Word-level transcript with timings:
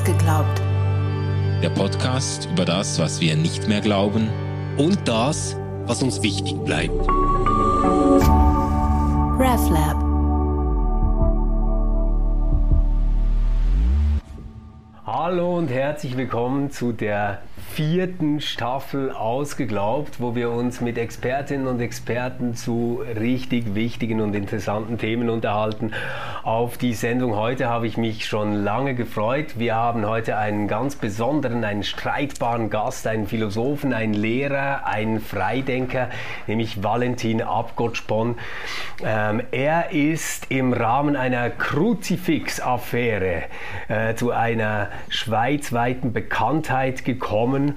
Ausgeglaubt. 0.00 0.62
Der 1.62 1.68
Podcast 1.68 2.48
über 2.50 2.64
das, 2.64 2.98
was 2.98 3.20
wir 3.20 3.36
nicht 3.36 3.68
mehr 3.68 3.82
glauben 3.82 4.30
und 4.78 5.06
das, 5.06 5.58
was 5.84 6.02
uns 6.02 6.22
wichtig 6.22 6.56
bleibt. 6.64 7.06
RefLab. 9.38 9.96
Hallo 15.04 15.58
und 15.58 15.68
herzlich 15.68 16.16
willkommen 16.16 16.70
zu 16.70 16.92
der 16.92 17.42
vierten 17.80 18.42
Staffel 18.42 19.10
ausgeglaubt, 19.10 20.20
wo 20.20 20.34
wir 20.34 20.50
uns 20.50 20.82
mit 20.82 20.98
Expertinnen 20.98 21.66
und 21.66 21.80
Experten 21.80 22.54
zu 22.54 23.02
richtig 23.18 23.74
wichtigen 23.74 24.20
und 24.20 24.34
interessanten 24.34 24.98
Themen 24.98 25.30
unterhalten. 25.30 25.92
Auf 26.42 26.76
die 26.76 26.92
Sendung 26.92 27.36
heute 27.36 27.70
habe 27.70 27.86
ich 27.86 27.96
mich 27.96 28.26
schon 28.26 28.52
lange 28.64 28.94
gefreut. 28.94 29.58
Wir 29.58 29.76
haben 29.76 30.06
heute 30.06 30.36
einen 30.36 30.68
ganz 30.68 30.94
besonderen, 30.96 31.64
einen 31.64 31.82
streitbaren 31.82 32.68
Gast, 32.68 33.06
einen 33.06 33.26
Philosophen, 33.26 33.94
einen 33.94 34.12
Lehrer, 34.12 34.86
einen 34.86 35.18
Freidenker, 35.18 36.10
nämlich 36.46 36.82
Valentin 36.82 37.40
Abgottspon. 37.40 38.36
Ähm, 39.02 39.40
er 39.52 39.92
ist 39.92 40.50
im 40.50 40.74
Rahmen 40.74 41.16
einer 41.16 41.48
Kruzifix-Affäre 41.48 43.44
äh, 43.88 44.14
zu 44.16 44.32
einer 44.32 44.90
schweizweiten 45.08 46.12
Bekanntheit 46.12 47.06
gekommen 47.06 47.69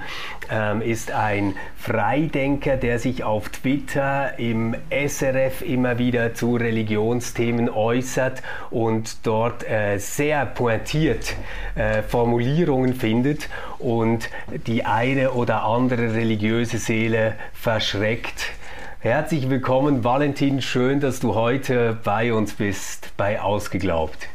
Ähm, 0.49 0.81
ist 0.81 1.11
ein 1.11 1.55
Freidenker, 1.77 2.77
der 2.77 2.99
sich 2.99 3.23
auf 3.23 3.49
Twitter 3.49 4.37
im 4.37 4.75
SRF 4.89 5.61
immer 5.61 5.97
wieder 5.97 6.33
zu 6.33 6.55
Religionsthemen 6.55 7.69
äußert 7.69 8.43
und 8.69 9.25
dort 9.25 9.63
äh, 9.69 9.97
sehr 9.97 10.45
pointiert 10.45 11.35
äh, 11.75 12.01
Formulierungen 12.03 12.93
findet 12.93 13.49
und 13.79 14.29
die 14.67 14.85
eine 14.85 15.31
oder 15.31 15.63
andere 15.63 16.13
religiöse 16.13 16.77
Seele 16.77 17.35
verschreckt. 17.53 18.53
Herzlich 18.99 19.49
willkommen, 19.49 20.05
Valentin. 20.05 20.61
Schön, 20.61 21.01
dass 21.01 21.19
du 21.19 21.35
heute 21.35 21.99
bei 22.05 22.33
uns 22.33 22.53
bist 22.53 23.09
bei 23.17 23.41
Ausgeglaubt. 23.41 24.29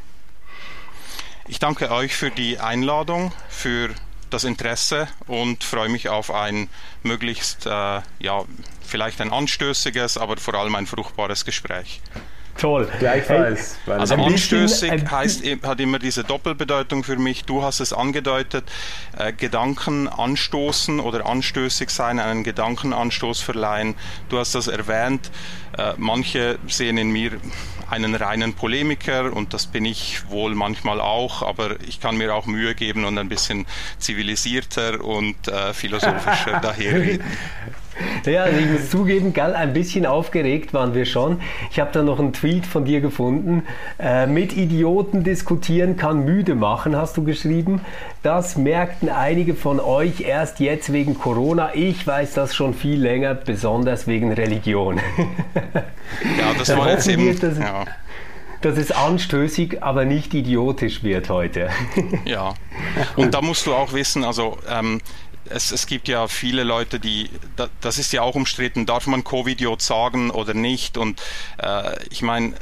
Ich 1.46 1.58
danke 1.58 1.90
euch 1.90 2.14
für 2.14 2.30
die 2.30 2.58
Einladung, 2.58 3.32
für 3.48 3.88
das 4.30 4.44
Interesse 4.44 5.08
und 5.26 5.64
freue 5.64 5.88
mich 5.88 6.08
auf 6.08 6.30
ein 6.32 6.68
möglichst, 7.02 7.66
äh, 7.66 7.70
ja, 7.70 8.44
vielleicht 8.86 9.20
ein 9.20 9.32
anstößiges, 9.32 10.18
aber 10.18 10.36
vor 10.36 10.54
allem 10.54 10.74
ein 10.74 10.86
fruchtbares 10.86 11.44
Gespräch. 11.44 12.00
Toll. 12.58 12.88
Gleichfalls. 12.98 13.78
Hey, 13.84 13.94
also 13.94 14.16
anstößig 14.16 15.08
heißt, 15.08 15.44
hat 15.62 15.78
immer 15.78 16.00
diese 16.00 16.24
Doppelbedeutung 16.24 17.04
für 17.04 17.16
mich. 17.16 17.44
Du 17.44 17.62
hast 17.62 17.78
es 17.78 17.92
angedeutet, 17.92 18.64
äh, 19.16 19.32
Gedanken 19.32 20.08
anstoßen 20.08 20.98
oder 20.98 21.24
anstößig 21.26 21.88
sein, 21.90 22.18
einen 22.18 22.42
Gedankenanstoß 22.42 23.40
verleihen. 23.42 23.94
Du 24.28 24.38
hast 24.38 24.56
das 24.56 24.66
erwähnt. 24.66 25.30
Äh, 25.78 25.92
manche 25.98 26.58
sehen 26.66 26.98
in 26.98 27.10
mir 27.10 27.40
einen 27.90 28.14
reinen 28.14 28.54
Polemiker 28.54 29.32
und 29.32 29.54
das 29.54 29.66
bin 29.66 29.84
ich 29.84 30.28
wohl 30.28 30.54
manchmal 30.54 31.00
auch, 31.00 31.42
aber 31.42 31.80
ich 31.80 32.00
kann 32.00 32.16
mir 32.16 32.34
auch 32.34 32.46
Mühe 32.46 32.74
geben 32.74 33.04
und 33.04 33.18
ein 33.18 33.28
bisschen 33.28 33.66
zivilisierter 33.98 35.02
und 35.02 35.48
äh, 35.48 35.72
philosophischer 35.72 36.60
daherreden. 36.62 37.24
Ja, 38.26 38.44
also 38.44 38.58
ich 38.58 38.66
muss 38.66 38.90
zugeben, 38.90 39.32
gell, 39.32 39.54
ein 39.54 39.72
bisschen 39.72 40.06
aufgeregt 40.06 40.74
waren 40.74 40.94
wir 40.94 41.06
schon. 41.06 41.40
Ich 41.70 41.80
habe 41.80 41.90
da 41.92 42.02
noch 42.02 42.18
einen 42.18 42.32
Tweet 42.32 42.66
von 42.66 42.84
dir 42.84 43.00
gefunden. 43.00 43.64
Äh, 43.98 44.26
mit 44.26 44.56
Idioten 44.56 45.24
diskutieren 45.24 45.96
kann 45.96 46.24
müde 46.24 46.54
machen, 46.54 46.96
hast 46.96 47.16
du 47.16 47.24
geschrieben. 47.24 47.80
Das 48.22 48.56
merkten 48.56 49.08
einige 49.08 49.54
von 49.54 49.80
euch 49.80 50.20
erst 50.20 50.60
jetzt 50.60 50.92
wegen 50.92 51.18
Corona. 51.18 51.70
Ich 51.74 52.06
weiß 52.06 52.34
das 52.34 52.54
schon 52.54 52.74
viel 52.74 53.00
länger, 53.00 53.34
besonders 53.34 54.06
wegen 54.06 54.32
Religion. 54.32 55.00
ja, 55.74 56.54
das 56.58 56.76
war 56.76 56.90
jetzt 56.90 57.08
eben. 57.08 57.38
dass, 57.38 57.58
ja. 57.58 57.84
dass 58.60 58.76
es 58.76 58.90
anstößig, 58.90 59.82
aber 59.82 60.04
nicht 60.04 60.34
idiotisch 60.34 61.02
wird 61.02 61.28
heute. 61.28 61.68
ja, 62.24 62.54
und 63.16 63.34
da 63.34 63.40
musst 63.40 63.66
du 63.66 63.74
auch 63.74 63.92
wissen, 63.92 64.24
also 64.24 64.58
ähm, 64.68 65.00
es, 65.50 65.72
es 65.72 65.86
gibt 65.86 66.08
ja 66.08 66.28
viele 66.28 66.64
Leute, 66.64 67.00
die, 67.00 67.30
das 67.80 67.96
ist 67.98 68.12
ja 68.12 68.20
auch 68.22 68.34
umstritten, 68.34 68.86
darf 68.86 69.06
man 69.06 69.24
Covid-Idiot 69.24 69.82
sagen 69.82 70.30
oder 70.30 70.54
nicht? 70.54 70.96
Und 70.96 71.20
äh, 71.58 72.02
ich 72.10 72.22
meine, 72.22 72.54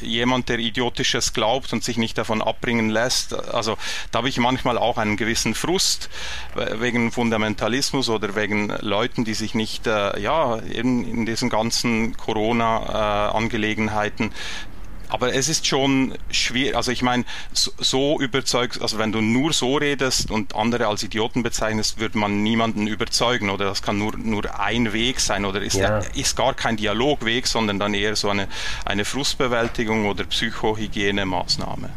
jemand, 0.00 0.48
der 0.48 0.58
Idiotisches 0.58 1.32
glaubt 1.32 1.72
und 1.72 1.84
sich 1.84 1.96
nicht 1.96 2.18
davon 2.18 2.42
abbringen 2.42 2.90
lässt, 2.90 3.32
also 3.34 3.76
da 4.10 4.18
habe 4.18 4.28
ich 4.28 4.38
manchmal 4.38 4.76
auch 4.78 4.98
einen 4.98 5.16
gewissen 5.16 5.54
Frust 5.54 6.10
wegen 6.54 7.12
Fundamentalismus 7.12 8.08
oder 8.08 8.34
wegen 8.34 8.72
Leuten, 8.80 9.24
die 9.24 9.34
sich 9.34 9.54
nicht, 9.54 9.86
äh, 9.86 10.18
ja, 10.20 10.56
in, 10.56 11.08
in 11.08 11.24
diesen 11.26 11.48
ganzen 11.48 12.16
Corona-Angelegenheiten 12.16 14.32
aber 15.08 15.34
es 15.34 15.48
ist 15.48 15.66
schon 15.66 16.14
schwierig. 16.30 16.76
Also 16.76 16.90
ich 16.90 17.02
meine, 17.02 17.24
so, 17.52 17.70
so 17.78 18.20
überzeugt, 18.20 18.80
also 18.82 18.98
wenn 18.98 19.12
du 19.12 19.20
nur 19.20 19.52
so 19.52 19.76
redest 19.76 20.30
und 20.30 20.54
andere 20.54 20.86
als 20.86 21.02
Idioten 21.02 21.42
bezeichnest, 21.42 21.98
würde 21.98 22.18
man 22.18 22.42
niemanden 22.42 22.86
überzeugen 22.86 23.50
oder 23.50 23.64
das 23.66 23.82
kann 23.82 23.98
nur, 23.98 24.16
nur 24.16 24.58
ein 24.58 24.92
Weg 24.92 25.20
sein 25.20 25.44
oder 25.44 25.62
ist, 25.62 25.74
ja. 25.74 25.98
ist 26.14 26.36
gar 26.36 26.54
kein 26.54 26.76
Dialogweg, 26.76 27.46
sondern 27.46 27.78
dann 27.78 27.94
eher 27.94 28.16
so 28.16 28.30
eine, 28.30 28.48
eine 28.84 29.04
Frustbewältigung 29.04 30.06
oder 30.06 30.24
Psychohygienemaßnahme. 30.24 31.90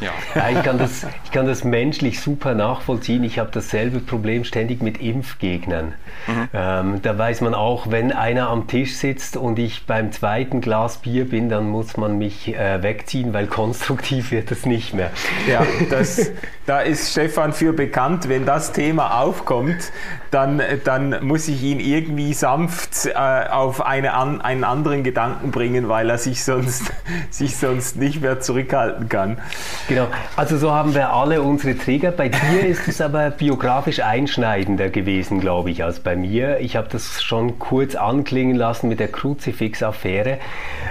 Ja. 0.00 0.10
ja. 0.34 0.50
ich, 0.50 0.62
kann 0.62 0.78
das, 0.78 1.06
ich 1.24 1.30
kann 1.30 1.46
das 1.46 1.64
menschlich 1.64 2.20
super 2.20 2.54
nachvollziehen. 2.54 3.24
Ich 3.24 3.38
habe 3.38 3.50
dasselbe 3.52 4.00
Problem 4.00 4.44
ständig 4.44 4.82
mit 4.82 5.00
Impfgegnern. 5.00 5.94
Mhm. 6.26 6.48
Ähm, 6.52 7.02
da 7.02 7.18
weiß 7.18 7.40
man 7.42 7.54
auch, 7.54 7.90
wenn 7.90 8.12
einer 8.12 8.48
am 8.48 8.66
Tisch 8.66 8.96
sitzt 8.96 9.36
und 9.36 9.58
ich 9.58 9.86
beim 9.86 10.12
zweiten 10.12 10.60
Glas 10.60 10.98
Bier 10.98 11.28
bin, 11.28 11.48
dann 11.48 11.68
muss 11.68 11.96
man 11.96 12.18
mich 12.18 12.54
äh, 12.54 12.82
wegziehen, 12.82 13.32
weil 13.32 13.46
konstruktiv 13.46 14.30
wird 14.30 14.50
das 14.50 14.66
nicht 14.66 14.94
mehr. 14.94 15.10
Ja, 15.48 15.66
das, 15.90 16.30
da 16.66 16.80
ist 16.80 17.10
Stefan 17.10 17.52
für 17.52 17.72
bekannt. 17.72 18.28
Wenn 18.28 18.46
das 18.46 18.72
Thema 18.72 19.20
aufkommt, 19.20 19.92
dann, 20.30 20.62
dann 20.84 21.26
muss 21.26 21.48
ich 21.48 21.62
ihn 21.62 21.80
irgendwie 21.80 22.34
sanft 22.34 23.06
äh, 23.06 23.14
auf 23.14 23.84
eine 23.84 24.14
an, 24.14 24.40
einen 24.40 24.64
anderen 24.64 25.02
Gedanken 25.02 25.50
bringen, 25.50 25.88
weil 25.88 26.10
er 26.10 26.18
sich 26.18 26.44
sonst, 26.44 26.92
sich 27.30 27.56
sonst 27.56 27.96
nicht 27.96 28.20
mehr 28.20 28.40
zurückhalten 28.40 29.08
kann. 29.08 29.38
Genau, 29.90 30.06
also 30.36 30.56
so 30.56 30.70
haben 30.70 30.94
wir 30.94 31.12
alle 31.12 31.42
unsere 31.42 31.76
Trigger. 31.76 32.12
Bei 32.12 32.28
dir 32.28 32.64
ist 32.64 32.86
es 32.86 33.00
aber 33.00 33.30
biografisch 33.30 33.98
einschneidender 33.98 34.88
gewesen, 34.88 35.40
glaube 35.40 35.72
ich, 35.72 35.82
als 35.82 35.98
bei 35.98 36.14
mir. 36.14 36.60
Ich 36.60 36.76
habe 36.76 36.86
das 36.92 37.24
schon 37.24 37.58
kurz 37.58 37.96
anklingen 37.96 38.54
lassen 38.54 38.88
mit 38.88 39.00
der 39.00 39.08
Kruzifix-Affäre. 39.08 40.38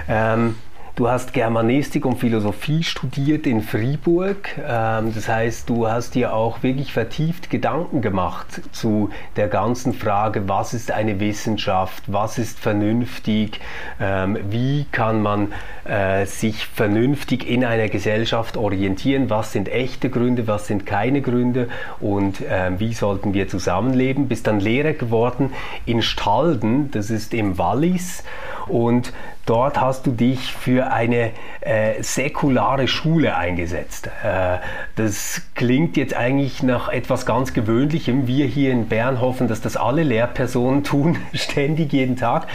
Ähm, 0.06 0.56
Du 0.96 1.08
hast 1.08 1.32
Germanistik 1.32 2.04
und 2.04 2.18
Philosophie 2.18 2.82
studiert 2.82 3.46
in 3.46 3.62
Fribourg. 3.62 4.50
Ähm, 4.58 5.14
das 5.14 5.28
heißt, 5.28 5.68
du 5.68 5.88
hast 5.88 6.14
dir 6.14 6.34
auch 6.34 6.62
wirklich 6.62 6.92
vertieft 6.92 7.48
Gedanken 7.48 8.02
gemacht 8.02 8.60
zu 8.72 9.10
der 9.36 9.48
ganzen 9.48 9.94
Frage, 9.94 10.48
was 10.48 10.74
ist 10.74 10.90
eine 10.90 11.20
Wissenschaft, 11.20 12.02
was 12.08 12.38
ist 12.38 12.58
vernünftig, 12.58 13.60
ähm, 14.00 14.36
wie 14.50 14.84
kann 14.90 15.22
man 15.22 15.52
äh, 15.84 16.26
sich 16.26 16.66
vernünftig 16.66 17.48
in 17.48 17.64
einer 17.64 17.88
Gesellschaft 17.88 18.56
orientieren, 18.56 19.30
was 19.30 19.52
sind 19.52 19.68
echte 19.68 20.10
Gründe, 20.10 20.48
was 20.48 20.66
sind 20.66 20.86
keine 20.86 21.22
Gründe 21.22 21.68
und 22.00 22.42
ähm, 22.48 22.80
wie 22.80 22.92
sollten 22.92 23.32
wir 23.32 23.48
zusammenleben. 23.48 24.28
Bist 24.28 24.48
dann 24.48 24.60
Lehrer 24.60 24.92
geworden 24.92 25.52
in 25.86 26.02
Stalden, 26.02 26.90
das 26.90 27.10
ist 27.10 27.32
im 27.32 27.58
Wallis 27.58 28.24
und 28.66 29.12
dort 29.50 29.80
hast 29.80 30.06
du 30.06 30.12
dich 30.12 30.52
für 30.52 30.92
eine 30.92 31.32
äh, 31.60 32.00
säkulare 32.02 32.86
Schule 32.86 33.36
eingesetzt. 33.36 34.06
Äh, 34.22 34.58
das 34.94 35.42
klingt 35.56 35.96
jetzt 35.96 36.14
eigentlich 36.14 36.62
nach 36.62 36.88
etwas 36.88 37.26
ganz 37.26 37.52
Gewöhnlichem. 37.52 38.28
Wir 38.28 38.46
hier 38.46 38.70
in 38.70 38.86
Bern 38.86 39.20
hoffen, 39.20 39.48
dass 39.48 39.60
das 39.60 39.76
alle 39.76 40.04
Lehrpersonen 40.04 40.84
tun, 40.84 41.18
ständig 41.34 41.92
jeden 41.92 42.14
Tag. 42.14 42.46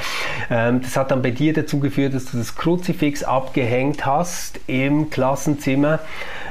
Ähm, 0.50 0.81
das 0.81 0.96
hat 0.96 1.12
dann 1.12 1.22
bei 1.22 1.31
dir 1.31 1.52
dazu 1.52 1.81
geführt, 1.81 2.14
dass 2.14 2.31
du 2.31 2.38
das 2.38 2.56
Kruzifix 2.56 3.24
abgehängt 3.24 4.06
hast 4.06 4.62
im 4.68 5.10
Klassenzimmer 5.10 6.00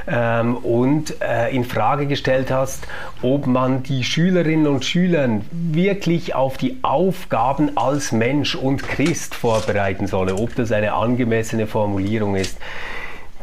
ähm, 0.07 0.57
und 0.57 1.21
äh, 1.21 1.49
in 1.55 1.63
Frage 1.63 2.07
gestellt 2.07 2.51
hast, 2.51 2.87
ob 3.21 3.47
man 3.47 3.83
die 3.83 4.03
Schülerinnen 4.03 4.67
und 4.67 4.85
Schüler 4.85 5.29
wirklich 5.51 6.35
auf 6.35 6.57
die 6.57 6.77
Aufgaben 6.81 7.77
als 7.77 8.11
Mensch 8.11 8.55
und 8.55 8.83
Christ 8.83 9.35
vorbereiten 9.35 10.07
solle, 10.07 10.35
ob 10.35 10.55
das 10.55 10.71
eine 10.71 10.93
angemessene 10.93 11.67
Formulierung 11.67 12.35
ist. 12.35 12.57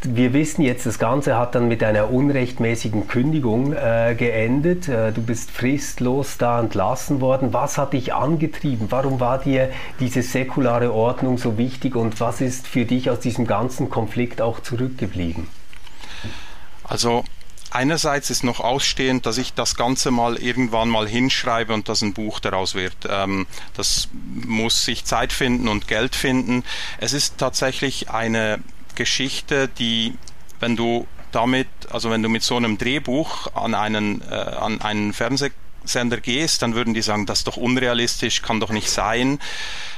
Wir 0.05 0.33
wissen 0.33 0.63
jetzt, 0.63 0.85
das 0.85 0.99
Ganze 0.99 1.39
hat 1.39 1.55
dann 1.55 1.69
mit 1.69 1.85
einer 1.85 2.11
unrechtmäßigen 2.11 3.07
Kündigung 3.07 3.73
äh, 3.73 4.17
geendet. 4.19 4.89
Äh, 4.89 5.13
du 5.13 5.23
bist 5.23 5.53
fristlos 5.53 6.39
da 6.39 6.59
entlassen 6.59 7.21
worden. 7.21 7.53
Was 7.53 7.79
hat 7.79 7.93
dich 7.93 8.13
angetrieben? 8.13 8.89
Warum 8.91 9.21
war 9.21 9.39
dir 9.39 9.69
diese 10.01 10.23
säkulare 10.23 10.93
Ordnung 10.93 11.39
so 11.39 11.57
wichtig 11.57 11.95
und 11.95 12.19
was 12.21 12.41
ist 12.41 12.67
für 12.67 12.85
dich 12.85 13.11
aus 13.11 13.21
diesem 13.21 13.47
ganzen 13.47 13.91
Konflikt 13.91 14.41
auch 14.43 14.59
zurückgeblieben? 14.59 15.47
Also 16.85 17.25
einerseits 17.71 18.31
ist 18.31 18.45
noch 18.45 18.61
ausstehend, 18.61 19.27
dass 19.27 19.39
ich 19.39 19.55
das 19.55 19.77
Ganze 19.77 20.11
mal 20.11 20.37
irgendwann 20.37 20.89
mal 20.89 21.09
hinschreibe 21.09 21.73
und 21.73 21.89
dass 21.89 22.03
ein 22.03 22.13
Buch 22.13 22.41
daraus 22.41 22.75
wird. 22.75 22.97
Ähm, 23.09 23.47
das 23.75 24.09
muss 24.13 24.85
sich 24.85 25.05
Zeit 25.05 25.33
finden 25.33 25.69
und 25.69 25.89
Geld 25.89 26.15
finden. 26.15 26.65
Es 26.99 27.13
ist 27.13 27.39
tatsächlich 27.39 28.11
eine 28.11 28.61
Geschichte, 28.95 29.69
die, 29.69 30.15
wenn 30.61 30.77
du 30.77 31.07
damit, 31.33 31.69
also 31.91 32.11
wenn 32.11 32.23
du 32.23 32.29
mit 32.29 32.43
so 32.43 32.57
einem 32.57 32.79
Drehbuch 32.79 33.55
an 33.55 33.75
einen, 33.75 34.23
äh, 34.31 34.35
an 34.35 34.83
einen 34.83 35.13
Fernsehsender 35.15 36.21
gehst, 36.21 36.63
dann 36.63 36.75
würden 36.75 36.95
die 36.95 37.03
sagen, 37.03 37.27
das 37.27 37.39
ist 37.39 37.47
doch 37.47 37.57
unrealistisch, 37.57 38.43
kann 38.43 38.61
doch 38.61 38.71
nicht 38.71 38.91
sein. 38.91 39.41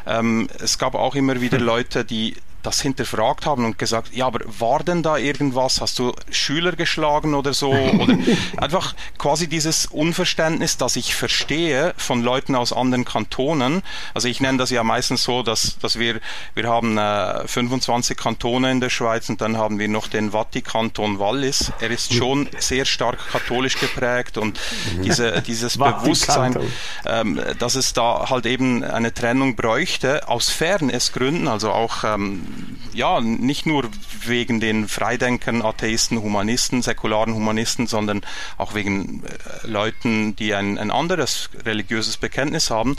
Ähm, 0.06 0.48
es 0.60 0.78
gab 0.78 0.94
auch 0.94 1.16
immer 1.16 1.40
wieder 1.40 1.58
Leute, 1.72 2.04
die 2.04 2.36
das 2.64 2.80
hinterfragt 2.80 3.46
haben 3.46 3.64
und 3.64 3.78
gesagt, 3.78 4.14
ja, 4.14 4.26
aber 4.26 4.40
war 4.58 4.82
denn 4.82 5.02
da 5.02 5.16
irgendwas? 5.16 5.80
Hast 5.80 5.98
du 5.98 6.12
Schüler 6.30 6.72
geschlagen 6.72 7.34
oder 7.34 7.52
so? 7.52 7.70
Oder 7.70 8.16
einfach 8.56 8.94
quasi 9.18 9.48
dieses 9.48 9.86
Unverständnis, 9.86 10.76
das 10.76 10.96
ich 10.96 11.14
verstehe 11.14 11.94
von 11.96 12.22
Leuten 12.22 12.54
aus 12.54 12.72
anderen 12.72 13.04
Kantonen. 13.04 13.82
Also 14.14 14.28
ich 14.28 14.40
nenne 14.40 14.58
das 14.58 14.70
ja 14.70 14.82
meistens 14.82 15.24
so, 15.24 15.42
dass, 15.42 15.78
dass 15.78 15.98
wir, 15.98 16.20
wir 16.54 16.68
haben 16.68 16.96
äh, 16.96 17.46
25 17.46 18.16
Kantone 18.16 18.70
in 18.70 18.80
der 18.80 18.90
Schweiz 18.90 19.28
und 19.28 19.40
dann 19.40 19.58
haben 19.58 19.78
wir 19.78 19.88
noch 19.88 20.08
den 20.08 20.32
Vatikanton 20.32 21.18
Wallis. 21.18 21.70
Er 21.80 21.90
ist 21.90 22.14
schon 22.14 22.48
sehr 22.58 22.86
stark 22.86 23.18
katholisch 23.30 23.78
geprägt 23.78 24.38
und 24.38 24.58
diese, 25.04 25.42
dieses 25.42 25.76
Bewusstsein, 25.76 26.56
ähm, 27.04 27.40
dass 27.58 27.74
es 27.74 27.92
da 27.92 28.30
halt 28.30 28.46
eben 28.46 28.82
eine 28.82 29.12
Trennung 29.12 29.54
bräuchte, 29.54 30.26
aus 30.28 30.48
Fairnessgründen, 30.48 31.46
also 31.46 31.70
auch 31.70 32.04
ähm, 32.04 32.53
ja, 32.92 33.20
nicht 33.20 33.66
nur 33.66 33.88
wegen 34.24 34.60
den 34.60 34.88
Freidenkern, 34.88 35.62
Atheisten, 35.62 36.20
Humanisten, 36.20 36.82
säkularen 36.82 37.34
Humanisten, 37.34 37.86
sondern 37.86 38.22
auch 38.56 38.74
wegen 38.74 39.24
äh, 39.24 39.66
Leuten, 39.66 40.36
die 40.36 40.54
ein, 40.54 40.78
ein 40.78 40.90
anderes 40.90 41.50
religiöses 41.64 42.16
Bekenntnis 42.16 42.70
haben. 42.70 42.96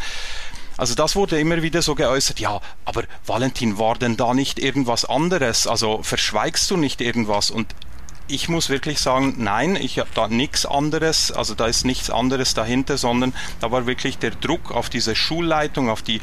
Also 0.77 0.93
das 0.93 1.15
wurde 1.15 1.39
immer 1.39 1.61
wieder 1.61 1.81
so 1.81 1.95
geäußert, 1.95 2.39
ja, 2.39 2.59
aber 2.83 3.03
Valentin, 3.25 3.77
war 3.77 3.95
denn 3.95 4.17
da 4.17 4.33
nicht 4.33 4.59
irgendwas 4.59 5.05
anderes? 5.05 5.67
Also 5.67 6.03
verschweigst 6.03 6.69
du 6.69 6.75
nicht 6.75 6.99
irgendwas? 6.99 7.49
Und 7.49 7.73
ich 8.27 8.50
muss 8.50 8.69
wirklich 8.69 9.00
sagen, 9.00 9.36
nein, 9.38 9.75
ich 9.75 10.00
habe 10.00 10.10
da 10.16 10.27
nichts 10.27 10.66
anderes, 10.66 11.31
also 11.31 11.54
da 11.54 11.68
ist 11.68 11.86
nichts 11.86 12.10
anderes 12.10 12.54
dahinter, 12.54 12.98
sondern 12.98 13.33
da 13.62 13.72
war 13.72 13.86
wirklich 13.86 14.18
der 14.18 14.31
Druck 14.31 14.72
auf 14.72 14.89
diese 14.89 15.16
Schulleitung, 15.16 15.89
auf 15.89 16.01
die, 16.01 16.22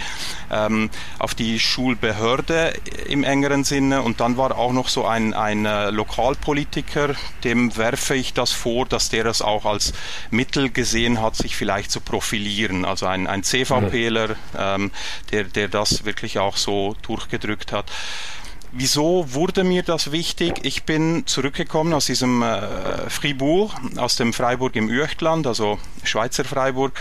ähm, 0.50 0.90
auf 1.18 1.34
die 1.34 1.60
Schulbehörde 1.60 2.74
im 3.06 3.24
engeren 3.24 3.64
Sinne. 3.64 4.02
Und 4.02 4.20
dann 4.20 4.36
war 4.36 4.56
auch 4.58 4.72
noch 4.72 4.88
so 4.88 5.06
ein, 5.06 5.32
ein 5.34 5.64
äh, 5.64 5.90
Lokalpolitiker, 5.90 7.14
dem 7.44 7.76
werfe 7.76 8.14
ich 8.14 8.34
das 8.34 8.52
vor, 8.52 8.86
dass 8.86 9.08
der 9.08 9.24
das 9.24 9.40
auch 9.40 9.64
als 9.64 9.92
Mittel 10.30 10.70
gesehen 10.70 11.20
hat, 11.20 11.36
sich 11.36 11.56
vielleicht 11.56 11.90
zu 11.90 12.00
profilieren, 12.00 12.84
also 12.84 13.06
ein, 13.06 13.26
ein 13.26 13.44
CVPler, 13.44 14.36
ähm, 14.58 14.90
der, 15.30 15.44
der 15.44 15.68
das 15.68 16.04
wirklich 16.04 16.38
auch 16.38 16.56
so 16.56 16.96
durchgedrückt 17.02 17.72
hat. 17.72 17.86
Wieso 18.74 19.34
wurde 19.34 19.64
mir 19.64 19.82
das 19.82 20.12
wichtig? 20.12 20.60
Ich 20.62 20.84
bin 20.84 21.26
zurückgekommen 21.26 21.92
aus 21.92 22.06
diesem 22.06 22.42
äh, 22.42 23.10
Fribourg, 23.10 23.74
aus 23.96 24.16
dem 24.16 24.32
Freiburg 24.32 24.76
im 24.76 24.88
Üechtland, 24.88 25.46
also 25.46 25.78
Schweizer 26.04 26.44
Freiburg, 26.44 26.98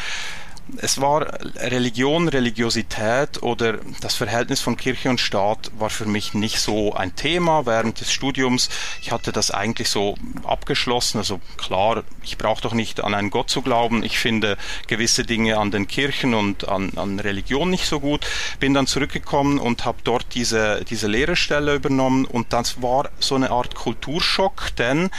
es 0.77 1.01
war 1.01 1.27
Religion, 1.55 2.27
Religiosität 2.27 3.41
oder 3.43 3.79
das 3.99 4.15
Verhältnis 4.15 4.61
von 4.61 4.77
Kirche 4.77 5.09
und 5.09 5.19
Staat 5.19 5.71
war 5.77 5.89
für 5.89 6.05
mich 6.05 6.33
nicht 6.33 6.59
so 6.59 6.93
ein 6.93 7.15
Thema 7.15 7.65
während 7.65 7.99
des 7.99 8.11
Studiums. 8.11 8.69
Ich 9.01 9.11
hatte 9.11 9.31
das 9.31 9.51
eigentlich 9.51 9.89
so 9.89 10.15
abgeschlossen. 10.43 11.17
Also 11.17 11.41
klar, 11.57 12.03
ich 12.23 12.37
brauche 12.37 12.61
doch 12.61 12.73
nicht 12.73 13.03
an 13.03 13.13
einen 13.13 13.29
Gott 13.29 13.49
zu 13.49 13.61
glauben. 13.61 14.03
Ich 14.03 14.19
finde 14.19 14.57
gewisse 14.87 15.23
Dinge 15.23 15.57
an 15.57 15.71
den 15.71 15.87
Kirchen 15.87 16.33
und 16.33 16.67
an, 16.67 16.91
an 16.95 17.19
Religion 17.19 17.69
nicht 17.69 17.85
so 17.85 17.99
gut. 17.99 18.25
Bin 18.59 18.73
dann 18.73 18.87
zurückgekommen 18.87 19.59
und 19.59 19.85
habe 19.85 19.99
dort 20.03 20.27
diese, 20.33 20.83
diese 20.89 21.07
Lehrerstelle 21.07 21.75
übernommen 21.75 22.25
und 22.25 22.53
das 22.53 22.81
war 22.81 23.09
so 23.19 23.35
eine 23.35 23.51
Art 23.51 23.75
Kulturschock, 23.75 24.75
denn 24.77 25.09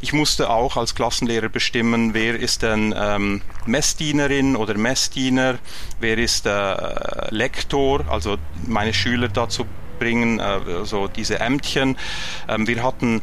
ich 0.00 0.12
musste 0.12 0.50
auch 0.50 0.76
als 0.76 0.94
Klassenlehrer 0.94 1.48
bestimmen, 1.48 2.14
wer 2.14 2.38
ist 2.38 2.62
denn 2.62 2.94
ähm, 2.96 3.42
Messdienerin 3.66 4.54
oder 4.54 4.74
Messdiener, 4.88 5.58
wer 6.00 6.16
ist 6.16 6.46
äh, 6.46 6.54
Lektor, 7.28 8.06
also 8.08 8.38
meine 8.66 8.94
Schüler 8.94 9.28
dazu 9.28 9.66
bringen, 9.98 10.38
äh, 10.38 10.42
also 10.42 11.08
diese 11.08 11.40
Ämtchen. 11.40 11.98
Ähm, 12.48 12.66
wir 12.66 12.82
hatten 12.82 13.20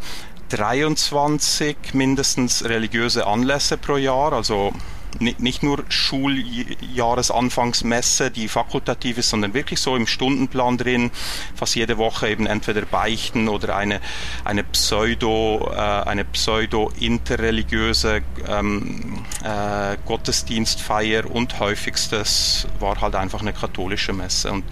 23 0.50 1.75
mindestens 1.94 2.63
religiöse 2.65 3.25
Anlässe 3.25 3.77
pro 3.77 3.97
Jahr, 3.97 4.31
also 4.33 4.73
nicht 5.19 5.63
nur 5.63 5.83
Schuljahresanfangsmesse, 5.89 8.31
die 8.31 8.47
fakultativ 8.47 9.17
ist, 9.17 9.29
sondern 9.29 9.53
wirklich 9.53 9.79
so 9.79 9.95
im 9.95 10.07
Stundenplan 10.07 10.77
drin, 10.77 11.12
fast 11.56 11.75
jede 11.75 11.97
Woche 11.97 12.29
eben 12.29 12.47
entweder 12.47 12.83
beichten 12.83 13.50
oder 13.50 13.75
eine, 13.75 14.00
eine 14.44 14.63
Pseudo, 14.63 15.71
äh, 15.73 15.77
eine 15.77 16.25
Pseudo-interreligiöse 16.25 18.21
ähm, 18.47 19.23
äh, 19.44 19.97
Gottesdienstfeier 20.06 21.29
und 21.29 21.59
häufigstes 21.59 22.68
war 22.79 23.01
halt 23.01 23.15
einfach 23.15 23.41
eine 23.41 23.53
katholische 23.53 24.13
Messe. 24.13 24.51
Und 24.51 24.65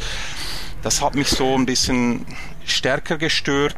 das 0.81 1.01
hat 1.01 1.15
mich 1.15 1.29
so 1.29 1.55
ein 1.55 1.65
bisschen 1.65 2.25
stärker 2.65 3.17
gestört 3.17 3.75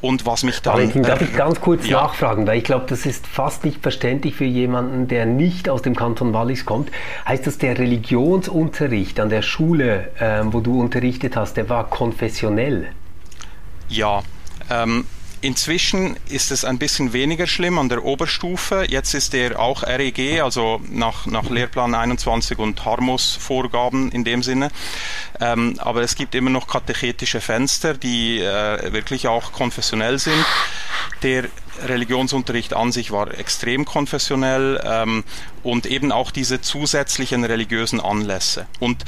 und 0.00 0.26
was 0.26 0.42
mich 0.42 0.60
dann. 0.60 0.74
Valentin, 0.74 1.02
darf 1.02 1.20
ich 1.20 1.34
ganz 1.34 1.60
kurz 1.60 1.86
ja. 1.86 2.02
nachfragen, 2.02 2.46
weil 2.46 2.58
ich 2.58 2.64
glaube, 2.64 2.86
das 2.88 3.06
ist 3.06 3.26
fast 3.26 3.64
nicht 3.64 3.82
verständlich 3.82 4.34
für 4.34 4.44
jemanden, 4.44 5.08
der 5.08 5.26
nicht 5.26 5.68
aus 5.68 5.82
dem 5.82 5.94
Kanton 5.94 6.32
Wallis 6.32 6.64
kommt. 6.64 6.90
Heißt 7.26 7.46
das, 7.46 7.58
der 7.58 7.78
Religionsunterricht 7.78 9.20
an 9.20 9.28
der 9.28 9.42
Schule, 9.42 10.10
ähm, 10.18 10.52
wo 10.52 10.60
du 10.60 10.80
unterrichtet 10.80 11.36
hast, 11.36 11.56
der 11.56 11.68
war 11.68 11.88
konfessionell? 11.88 12.88
Ja. 13.88 14.22
Ähm, 14.70 15.04
Inzwischen 15.42 16.16
ist 16.28 16.50
es 16.50 16.66
ein 16.66 16.78
bisschen 16.78 17.14
weniger 17.14 17.46
schlimm 17.46 17.78
an 17.78 17.88
der 17.88 18.04
Oberstufe. 18.04 18.84
Jetzt 18.88 19.14
ist 19.14 19.32
er 19.32 19.58
auch 19.58 19.82
REG, 19.82 20.42
also 20.42 20.82
nach, 20.90 21.24
nach 21.24 21.48
Lehrplan 21.48 21.94
21 21.94 22.58
und 22.58 22.84
Harmus-Vorgaben 22.84 24.12
in 24.12 24.24
dem 24.24 24.42
Sinne. 24.42 24.70
Ähm, 25.40 25.76
aber 25.78 26.02
es 26.02 26.14
gibt 26.14 26.34
immer 26.34 26.50
noch 26.50 26.66
katechetische 26.66 27.40
Fenster, 27.40 27.94
die 27.94 28.40
äh, 28.40 28.92
wirklich 28.92 29.28
auch 29.28 29.52
konfessionell 29.52 30.18
sind. 30.18 30.44
Der 31.22 31.44
Religionsunterricht 31.82 32.74
an 32.74 32.92
sich 32.92 33.10
war 33.10 33.36
extrem 33.38 33.84
konfessionell 33.84 34.80
ähm, 34.84 35.24
und 35.62 35.86
eben 35.86 36.12
auch 36.12 36.30
diese 36.30 36.60
zusätzlichen 36.60 37.44
religiösen 37.44 38.00
Anlässe. 38.00 38.66
Und 38.78 39.04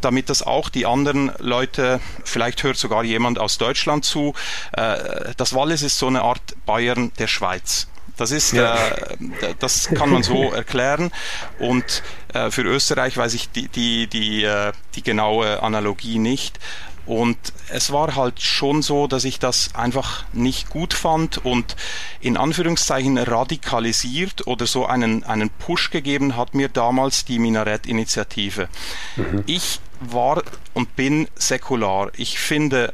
damit 0.00 0.30
das 0.30 0.42
auch 0.42 0.68
die 0.68 0.86
anderen 0.86 1.32
Leute, 1.38 2.00
vielleicht 2.24 2.62
hört 2.62 2.76
sogar 2.76 3.04
jemand 3.04 3.38
aus 3.38 3.58
Deutschland 3.58 4.04
zu, 4.04 4.34
äh, 4.72 5.32
das 5.36 5.54
Wallis 5.54 5.82
ist 5.82 5.98
so 5.98 6.06
eine 6.06 6.22
Art 6.22 6.40
Bayern 6.66 7.12
der 7.18 7.26
Schweiz. 7.26 7.88
Das 8.16 8.30
ist, 8.30 8.52
ja. 8.52 8.76
äh, 8.76 9.54
das 9.58 9.88
kann 9.88 10.10
man 10.10 10.22
so 10.22 10.52
erklären. 10.52 11.12
Und 11.58 12.02
äh, 12.32 12.50
für 12.50 12.62
Österreich 12.62 13.16
weiß 13.16 13.34
ich 13.34 13.50
die, 13.50 13.68
die, 13.68 14.06
die, 14.06 14.44
äh, 14.44 14.72
die 14.94 15.02
genaue 15.02 15.62
Analogie 15.62 16.18
nicht. 16.18 16.58
Und 17.06 17.38
es 17.70 17.92
war 17.92 18.16
halt 18.16 18.42
schon 18.42 18.82
so, 18.82 19.06
dass 19.06 19.24
ich 19.24 19.38
das 19.38 19.74
einfach 19.74 20.24
nicht 20.32 20.70
gut 20.70 20.92
fand 20.92 21.44
und 21.44 21.76
in 22.20 22.36
Anführungszeichen 22.36 23.16
radikalisiert 23.16 24.46
oder 24.46 24.66
so 24.66 24.86
einen, 24.86 25.22
einen 25.24 25.50
Push 25.50 25.90
gegeben 25.90 26.36
hat 26.36 26.54
mir 26.54 26.68
damals 26.68 27.24
die 27.24 27.38
Minarett-Initiative. 27.38 28.68
Mhm. 29.16 29.44
Ich 29.46 29.80
war 30.00 30.42
und 30.74 30.96
bin 30.96 31.28
säkular. 31.36 32.10
Ich 32.16 32.38
finde 32.38 32.92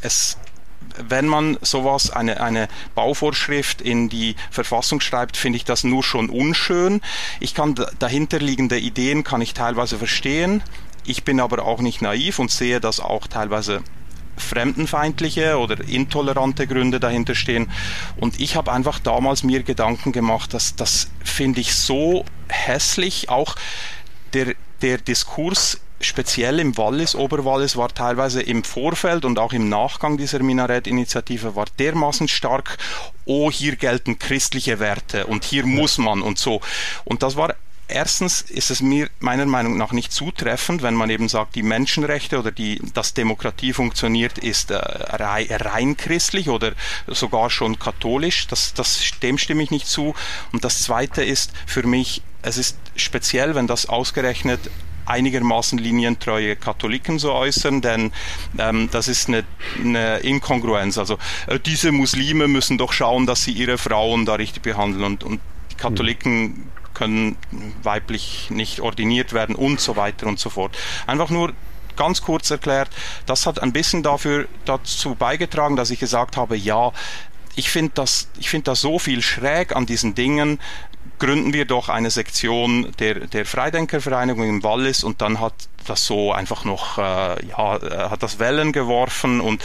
es 0.00 0.38
wenn 0.96 1.26
man 1.26 1.58
sowas, 1.60 2.10
eine, 2.10 2.40
eine 2.40 2.68
Bauvorschrift 2.94 3.80
in 3.80 4.08
die 4.08 4.36
Verfassung 4.50 5.00
schreibt, 5.00 5.36
finde 5.36 5.56
ich 5.56 5.64
das 5.64 5.84
nur 5.84 6.02
schon 6.02 6.30
unschön. 6.30 7.00
Ich 7.40 7.54
kann 7.54 7.74
dahinterliegende 7.98 8.78
Ideen 8.78 9.24
kann 9.24 9.40
ich 9.40 9.54
teilweise 9.54 9.98
verstehen. 9.98 10.62
Ich 11.06 11.24
bin 11.24 11.40
aber 11.40 11.64
auch 11.64 11.80
nicht 11.80 12.02
naiv 12.02 12.38
und 12.38 12.50
sehe, 12.50 12.80
dass 12.80 13.00
auch 13.00 13.26
teilweise 13.26 13.82
fremdenfeindliche 14.36 15.58
oder 15.58 15.80
intolerante 15.86 16.66
Gründe 16.66 17.00
dahinter 17.00 17.34
stehen. 17.34 17.70
Und 18.16 18.40
ich 18.40 18.56
habe 18.56 18.72
einfach 18.72 18.98
damals 18.98 19.42
mir 19.42 19.62
Gedanken 19.62 20.12
gemacht, 20.12 20.54
dass 20.54 20.76
das 20.76 21.10
finde 21.22 21.60
ich 21.60 21.74
so 21.74 22.24
hässlich. 22.48 23.28
Auch 23.28 23.54
der, 24.32 24.54
der 24.82 24.98
Diskurs 24.98 25.80
speziell 26.00 26.58
im 26.58 26.76
Wallis, 26.76 27.14
Oberwallis, 27.14 27.76
war 27.76 27.88
teilweise 27.88 28.42
im 28.42 28.62
Vorfeld 28.64 29.24
und 29.24 29.38
auch 29.38 29.52
im 29.52 29.68
Nachgang 29.68 30.16
dieser 30.18 30.42
Minarett-Initiative 30.42 31.56
war 31.56 31.66
dermaßen 31.78 32.28
stark, 32.28 32.76
oh, 33.24 33.50
hier 33.50 33.76
gelten 33.76 34.18
christliche 34.18 34.80
Werte 34.80 35.26
und 35.26 35.44
hier 35.44 35.64
muss 35.64 35.98
man 35.98 36.20
und 36.22 36.38
so. 36.38 36.60
Und 37.04 37.22
das 37.22 37.36
war 37.36 37.54
erstens 37.94 38.42
ist 38.42 38.70
es 38.70 38.82
mir 38.82 39.08
meiner 39.20 39.46
Meinung 39.46 39.76
nach 39.76 39.92
nicht 39.92 40.12
zutreffend, 40.12 40.82
wenn 40.82 40.94
man 40.94 41.10
eben 41.10 41.28
sagt, 41.28 41.54
die 41.54 41.62
Menschenrechte 41.62 42.38
oder 42.38 42.50
die, 42.50 42.80
dass 42.92 43.14
Demokratie 43.14 43.72
funktioniert, 43.72 44.38
ist 44.38 44.70
äh, 44.70 44.76
rein 44.76 45.96
christlich 45.96 46.48
oder 46.48 46.72
sogar 47.06 47.50
schon 47.50 47.78
katholisch. 47.78 48.48
Das, 48.48 48.74
das, 48.74 49.00
dem 49.22 49.38
stimme 49.38 49.62
ich 49.62 49.70
nicht 49.70 49.86
zu. 49.86 50.14
Und 50.52 50.64
das 50.64 50.82
Zweite 50.82 51.22
ist 51.22 51.52
für 51.66 51.86
mich, 51.86 52.22
es 52.42 52.58
ist 52.58 52.76
speziell, 52.96 53.54
wenn 53.54 53.66
das 53.66 53.86
ausgerechnet 53.88 54.60
einigermaßen 55.06 55.78
linientreue 55.78 56.56
Katholiken 56.56 57.18
so 57.18 57.32
äußern, 57.32 57.82
denn 57.82 58.10
ähm, 58.58 58.88
das 58.90 59.06
ist 59.06 59.28
eine, 59.28 59.44
eine 59.78 60.18
Inkongruenz. 60.18 60.98
Also 60.98 61.18
äh, 61.46 61.60
diese 61.60 61.92
Muslime 61.92 62.48
müssen 62.48 62.78
doch 62.78 62.92
schauen, 62.92 63.26
dass 63.26 63.44
sie 63.44 63.52
ihre 63.52 63.78
Frauen 63.78 64.24
da 64.24 64.34
richtig 64.34 64.62
behandeln 64.62 65.04
und, 65.04 65.24
und 65.24 65.40
die 65.70 65.76
Katholiken 65.76 66.68
können 66.94 67.36
weiblich 67.82 68.48
nicht 68.50 68.80
ordiniert 68.80 69.32
werden 69.32 69.54
und 69.54 69.80
so 69.80 69.96
weiter 69.96 70.26
und 70.26 70.38
so 70.38 70.50
fort. 70.50 70.76
Einfach 71.06 71.30
nur 71.30 71.52
ganz 71.96 72.22
kurz 72.22 72.50
erklärt, 72.50 72.90
das 73.26 73.46
hat 73.46 73.62
ein 73.62 73.72
bisschen 73.72 74.02
dafür 74.02 74.48
dazu 74.64 75.14
beigetragen, 75.14 75.76
dass 75.76 75.90
ich 75.90 76.00
gesagt 76.00 76.36
habe, 76.36 76.56
ja, 76.56 76.92
ich 77.56 77.70
finde 77.70 77.92
das, 77.94 78.28
ich 78.38 78.50
finde 78.50 78.64
das 78.64 78.80
so 78.80 78.98
viel 78.98 79.22
schräg 79.22 79.76
an 79.76 79.86
diesen 79.86 80.14
Dingen, 80.14 80.58
gründen 81.18 81.52
wir 81.52 81.64
doch 81.64 81.88
eine 81.88 82.10
Sektion 82.10 82.92
der, 82.98 83.26
der 83.26 83.46
Freidenkervereinigung 83.46 84.48
im 84.48 84.62
Wallis 84.62 85.04
und 85.04 85.20
dann 85.20 85.40
hat 85.40 85.54
das 85.84 86.04
so 86.06 86.32
einfach 86.32 86.64
noch, 86.64 86.98
äh, 86.98 87.46
ja, 87.46 87.76
äh, 87.76 88.10
hat 88.10 88.22
das 88.22 88.38
Wellen 88.38 88.72
geworfen 88.72 89.40
und 89.40 89.62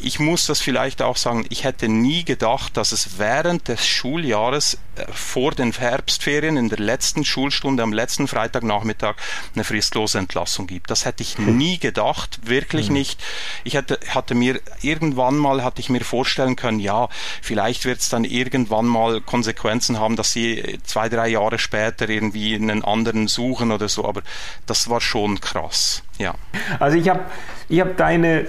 ich 0.00 0.18
muss 0.18 0.46
das 0.46 0.60
vielleicht 0.60 1.02
auch 1.02 1.16
sagen, 1.16 1.44
ich 1.48 1.64
hätte 1.64 1.88
nie 1.88 2.24
gedacht, 2.24 2.76
dass 2.76 2.92
es 2.92 3.18
während 3.18 3.68
des 3.68 3.86
Schuljahres 3.86 4.78
äh, 4.96 5.04
vor 5.12 5.52
den 5.52 5.72
Herbstferien 5.72 6.56
in 6.56 6.68
der 6.68 6.78
letzten 6.78 7.24
Schulstunde 7.24 7.82
am 7.82 7.92
letzten 7.92 8.28
Freitagnachmittag 8.28 9.16
eine 9.54 9.64
fristlose 9.64 10.18
Entlassung 10.18 10.66
gibt. 10.66 10.90
Das 10.90 11.04
hätte 11.04 11.22
ich 11.22 11.36
hm. 11.36 11.56
nie 11.56 11.78
gedacht, 11.78 12.40
wirklich 12.44 12.88
mhm. 12.88 12.94
nicht. 12.94 13.20
Ich 13.64 13.76
hatte, 13.76 13.98
hatte 14.08 14.34
mir 14.34 14.60
irgendwann 14.82 15.36
mal 15.36 15.64
hatte 15.64 15.80
ich 15.80 15.88
mir 15.88 16.00
vorstellen 16.00 16.56
können, 16.56 16.80
ja, 16.80 17.08
vielleicht 17.42 17.84
wird 17.84 18.00
es 18.00 18.08
dann 18.08 18.24
irgendwann 18.24 18.86
mal 18.86 19.20
Konsequenzen 19.20 19.98
haben, 19.98 20.16
dass 20.16 20.32
sie 20.32 20.78
zwei, 20.84 21.08
drei 21.08 21.28
Jahre 21.28 21.58
später 21.58 22.08
irgendwie 22.08 22.54
einen 22.54 22.84
anderen 22.84 23.28
suchen 23.28 23.72
oder 23.72 23.88
so, 23.88 24.04
aber 24.04 24.22
das 24.66 24.88
war 24.88 25.00
schon 25.00 25.40
krass. 25.52 26.02
Ja. 26.18 26.34
Also 26.78 26.96
ich 26.96 27.08
habe 27.08 27.20
ich 27.68 27.80
hab 27.80 27.96
deine 27.96 28.46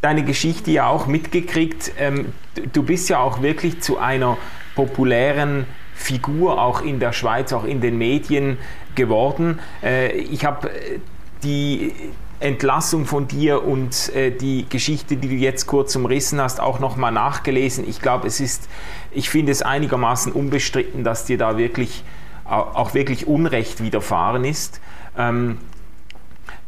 deine 0.00 0.24
Geschichte 0.24 0.70
ja 0.70 0.88
auch 0.88 1.06
mitgekriegt. 1.06 1.92
Ähm, 1.98 2.32
du 2.72 2.82
bist 2.82 3.08
ja 3.08 3.18
auch 3.20 3.42
wirklich 3.42 3.80
zu 3.80 3.98
einer 3.98 4.38
populären 4.74 5.66
Figur 5.94 6.60
auch 6.60 6.80
in 6.82 7.00
der 7.00 7.12
Schweiz, 7.12 7.52
auch 7.52 7.64
in 7.64 7.80
den 7.80 7.98
Medien 7.98 8.58
geworden. 8.94 9.58
Äh, 9.82 10.12
ich 10.12 10.44
habe 10.44 10.70
äh, 10.70 11.00
die 11.42 11.92
Entlassung 12.40 13.04
von 13.04 13.28
dir 13.28 13.62
und 13.64 14.14
äh, 14.14 14.30
die 14.30 14.64
Geschichte, 14.68 15.16
die 15.16 15.28
du 15.28 15.34
jetzt 15.34 15.66
kurz 15.66 15.94
umrissen 15.94 16.40
hast, 16.40 16.58
auch 16.58 16.78
nochmal 16.78 17.12
nachgelesen. 17.12 17.86
Ich 17.86 18.00
glaube, 18.00 18.26
es 18.26 18.40
ist, 18.40 18.70
ich 19.10 19.28
finde 19.28 19.52
es 19.52 19.60
einigermaßen 19.60 20.32
unbestritten, 20.32 21.04
dass 21.04 21.26
dir 21.26 21.36
da 21.36 21.58
wirklich 21.58 22.02
auch 22.46 22.94
wirklich 22.94 23.28
Unrecht 23.28 23.80
widerfahren 23.80 24.44
ist. 24.44 24.80
Ähm, 25.16 25.58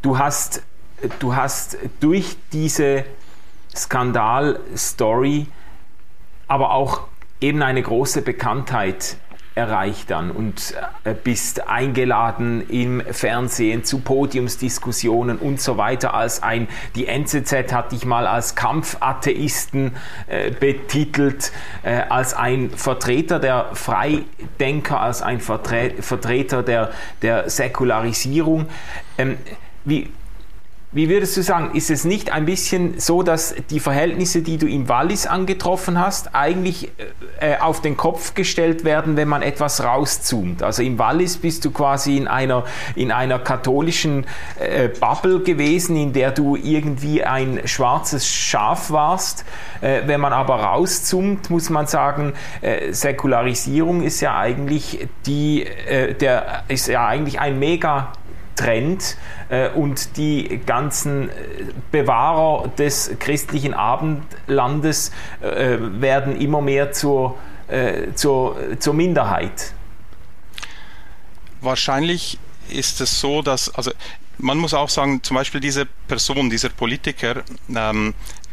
du 0.02 0.18
hast, 0.18 0.62
du 1.20 1.34
hast 1.34 1.78
durch 2.00 2.36
diese 2.52 3.04
Skandal-Story, 3.74 5.46
aber 6.48 6.72
auch 6.72 7.02
eben 7.40 7.62
eine 7.62 7.82
große 7.82 8.22
Bekanntheit 8.22 9.16
erreicht 9.54 10.10
dann 10.10 10.30
und 10.30 10.74
äh, 11.04 11.14
bist 11.14 11.68
eingeladen 11.68 12.66
im 12.68 13.02
Fernsehen 13.10 13.84
zu 13.84 13.98
Podiumsdiskussionen 13.98 15.38
und 15.38 15.60
so 15.60 15.76
weiter 15.76 16.14
als 16.14 16.42
ein, 16.42 16.68
die 16.94 17.06
NZZ 17.06 17.72
hat 17.72 17.92
dich 17.92 18.06
mal 18.06 18.26
als 18.26 18.54
Kampfatheisten 18.54 19.94
äh, 20.26 20.50
betitelt, 20.52 21.52
äh, 21.82 22.00
als 22.08 22.32
ein 22.32 22.70
Vertreter 22.70 23.38
der 23.38 23.70
Freidenker, 23.74 25.00
als 25.00 25.20
ein 25.20 25.40
Vertre 25.40 25.90
Vertreter 26.00 26.62
der, 26.62 26.90
der 27.20 27.50
Säkularisierung. 27.50 28.68
Ähm, 29.18 29.36
wie, 29.84 30.10
wie 30.94 31.08
würdest 31.08 31.38
du 31.38 31.42
sagen, 31.42 31.74
ist 31.74 31.90
es 31.90 32.04
nicht 32.04 32.32
ein 32.32 32.44
bisschen 32.44 33.00
so, 33.00 33.22
dass 33.22 33.54
die 33.70 33.80
Verhältnisse, 33.80 34.42
die 34.42 34.58
du 34.58 34.66
im 34.66 34.90
Wallis 34.90 35.26
angetroffen 35.26 35.98
hast, 35.98 36.34
eigentlich 36.34 36.90
äh, 37.40 37.56
auf 37.56 37.80
den 37.80 37.96
Kopf 37.96 38.34
gestellt 38.34 38.84
werden, 38.84 39.16
wenn 39.16 39.26
man 39.26 39.40
etwas 39.40 39.82
rauszoomt? 39.82 40.62
Also 40.62 40.82
im 40.82 40.98
Wallis 40.98 41.38
bist 41.38 41.64
du 41.64 41.70
quasi 41.70 42.18
in 42.18 42.28
einer, 42.28 42.64
in 42.94 43.10
einer 43.10 43.38
katholischen 43.38 44.26
äh, 44.60 44.88
Bubble 44.88 45.40
gewesen, 45.40 45.96
in 45.96 46.12
der 46.12 46.30
du 46.30 46.56
irgendwie 46.56 47.24
ein 47.24 47.62
schwarzes 47.64 48.28
Schaf 48.28 48.90
warst. 48.90 49.46
Äh, 49.80 50.02
wenn 50.04 50.20
man 50.20 50.34
aber 50.34 50.56
rauszoomt, 50.56 51.48
muss 51.48 51.70
man 51.70 51.86
sagen, 51.86 52.34
äh, 52.60 52.92
Säkularisierung 52.92 54.02
ist 54.02 54.20
ja 54.20 54.36
eigentlich 54.36 55.08
die, 55.24 55.64
äh, 55.64 56.12
der, 56.12 56.64
ist 56.68 56.88
ja 56.88 57.06
eigentlich 57.06 57.40
ein 57.40 57.58
mega 57.58 58.12
Trend 58.56 59.16
äh, 59.48 59.70
und 59.70 60.16
die 60.16 60.60
ganzen 60.64 61.30
äh, 61.30 61.32
Bewahrer 61.90 62.68
des 62.68 63.12
christlichen 63.18 63.74
Abendlandes 63.74 65.12
äh, 65.40 65.78
werden 65.80 66.36
immer 66.40 66.60
mehr 66.60 66.92
zur, 66.92 67.38
zur, 68.16 68.78
zur 68.80 68.92
Minderheit. 68.92 69.72
Wahrscheinlich 71.62 72.38
ist 72.68 73.00
es 73.00 73.18
so, 73.18 73.40
dass, 73.40 73.74
also 73.74 73.92
man 74.36 74.58
muss 74.58 74.74
auch 74.74 74.90
sagen, 74.90 75.22
zum 75.22 75.36
Beispiel 75.36 75.60
diese 75.60 75.86
Person, 75.86 76.50
dieser 76.50 76.68
Politiker, 76.68 77.42
ähm, 77.74 78.12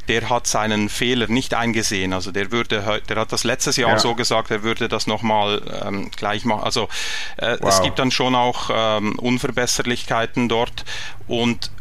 der 0.09 0.29
hat 0.29 0.47
seinen 0.47 0.89
Fehler 0.89 1.27
nicht 1.27 1.53
eingesehen. 1.53 2.13
Also 2.13 2.31
der 2.31 2.51
würde, 2.51 3.01
der 3.07 3.17
hat 3.17 3.31
das 3.31 3.43
letztes 3.43 3.77
Jahr 3.77 3.91
ja. 3.91 3.99
so 3.99 4.15
gesagt, 4.15 4.49
er 4.49 4.63
würde 4.63 4.89
das 4.89 5.05
nochmal 5.05 5.61
ähm, 5.85 6.09
gleich 6.09 6.45
machen. 6.45 6.63
Also 6.63 6.89
äh, 7.37 7.57
wow. 7.61 7.69
es 7.69 7.81
gibt 7.83 7.99
dann 7.99 8.09
schon 8.09 8.33
auch 8.33 8.71
ähm, 8.73 9.17
Unverbesserlichkeiten 9.19 10.49
dort 10.49 10.83
und 11.27 11.71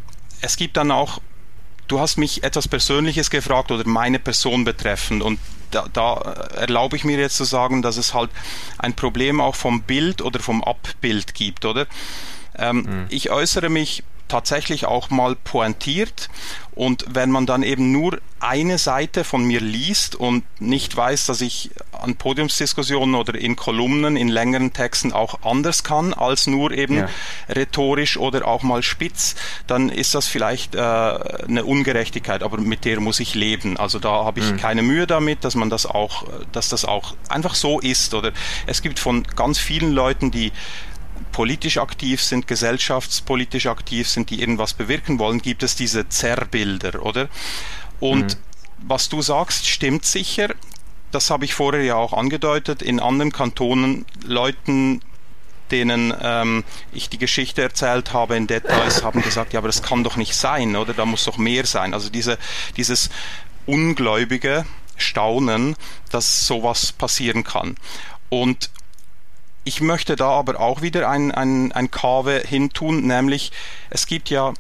es 0.43 0.57
gibt 0.57 0.77
dann 0.77 0.91
auch 0.91 1.21
du 1.89 2.01
hast 2.01 2.19
mich 2.19 2.45
etwas 2.45 2.69
Persönliches 2.69 3.31
gefragt 3.31 3.71
oder 3.71 3.89
meine 3.89 4.19
Person 4.19 4.63
betreffend 4.65 5.23
und 5.23 5.41
da, 5.71 5.87
da, 5.91 6.15
erlaube 6.55 6.97
ich 6.97 7.05
mir 7.05 7.19
jetzt 7.19 7.37
zu 7.37 7.45
sagen, 7.45 7.81
dass 7.81 7.97
es 7.97 8.13
halt 8.13 8.31
ein 8.79 8.95
Problem 8.95 9.41
auch 9.41 9.55
vom 9.55 9.83
Bild 9.83 10.23
oder 10.23 10.39
vom 10.41 10.63
Abbild 10.63 11.35
gibt, 11.35 11.65
oder? 11.65 11.87
Ähm, 12.57 12.77
mhm. 12.77 13.07
Ich 13.09 13.31
äußere 13.31 13.69
mich 13.69 14.03
tatsächlich 14.29 14.87
auch 14.87 15.11
mal 15.11 15.35
pointiert. 15.35 16.29
Und 16.79 17.07
wenn 17.09 17.33
man 17.33 17.45
dann 17.45 17.65
eben 17.65 17.91
nur 17.91 18.21
eine 18.39 18.79
Seite 18.79 19.25
von 19.25 19.45
mir 19.45 19.61
liest 19.61 20.15
und 20.15 20.45
nicht 20.61 20.97
weiß, 20.97 21.27
dass 21.27 21.41
ich 21.41 21.71
an 21.91 22.15
Podiumsdiskussionen 22.15 23.17
oder 23.17 23.35
in 23.35 23.57
Kolumnen, 23.57 24.17
in 24.17 24.29
längeren 24.29 24.73
Texten 24.73 25.13
auch 25.13 25.43
anders 25.43 25.83
kann 25.83 26.15
als 26.15 26.47
nur 26.47 26.71
eben 26.71 26.99
ja. 26.99 27.09
rhetorisch 27.49 28.17
oder 28.17 28.47
auch 28.47 28.63
mal 28.63 28.85
spitz, 28.85 29.35
dann 29.67 29.89
ist 29.89 30.15
das 30.15 30.29
vielleicht 30.29 30.77
äh, 30.77 30.79
eine 30.79 31.65
Ungerechtigkeit, 31.65 32.45
aber 32.45 32.59
mit 32.59 32.85
der 32.85 33.01
muss 33.01 33.19
ich 33.19 33.35
leben. 33.35 33.77
Also 33.77 33.99
da 33.99 34.25
habe 34.25 34.39
ich 34.39 34.53
mhm. 34.53 34.59
keine 34.59 34.83
Mühe 34.83 35.09
damit, 35.09 35.43
dass 35.43 35.57
man 35.57 35.71
das 35.71 35.85
auch, 35.85 36.29
dass 36.53 36.69
das 36.69 36.85
auch 36.85 37.17
einfach 37.29 37.57
so 37.57 37.81
ist. 37.81 38.15
Oder 38.15 38.31
es 38.69 38.83
gibt 38.83 39.01
von 39.01 39.25
ganz 39.35 39.59
vielen 39.59 39.91
Leuten, 39.91 40.31
die 40.31 40.53
politisch 41.33 41.79
aktiv 41.79 42.23
sind, 42.23 42.47
gesellschaftspolitisch 42.47 43.67
aktiv 43.67 44.09
sind, 44.09 44.31
die 44.31 44.41
irgendwas 44.41 44.75
bewirken 44.75 45.19
wollen, 45.19 45.41
gibt 45.41 45.63
es 45.63 45.77
diese 45.77 46.09
Zerrbilder, 46.09 47.03
oder? 47.03 47.29
Und 48.01 48.37
mhm. 48.37 48.89
was 48.89 49.09
du 49.09 49.23
sagst, 49.23 49.67
stimmt 49.67 50.05
sicher. 50.05 50.55
Das 51.11 51.31
habe 51.31 51.45
ich 51.45 51.55
vorher 51.55 51.83
ja 51.83 51.95
auch 51.95 52.13
angedeutet. 52.13 52.83
In 52.83 53.01
anderen 53.01 53.33
Kantonen 53.33 54.05
Leuten 54.25 55.01
denen 55.71 56.15
ähm, 56.21 56.65
ich 56.93 57.09
die 57.09 57.19
Geschichte 57.19 57.63
erzählt 57.63 58.13
habe 58.13 58.37
in 58.37 58.47
Details, 58.47 59.03
haben 59.05 59.23
gesagt, 59.23 59.53
ja, 59.53 59.61
aber 59.61 59.69
das 59.69 59.83
kann 59.83 60.05
doch 60.05 60.17
nicht 60.17 60.35
sein, 60.35 60.77
oder? 60.77 60.95
Da 60.95 61.05
muss 61.05 61.25
doch 61.25 61.39
mehr 61.39 61.67
sein. 61.67 61.95
Also 61.95 62.11
diese, 62.11 62.39
dieses 62.77 63.11
ungläubige 63.67 64.65
Staunen, 64.97 65.77
dass 66.11 66.47
sowas 66.47 66.93
passieren 66.93 67.45
kann. 67.45 67.77
Und 68.29 68.71
ich 69.69 69.83
möchte 69.83 70.17
da 70.17 70.31
aber 70.31 70.59
auch 70.59 70.81
wieder 70.81 71.11
ein, 71.11 71.31
ein, 71.31 71.73
ein 71.73 71.91
Kave 71.91 72.43
hintun, 72.47 73.07
nämlich 73.07 73.53
es 73.91 74.07
gibt 74.07 74.31
ja 74.31 74.55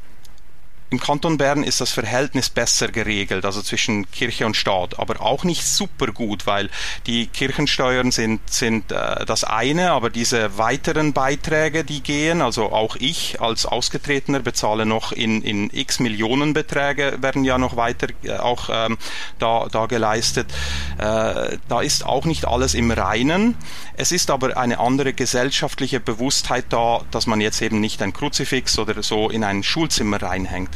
im 0.90 0.99
Kanton 1.00 1.37
Bern 1.37 1.64
ist 1.64 1.80
das 1.80 1.90
Verhältnis 1.92 2.49
besser 2.49 2.88
geregelt, 2.88 3.45
also 3.45 3.61
zwischen 3.61 4.11
Kirche 4.11 4.47
und 4.47 4.57
Staat, 4.57 4.99
aber 4.99 5.21
auch 5.21 5.45
nicht 5.45 5.66
super 5.66 6.09
gut, 6.09 6.47
weil 6.47 6.71
die 7.07 7.26
Kirchensteuern 7.26 8.11
sind, 8.11 8.40
sind 8.50 8.90
äh, 8.90 9.26
das 9.26 9.45
eine, 9.45 9.90
aber 9.92 10.09
diese 10.09 10.57
weiteren 10.57 11.12
Beiträge, 11.12 11.85
die 11.85 12.02
gehen, 12.02 12.40
also 12.40 12.73
auch 12.73 12.97
ich 12.97 13.40
als 13.40 13.66
Ausgetretener 13.66 14.40
bezahle 14.40 14.87
noch 14.87 15.12
in, 15.12 15.42
in 15.42 15.68
x 15.73 16.00
Millionen 16.00 16.54
Beträge, 16.54 17.18
werden 17.21 17.45
ja 17.45 17.59
noch 17.59 17.76
weiter 17.76 18.09
äh, 18.23 18.37
auch 18.37 18.71
ähm, 18.73 18.97
da, 19.38 19.66
da 19.71 19.87
geleistet. 19.87 20.50
Äh, 20.97 21.59
da 21.68 21.80
ist 21.83 22.07
auch 22.07 22.25
nicht 22.25 22.47
alles 22.47 22.73
im 22.75 22.90
Reinen. 22.90 23.57
Es 23.95 24.12
ist 24.12 24.30
aber 24.30 24.57
eine 24.57 24.78
andere 24.78 25.12
gesellschaftliche 25.12 26.00
Bewusstheit 26.00 26.66
da, 26.71 27.02
dass 27.11 27.26
man 27.26 27.40
jetzt 27.40 27.61
eben 27.61 27.80
nicht 27.80 28.00
ein 28.00 28.12
Kruzifix 28.12 28.78
oder 28.78 29.02
so 29.02 29.28
in 29.28 29.45
ein 29.45 29.62
Schulzimmer 29.62 30.23
reinhängt. 30.23 30.71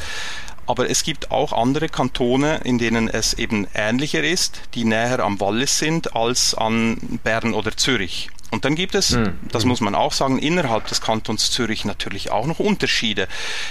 Aber 0.67 0.89
es 0.89 1.03
gibt 1.03 1.31
auch 1.31 1.53
andere 1.53 1.89
Kantone, 1.89 2.61
in 2.65 2.79
denen 2.79 3.09
es 3.09 3.35
eben 3.35 3.67
ähnlicher 3.75 4.23
ist, 4.23 4.61
die 4.75 4.85
näher 4.85 5.21
am 5.21 5.41
Wallis 5.41 5.79
sind 5.79 6.15
als 6.15 6.55
an 6.55 7.19
Bern 7.25 7.53
oder 7.53 7.77
Zürich. 7.77 8.31
Und 8.53 8.67
dann 8.67 8.75
gibt 8.75 8.95
es, 8.95 9.13
mhm. 9.13 9.39
das 9.51 9.65
muss 9.65 9.81
man 9.81 9.95
auch 9.95 10.13
sagen, 10.13 10.39
innerhalb 10.39 10.87
des 10.87 11.01
Kantons 11.01 11.51
Zürich 11.51 11.87
natürlich 11.87 12.31
auch 12.31 12.45
noch 12.45 12.59
Unterschiede. 12.59 13.27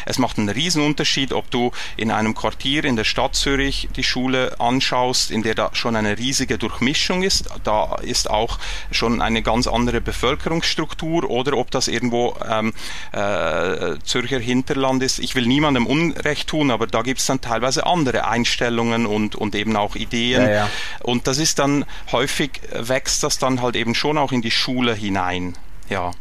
Es 0.07 0.17
macht 0.17 0.39
einen 0.39 0.49
Riesenunterschied, 0.49 1.33
ob 1.33 1.51
du 1.51 1.71
in 1.97 2.09
einem 2.09 2.33
Quartier 2.33 2.83
in 2.85 2.95
der 2.95 3.03
Stadt 3.03 3.35
Zürich 3.35 3.89
die 3.95 4.03
Schule 4.03 4.59
anschaust, 4.59 5.29
in 5.29 5.43
der 5.43 5.53
da 5.53 5.69
schon 5.73 5.95
eine 5.95 6.17
riesige 6.17 6.57
Durchmischung 6.57 7.21
ist. 7.21 7.45
Da 7.63 7.97
ist 7.97 8.27
auch 8.27 8.57
schon 8.89 9.21
eine 9.21 9.43
ganz 9.43 9.67
andere 9.67 10.01
Bevölkerungsstruktur 10.01 11.29
oder 11.29 11.57
ob 11.57 11.69
das 11.69 11.87
irgendwo 11.87 12.35
ähm, 12.49 12.73
äh, 13.11 13.99
Zürcher 14.03 14.39
Hinterland 14.39 15.03
ist. 15.03 15.19
Ich 15.19 15.35
will 15.35 15.45
niemandem 15.45 15.85
Unrecht 15.85 16.49
tun, 16.49 16.71
aber 16.71 16.87
da 16.87 17.03
gibt 17.03 17.19
es 17.19 17.27
dann 17.27 17.39
teilweise 17.39 17.85
andere 17.85 18.27
Einstellungen 18.27 19.05
und, 19.05 19.35
und 19.35 19.53
eben 19.53 19.75
auch 19.75 19.95
Ideen. 19.95 20.41
Ja, 20.41 20.49
ja. 20.49 20.69
Und 21.03 21.27
das 21.27 21.37
ist 21.37 21.59
dann 21.59 21.85
häufig 22.11 22.61
wächst 22.73 23.21
das 23.21 23.37
dann 23.37 23.61
halt 23.61 23.75
eben 23.75 23.93
schon 23.93 24.17
auch 24.17 24.31
in 24.31 24.41
die 24.41 24.49
Schule 24.49 24.70
Schule 24.71 24.95
hinein. 24.95 25.53
Ja. 25.89 26.11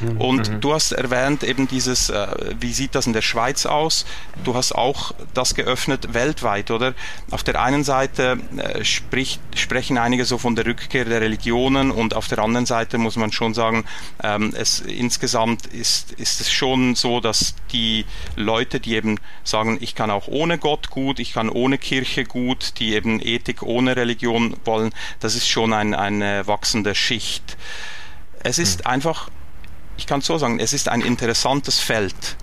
Mhm. 0.00 0.20
Und 0.20 0.50
mhm. 0.50 0.60
du 0.60 0.72
hast 0.72 0.92
erwähnt 0.92 1.42
eben 1.42 1.68
dieses, 1.68 2.10
äh, 2.10 2.26
wie 2.60 2.72
sieht 2.72 2.94
das 2.94 3.06
in 3.06 3.12
der 3.12 3.22
Schweiz 3.22 3.66
aus? 3.66 4.04
Du 4.44 4.54
hast 4.54 4.72
auch 4.72 5.12
das 5.34 5.54
geöffnet 5.54 6.14
weltweit, 6.14 6.70
oder? 6.70 6.94
Auf 7.30 7.42
der 7.42 7.60
einen 7.60 7.84
Seite 7.84 8.38
äh, 8.56 8.84
spricht, 8.84 9.40
sprechen 9.56 9.98
einige 9.98 10.24
so 10.24 10.38
von 10.38 10.54
der 10.54 10.66
Rückkehr 10.66 11.04
der 11.04 11.20
Religionen 11.20 11.90
und 11.90 12.14
auf 12.14 12.28
der 12.28 12.38
anderen 12.38 12.66
Seite 12.66 12.98
muss 12.98 13.16
man 13.16 13.32
schon 13.32 13.54
sagen, 13.54 13.84
ähm, 14.22 14.52
es 14.56 14.80
insgesamt 14.80 15.66
ist, 15.66 16.12
ist 16.12 16.40
es 16.40 16.50
schon 16.50 16.94
so, 16.94 17.20
dass 17.20 17.54
die 17.72 18.04
Leute, 18.36 18.80
die 18.80 18.94
eben 18.94 19.18
sagen, 19.44 19.78
ich 19.80 19.94
kann 19.94 20.10
auch 20.10 20.28
ohne 20.28 20.58
Gott 20.58 20.90
gut, 20.90 21.18
ich 21.18 21.32
kann 21.32 21.48
ohne 21.48 21.78
Kirche 21.78 22.24
gut, 22.24 22.74
die 22.78 22.94
eben 22.94 23.20
Ethik 23.20 23.62
ohne 23.62 23.96
Religion 23.96 24.56
wollen, 24.64 24.92
das 25.20 25.34
ist 25.34 25.48
schon 25.48 25.72
ein, 25.72 25.94
eine 25.94 26.46
wachsende 26.46 26.94
Schicht. 26.94 27.56
Es 28.40 28.58
ist 28.58 28.80
mhm. 28.80 28.90
einfach 28.90 29.30
ich 29.98 30.06
kann 30.06 30.22
so 30.22 30.38
sagen, 30.38 30.60
es 30.60 30.72
ist 30.72 30.88
ein 30.88 31.02
interessantes 31.02 31.80
Feld. 31.80 32.36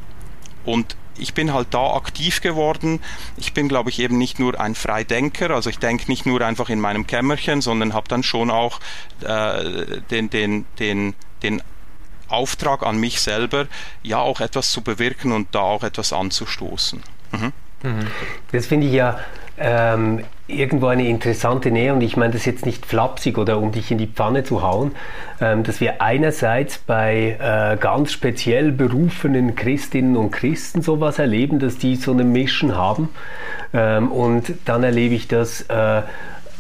Und 0.65 0.95
ich 1.17 1.33
bin 1.33 1.53
halt 1.53 1.69
da 1.71 1.93
aktiv 1.93 2.41
geworden. 2.41 2.99
Ich 3.37 3.53
bin, 3.53 3.69
glaube 3.69 3.89
ich, 3.89 3.99
eben 3.99 4.17
nicht 4.17 4.37
nur 4.39 4.59
ein 4.59 4.75
Freidenker, 4.75 5.49
also 5.51 5.69
ich 5.69 5.79
denke 5.79 6.05
nicht 6.07 6.25
nur 6.25 6.41
einfach 6.41 6.69
in 6.69 6.79
meinem 6.79 7.07
Kämmerchen, 7.07 7.61
sondern 7.61 7.93
habe 7.93 8.07
dann 8.09 8.23
schon 8.23 8.51
auch 8.51 8.79
äh, 9.21 10.01
den, 10.11 10.29
den, 10.29 10.65
den, 10.79 11.13
den 11.41 11.63
Auftrag 12.27 12.83
an 12.83 12.97
mich 12.97 13.21
selber, 13.21 13.67
ja 14.03 14.19
auch 14.19 14.41
etwas 14.41 14.71
zu 14.71 14.81
bewirken 14.81 15.31
und 15.31 15.53
da 15.53 15.61
auch 15.61 15.83
etwas 15.83 16.11
anzustoßen. 16.11 17.01
Mhm. 17.31 17.53
mhm. 17.83 18.07
Das 18.51 18.65
finde 18.65 18.87
ich 18.87 18.93
ja 18.93 19.19
ähm, 19.57 20.25
irgendwo 20.47 20.87
eine 20.87 21.07
interessante 21.07 21.71
Nähe 21.71 21.93
und 21.93 22.01
ich 22.01 22.17
meine 22.17 22.33
das 22.33 22.45
jetzt 22.45 22.65
nicht 22.65 22.85
flapsig 22.85 23.37
oder 23.37 23.57
um 23.57 23.71
dich 23.71 23.89
in 23.89 23.97
die 23.97 24.07
Pfanne 24.07 24.43
zu 24.43 24.61
hauen, 24.61 24.91
ähm, 25.41 25.63
dass 25.63 25.81
wir 25.81 26.01
einerseits 26.01 26.77
bei 26.77 27.37
äh, 27.39 27.77
ganz 27.77 28.11
speziell 28.11 28.71
berufenen 28.71 29.55
Christinnen 29.55 30.15
und 30.15 30.31
Christen 30.31 30.81
sowas 30.81 31.17
erleben, 31.17 31.59
dass 31.59 31.77
die 31.77 31.95
so 31.95 32.11
eine 32.11 32.23
Mission 32.23 32.75
haben 32.75 33.09
ähm, 33.73 34.11
und 34.11 34.53
dann 34.65 34.83
erlebe 34.83 35.15
ich 35.15 35.27
das 35.27 35.61
äh, 35.63 36.03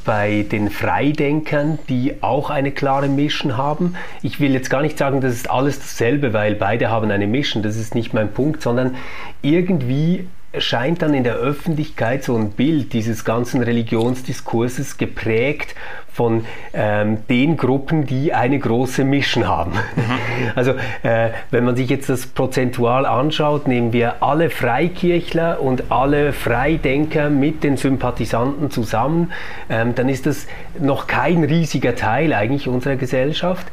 bei 0.03 0.45
den 0.51 0.69
Freidenkern, 0.69 1.79
die 1.89 2.21
auch 2.21 2.51
eine 2.51 2.71
klare 2.71 3.09
Mission 3.09 3.57
haben. 3.57 3.95
Ich 4.21 4.39
will 4.39 4.53
jetzt 4.53 4.69
gar 4.69 4.83
nicht 4.83 4.97
sagen, 4.97 5.19
das 5.19 5.33
ist 5.33 5.49
alles 5.49 5.79
dasselbe, 5.79 6.31
weil 6.31 6.55
beide 6.55 6.89
haben 6.89 7.09
eine 7.11 7.27
Mission, 7.27 7.63
das 7.63 7.75
ist 7.75 7.95
nicht 7.95 8.13
mein 8.13 8.31
Punkt, 8.31 8.61
sondern 8.61 8.95
irgendwie 9.41 10.27
scheint 10.59 11.01
dann 11.01 11.13
in 11.13 11.23
der 11.23 11.35
Öffentlichkeit 11.35 12.23
so 12.23 12.35
ein 12.35 12.51
Bild 12.51 12.93
dieses 12.93 13.25
ganzen 13.25 13.61
Religionsdiskurses 13.61 14.97
geprägt 14.97 15.75
von 16.15 16.45
ähm, 16.73 17.27
den 17.29 17.57
Gruppen, 17.57 18.05
die 18.05 18.33
eine 18.33 18.57
große 18.57 19.03
Mission 19.03 19.47
haben. 19.47 19.71
Mhm. 19.71 20.51
Also 20.55 20.71
äh, 21.03 21.31
wenn 21.51 21.65
man 21.65 21.75
sich 21.75 21.89
jetzt 21.89 22.07
das 22.07 22.25
prozentual 22.25 23.05
anschaut, 23.05 23.67
nehmen 23.67 23.91
wir 23.91 24.23
alle 24.23 24.49
Freikirchler 24.49 25.59
und 25.59 25.91
alle 25.91 26.31
Freidenker 26.31 27.29
mit 27.29 27.65
den 27.65 27.75
Sympathisanten 27.75 28.71
zusammen, 28.71 29.33
ähm, 29.69 29.93
dann 29.93 30.07
ist 30.07 30.25
das 30.25 30.47
noch 30.79 31.07
kein 31.07 31.43
riesiger 31.43 31.95
Teil 31.95 32.33
eigentlich 32.33 32.69
unserer 32.69 32.95
Gesellschaft. 32.95 33.67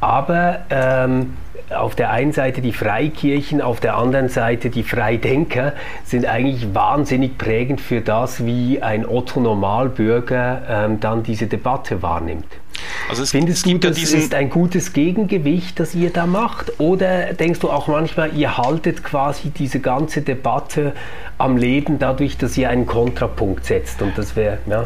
Aber 0.00 0.64
ähm, 0.70 1.36
auf 1.70 1.94
der 1.94 2.10
einen 2.10 2.32
Seite 2.32 2.60
die 2.60 2.72
Freikirchen, 2.72 3.60
auf 3.60 3.80
der 3.80 3.96
anderen 3.96 4.28
Seite 4.28 4.70
die 4.70 4.82
Freidenker 4.82 5.72
sind 6.04 6.26
eigentlich 6.26 6.74
wahnsinnig 6.74 7.38
prägend 7.38 7.80
für 7.80 8.00
das, 8.00 8.44
wie 8.44 8.82
ein 8.82 9.06
Otto 9.06 9.40
Normalbürger 9.40 10.62
ähm, 10.68 11.00
dann 11.00 11.22
diese 11.22 11.46
Debatte 11.46 12.02
wahrnimmt. 12.02 12.46
Also 13.08 13.22
es, 13.22 13.30
Findest 13.30 13.66
es 13.66 13.72
du, 13.72 13.78
das 13.78 14.12
ja 14.12 14.18
ist 14.18 14.34
ein 14.34 14.50
gutes 14.50 14.92
Gegengewicht, 14.92 15.78
das 15.78 15.94
ihr 15.94 16.10
da 16.10 16.26
macht? 16.26 16.80
Oder 16.80 17.32
denkst 17.32 17.60
du 17.60 17.70
auch 17.70 17.88
manchmal, 17.88 18.36
ihr 18.36 18.56
haltet 18.56 19.04
quasi 19.04 19.50
diese 19.50 19.80
ganze 19.80 20.22
Debatte 20.22 20.92
am 21.38 21.56
Leben 21.56 21.98
dadurch, 21.98 22.36
dass 22.36 22.56
ihr 22.56 22.68
einen 22.70 22.86
Kontrapunkt 22.86 23.64
setzt? 23.64 24.02
Und 24.02 24.18
das 24.18 24.36
wäre, 24.36 24.58
ja. 24.66 24.84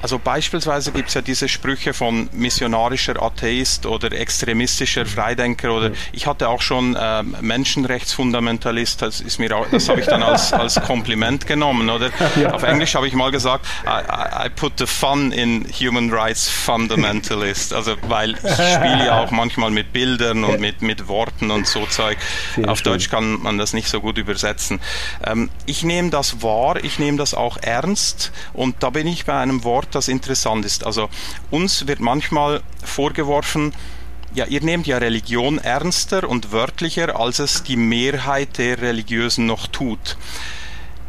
Also 0.00 0.18
beispielsweise 0.18 0.92
gibt 0.92 1.08
es 1.08 1.14
ja 1.14 1.22
diese 1.22 1.48
Sprüche 1.48 1.92
von 1.92 2.28
missionarischer 2.32 3.20
Atheist 3.20 3.84
oder 3.84 4.12
extremistischer 4.12 5.06
Freidenker 5.06 5.72
oder 5.72 5.90
ich 6.12 6.26
hatte 6.26 6.48
auch 6.48 6.62
schon 6.62 6.94
äh, 6.94 7.22
Menschenrechtsfundamentalist, 7.22 9.02
das 9.02 9.20
ist 9.20 9.38
mir 9.38 9.56
auch, 9.56 9.66
das 9.70 9.88
habe 9.88 10.00
ich 10.00 10.06
dann 10.06 10.22
als, 10.22 10.52
als 10.52 10.80
Kompliment 10.82 11.46
genommen, 11.46 11.90
oder? 11.90 12.10
Ja. 12.38 12.52
Auf 12.52 12.62
Englisch 12.62 12.94
habe 12.94 13.08
ich 13.08 13.14
mal 13.14 13.32
gesagt, 13.32 13.66
I, 13.84 14.46
I, 14.46 14.48
put 14.50 14.74
the 14.78 14.86
fun 14.86 15.32
in 15.32 15.66
human 15.72 16.12
rights 16.12 16.48
fundamentalist, 16.48 17.72
also 17.72 17.96
weil 18.02 18.32
ich 18.32 18.38
spiele 18.38 19.06
ja 19.06 19.20
auch 19.20 19.30
manchmal 19.30 19.70
mit 19.70 19.92
Bildern 19.92 20.44
und 20.44 20.60
mit, 20.60 20.82
mit 20.82 21.08
Worten 21.08 21.50
und 21.50 21.66
so 21.66 21.86
Zeug. 21.86 22.18
Sehr 22.54 22.68
Auf 22.68 22.78
schön. 22.78 22.92
Deutsch 22.92 23.08
kann 23.08 23.42
man 23.42 23.58
das 23.58 23.72
nicht 23.72 23.88
so 23.88 24.00
gut 24.00 24.18
übersetzen. 24.18 24.78
Ähm, 25.24 25.50
ich 25.66 25.82
nehme 25.82 26.10
das 26.10 26.42
wahr, 26.42 26.84
ich 26.84 26.98
nehme 26.98 27.18
das 27.18 27.34
auch 27.34 27.56
ernst 27.60 28.30
und 28.52 28.76
da 28.80 28.90
bin 28.90 29.06
ich 29.06 29.24
bei 29.24 29.40
einem 29.40 29.64
Wort 29.64 29.87
Wort, 29.88 29.94
das 29.94 30.08
interessant 30.08 30.64
ist. 30.64 30.84
Also 30.84 31.08
uns 31.50 31.86
wird 31.86 32.00
manchmal 32.00 32.60
vorgeworfen, 32.84 33.72
ja, 34.34 34.44
ihr 34.44 34.60
nehmt 34.60 34.86
ja 34.86 34.98
Religion 34.98 35.58
ernster 35.58 36.28
und 36.28 36.52
wörtlicher, 36.52 37.18
als 37.18 37.38
es 37.38 37.62
die 37.62 37.76
Mehrheit 37.76 38.58
der 38.58 38.80
Religiösen 38.82 39.46
noch 39.46 39.66
tut. 39.66 40.18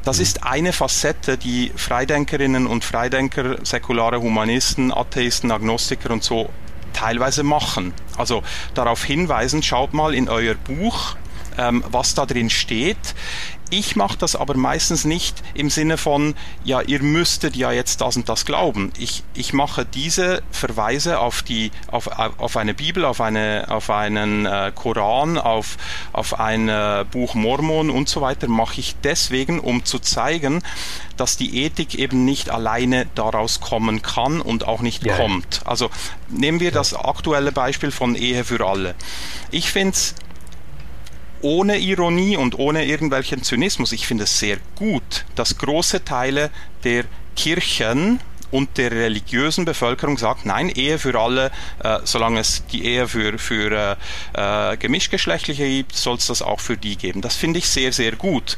Das 0.05 0.17
mhm. 0.17 0.23
ist 0.23 0.43
eine 0.43 0.71
Facette, 0.71 1.37
die 1.37 1.71
Freidenkerinnen 1.75 2.65
und 2.65 2.85
Freidenker, 2.85 3.57
säkulare 3.65 4.21
Humanisten, 4.21 4.93
Atheisten, 4.93 5.51
Agnostiker 5.51 6.11
und 6.11 6.23
so 6.23 6.49
teilweise 6.93 7.43
machen. 7.43 7.93
Also 8.17 8.41
darauf 8.73 9.03
hinweisen, 9.03 9.61
schaut 9.61 9.93
mal 9.93 10.13
in 10.15 10.29
euer 10.29 10.55
Buch, 10.55 11.15
ähm, 11.57 11.83
was 11.91 12.15
da 12.15 12.25
drin 12.25 12.49
steht. 12.49 13.15
Ich 13.71 13.95
mache 13.95 14.17
das 14.17 14.35
aber 14.35 14.57
meistens 14.57 15.05
nicht 15.05 15.43
im 15.53 15.69
Sinne 15.69 15.97
von, 15.97 16.35
ja, 16.63 16.81
ihr 16.81 17.01
müsstet 17.03 17.55
ja 17.55 17.71
jetzt 17.71 18.01
das 18.01 18.17
und 18.17 18.27
das 18.27 18.45
glauben. 18.45 18.91
Ich, 18.97 19.23
ich 19.35 19.53
mache 19.53 19.85
diese 19.85 20.41
Verweise 20.51 21.19
auf, 21.19 21.43
die, 21.43 21.71
auf, 21.91 22.07
auf 22.07 22.57
eine 22.57 22.73
Bibel, 22.73 23.05
auf, 23.05 23.21
eine, 23.21 23.67
auf 23.69 23.89
einen 23.89 24.45
äh, 24.45 24.71
Koran, 24.73 25.37
auf, 25.37 25.77
auf 26.13 26.39
ein 26.39 26.67
äh, 26.67 27.05
Buch 27.11 27.35
Mormon 27.35 27.89
und 27.89 28.09
so 28.09 28.21
weiter, 28.21 28.47
mache 28.47 28.79
ich 28.79 28.95
deswegen, 29.03 29.59
um 29.59 29.85
zu 29.85 29.99
zeigen, 29.99 30.63
dass 31.17 31.37
die 31.37 31.63
Ethik 31.63 31.95
eben 31.95 32.25
nicht 32.25 32.49
alleine 32.49 33.05
daraus 33.13 33.59
kommen 33.59 34.01
kann 34.01 34.41
und 34.41 34.67
auch 34.67 34.81
nicht 34.81 35.05
ja. 35.05 35.15
kommt. 35.17 35.61
Also 35.65 35.91
nehmen 36.29 36.59
wir 36.59 36.71
das 36.71 36.93
aktuelle 36.93 37.51
Beispiel 37.51 37.91
von 37.91 38.15
Ehe 38.15 38.43
für 38.43 38.65
alle. 38.65 38.95
Ich 39.51 39.71
finde 39.71 39.93
es 39.95 40.15
ohne 41.41 41.77
Ironie 41.77 42.37
und 42.37 42.57
ohne 42.57 42.85
irgendwelchen 42.85 43.43
Zynismus. 43.43 43.91
Ich 43.91 44.07
finde 44.07 44.25
es 44.25 44.39
sehr 44.39 44.57
gut, 44.75 45.25
dass 45.35 45.57
große 45.57 46.03
Teile 46.03 46.49
der 46.83 47.05
Kirchen 47.35 48.19
und 48.51 48.77
der 48.77 48.91
religiösen 48.91 49.65
Bevölkerung 49.65 50.17
sagt, 50.17 50.45
nein, 50.45 50.69
Ehe 50.69 50.97
für 50.97 51.19
alle, 51.19 51.51
äh, 51.83 51.99
solange 52.03 52.39
es 52.39 52.65
die 52.67 52.85
Ehe 52.85 53.07
für, 53.07 53.37
für 53.37 53.97
äh, 54.35 54.73
äh, 54.73 54.77
Gemischtgeschlechtliche 54.77 55.67
gibt, 55.67 55.95
soll 55.95 56.17
es 56.17 56.27
das 56.27 56.41
auch 56.41 56.59
für 56.59 56.77
die 56.77 56.95
geben. 56.95 57.21
Das 57.21 57.35
finde 57.35 57.59
ich 57.59 57.69
sehr, 57.69 57.93
sehr 57.93 58.13
gut. 58.13 58.57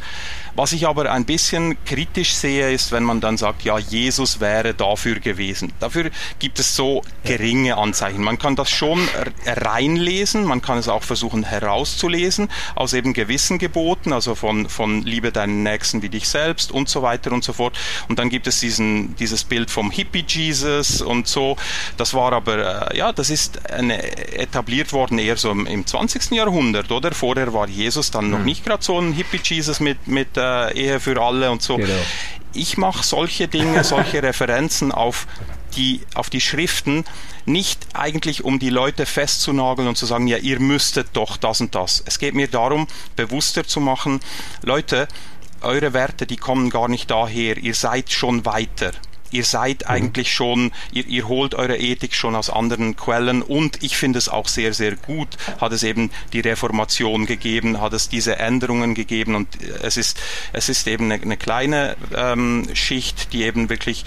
Was 0.56 0.74
ich 0.74 0.88
aber 0.88 1.12
ein 1.12 1.26
bisschen 1.26 1.78
kritisch 1.86 2.34
sehe, 2.34 2.72
ist, 2.72 2.92
wenn 2.92 3.04
man 3.04 3.22
dann 3.22 3.38
sagt, 3.38 3.64
ja, 3.64 3.78
Jesus 3.78 4.40
wäre 4.40 4.74
dafür 4.74 5.20
gewesen. 5.20 5.72
Dafür 5.80 6.12
gibt 6.40 6.60
es 6.60 6.76
so 6.76 7.04
geringe 7.24 7.78
Anzeichen. 7.78 8.22
Man 8.22 8.38
kann 8.38 8.56
das 8.56 8.70
schon 8.70 9.08
reinlesen, 9.46 10.44
man 10.44 10.62
kann 10.62 10.78
es 10.78 10.90
auch 10.90 11.04
versuchen 11.04 11.44
herauszulesen 11.44 12.50
aus 12.76 12.94
eben 12.94 13.14
gewissen 13.14 13.60
Geboten, 13.60 14.14
also 14.14 14.36
von, 14.36 14.68
von 14.68 15.04
Liebe 15.04 15.32
deinen 15.32 15.64
Nächsten 15.64 16.02
wie 16.02 16.10
dich 16.10 16.28
selbst 16.28 16.72
und 16.72 16.90
so 16.90 17.02
weiter 17.02 17.32
und 17.32 17.44
so 17.44 17.54
fort. 17.54 17.78
Und 18.10 18.20
dann 18.20 18.30
gibt 18.30 18.48
es 18.48 18.60
diesen, 18.60 19.16
dieses 19.16 19.44
Bild 19.44 19.72
vom 19.72 19.90
Hippie 19.90 20.26
Jesus 20.28 21.02
und 21.02 21.28
so. 21.28 21.56
Das 21.98 22.14
war 22.14 22.34
aber, 22.34 22.92
äh, 22.92 22.98
ja, 22.98 23.14
das 23.14 23.30
ist 23.30 23.72
eine, 23.72 24.02
etabliert 24.38 24.92
worden 24.94 25.18
eher 25.18 25.38
so 25.38 25.52
im, 25.52 25.66
im 25.66 25.86
20. 25.86 26.32
Jahrhundert, 26.32 26.92
oder? 26.92 27.12
Vorher 27.12 27.54
war 27.54 27.68
Jesus 27.68 28.12
dann 28.12 28.30
noch 28.30 28.40
hm. 28.40 28.46
nicht 28.46 28.66
gerade 28.66 28.84
so 28.84 29.00
ein 29.00 29.14
Hippie 29.14 29.40
Jesus 29.44 29.80
mit, 29.80 30.08
mit 30.08 30.38
äh, 30.42 30.74
Ehe 30.74 31.00
für 31.00 31.22
alle 31.22 31.52
und 31.52 31.62
so. 31.62 31.78
Genau. 31.78 31.94
Ich 32.54 32.78
mache 32.78 33.04
solche 33.04 33.48
Dinge, 33.48 33.84
solche 33.86 34.22
Referenzen 34.24 34.92
auf 34.92 35.28
die, 35.76 36.02
auf 36.16 36.30
die 36.30 36.42
Schriften 36.42 37.06
nicht 37.46 37.88
eigentlich, 37.94 38.44
um 38.44 38.60
die 38.60 38.70
Leute 38.70 39.06
festzunageln 39.06 39.88
und 39.88 39.98
zu 39.98 40.06
sagen, 40.06 40.28
ja, 40.28 40.38
ihr 40.38 40.60
müsstet 40.60 41.10
doch 41.14 41.38
das 41.38 41.62
und 41.62 41.76
das. 41.76 42.04
Es 42.06 42.20
geht 42.20 42.36
mir 42.36 42.48
darum, 42.48 42.88
bewusster 43.16 43.66
zu 43.66 43.80
machen, 43.80 44.20
Leute, 44.64 45.08
eure 45.62 45.94
Werte, 45.94 46.26
die 46.26 46.38
kommen 46.38 46.70
gar 46.70 46.88
nicht 46.88 47.10
daher, 47.10 47.58
ihr 47.58 47.76
seid 47.76 48.12
schon 48.12 48.46
weiter 48.46 48.92
ihr 49.32 49.44
seid 49.44 49.82
mhm. 49.82 49.88
eigentlich 49.88 50.34
schon, 50.34 50.72
ihr, 50.92 51.06
ihr 51.08 51.28
holt 51.28 51.56
eure 51.56 51.78
Ethik 51.78 52.14
schon 52.14 52.36
aus 52.36 52.50
anderen 52.50 52.96
Quellen 52.96 53.42
und 53.42 53.84
ich 53.84 53.98
finde 53.98 54.20
es 54.20 54.30
auch 54.30 54.48
sehr, 54.48 54.74
sehr 54.74 54.96
gut, 54.96 55.30
hat 55.60 55.72
es 55.72 55.84
eben 55.84 56.12
die 56.34 56.42
Reformation 56.42 57.26
gegeben, 57.26 57.82
hat 57.82 57.94
es 57.94 58.10
diese 58.10 58.38
Änderungen 58.38 58.94
gegeben 58.94 59.36
und 59.36 59.48
es 59.82 59.98
ist, 59.98 60.20
es 60.54 60.70
ist 60.70 60.88
eben 60.88 61.12
eine, 61.12 61.22
eine 61.22 61.38
kleine 61.38 61.96
ähm, 62.16 62.68
Schicht, 62.74 63.34
die 63.34 63.44
eben 63.44 63.70
wirklich 63.70 64.06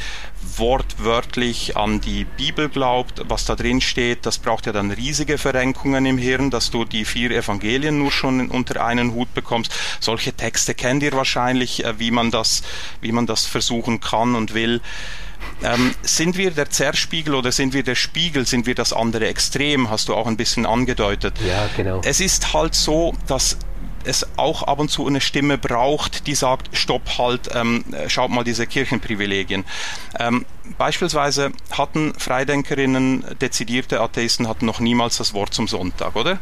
wortwörtlich 0.59 1.77
an 1.77 2.01
die 2.01 2.25
Bibel 2.25 2.69
glaubt, 2.69 3.23
was 3.29 3.45
da 3.45 3.57
drin 3.57 3.81
steht, 3.81 4.27
das 4.27 4.39
braucht 4.39 4.67
ja 4.67 4.73
dann 4.73 4.91
riesige 4.91 5.39
Verrenkungen 5.39 6.07
im 6.07 6.19
Hirn, 6.19 6.51
dass 6.51 6.71
du 6.71 6.85
die 6.85 7.05
vier 7.05 7.31
Evangelien 7.31 7.99
nur 7.99 8.11
schon 8.11 8.51
unter 8.51 8.85
einen 8.85 9.13
Hut 9.13 9.33
bekommst. 9.35 9.73
Solche 10.01 10.33
Texte 10.33 10.75
kennt 10.75 11.03
ihr 11.03 11.13
wahrscheinlich, 11.13 11.85
äh, 11.85 11.99
wie 11.99 12.11
man 12.11 12.31
das, 12.31 12.63
wie 13.01 13.13
man 13.13 13.27
das 13.27 13.47
versuchen 13.47 14.01
kann 14.01 14.35
und 14.35 14.55
will. 14.55 14.81
Ähm, 15.63 15.95
sind 16.03 16.37
wir 16.37 16.51
der 16.51 16.71
Zerspiegel 16.71 17.35
oder 17.35 17.53
sind 17.53 17.75
wir 17.75 17.83
der 17.83 17.95
Spiegel? 17.95 18.47
Sind 18.47 18.67
wir 18.67 18.75
das 18.75 18.93
andere 18.93 19.27
Extrem? 19.27 19.91
Hast 19.91 20.09
du 20.09 20.15
auch 20.15 20.27
ein 20.27 20.37
bisschen 20.37 20.67
angedeutet. 20.67 21.35
Ja, 21.47 21.69
genau. 21.77 22.01
Es 22.05 22.21
ist 22.21 22.53
halt 22.53 22.75
so, 22.75 23.15
dass 23.27 23.59
es 24.05 24.27
auch 24.37 24.63
ab 24.63 24.79
und 24.79 24.91
zu 24.91 25.07
eine 25.07 25.21
Stimme 25.21 25.59
braucht, 25.59 26.27
die 26.27 26.35
sagt, 26.35 26.77
stopp 26.77 27.19
halt, 27.19 27.51
ähm, 27.55 27.85
schaut 28.09 28.31
mal 28.31 28.45
diese 28.45 28.67
Kirchenprivilegien. 28.67 29.65
Ähm, 30.19 30.45
beispielsweise 30.79 31.53
hatten 31.71 32.15
Freidenkerinnen, 32.19 33.25
dezidierte 33.41 34.01
Atheisten 34.01 34.49
hatten 34.49 34.67
noch 34.67 34.81
niemals 34.81 35.17
das 35.19 35.35
Wort 35.35 35.55
zum 35.55 35.69
Sonntag, 35.69 36.17
oder? 36.17 36.39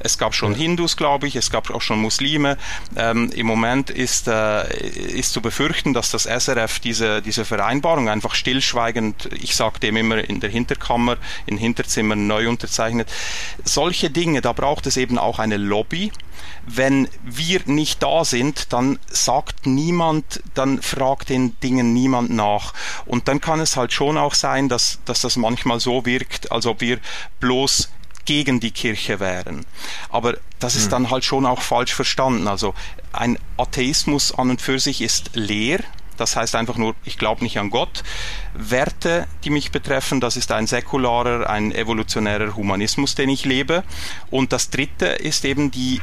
Es 0.00 0.18
gab 0.18 0.34
schon. 0.34 0.54
Hindus, 0.54 0.96
glaube 0.96 1.28
ich, 1.28 1.36
es 1.36 1.50
gab 1.50 1.70
auch 1.70 1.82
schon 1.82 2.00
Muslime. 2.00 2.56
Ähm, 2.96 3.30
Im 3.34 3.46
Moment 3.46 3.90
ist, 3.90 4.28
äh, 4.28 4.68
ist 4.88 5.32
zu 5.32 5.42
befürchten, 5.42 5.92
dass 5.92 6.10
das 6.10 6.24
SRF 6.24 6.80
diese, 6.80 7.22
diese 7.22 7.44
Vereinbarung 7.44 8.08
einfach 8.08 8.34
stillschweigend, 8.34 9.28
ich 9.40 9.54
sage 9.54 9.78
dem 9.80 9.96
immer 9.96 10.18
in 10.18 10.40
der 10.40 10.50
Hinterkammer, 10.50 11.18
in 11.46 11.58
Hinterzimmern 11.58 12.26
neu 12.26 12.48
unterzeichnet. 12.48 13.08
Solche 13.64 14.10
Dinge, 14.10 14.40
da 14.40 14.52
braucht 14.52 14.86
es 14.86 14.96
eben 14.96 15.18
auch 15.18 15.38
eine 15.38 15.58
Lobby. 15.58 16.12
Wenn 16.66 17.08
wir 17.22 17.60
nicht 17.66 18.02
da 18.02 18.24
sind, 18.24 18.72
dann 18.72 18.98
sagt 19.08 19.66
niemand, 19.66 20.42
dann 20.54 20.80
fragt 20.80 21.28
den 21.28 21.58
Dingen 21.60 21.92
niemand 21.92 22.30
nach. 22.30 22.72
Und 23.04 23.28
dann 23.28 23.40
kann 23.40 23.60
es 23.60 23.76
halt 23.76 23.92
schon 23.92 24.16
auch 24.16 24.34
sein, 24.34 24.68
dass, 24.68 25.00
dass 25.04 25.20
das 25.20 25.36
manchmal 25.36 25.80
so 25.80 26.06
wirkt, 26.06 26.50
als 26.50 26.64
ob 26.66 26.80
wir 26.80 26.98
bloß 27.40 27.90
gegen 28.30 28.60
die 28.60 28.70
Kirche 28.70 29.18
wären. 29.18 29.66
Aber 30.08 30.36
das 30.60 30.76
ist 30.76 30.84
hm. 30.84 30.90
dann 30.90 31.10
halt 31.10 31.24
schon 31.24 31.44
auch 31.46 31.62
falsch 31.62 31.92
verstanden. 31.92 32.46
Also 32.46 32.74
ein 33.12 33.40
Atheismus 33.56 34.32
an 34.32 34.50
und 34.50 34.62
für 34.62 34.78
sich 34.78 35.02
ist 35.02 35.32
leer. 35.34 35.80
Das 36.16 36.36
heißt 36.36 36.54
einfach 36.54 36.76
nur, 36.76 36.94
ich 37.04 37.18
glaube 37.18 37.42
nicht 37.42 37.58
an 37.58 37.70
Gott. 37.70 38.04
Werte, 38.54 39.26
die 39.42 39.50
mich 39.50 39.72
betreffen, 39.72 40.20
das 40.20 40.36
ist 40.36 40.52
ein 40.52 40.68
säkularer, 40.68 41.50
ein 41.50 41.72
evolutionärer 41.72 42.54
Humanismus, 42.54 43.16
den 43.16 43.30
ich 43.30 43.44
lebe. 43.44 43.82
Und 44.30 44.52
das 44.52 44.70
Dritte 44.70 45.06
ist 45.06 45.44
eben 45.44 45.72
die 45.72 46.00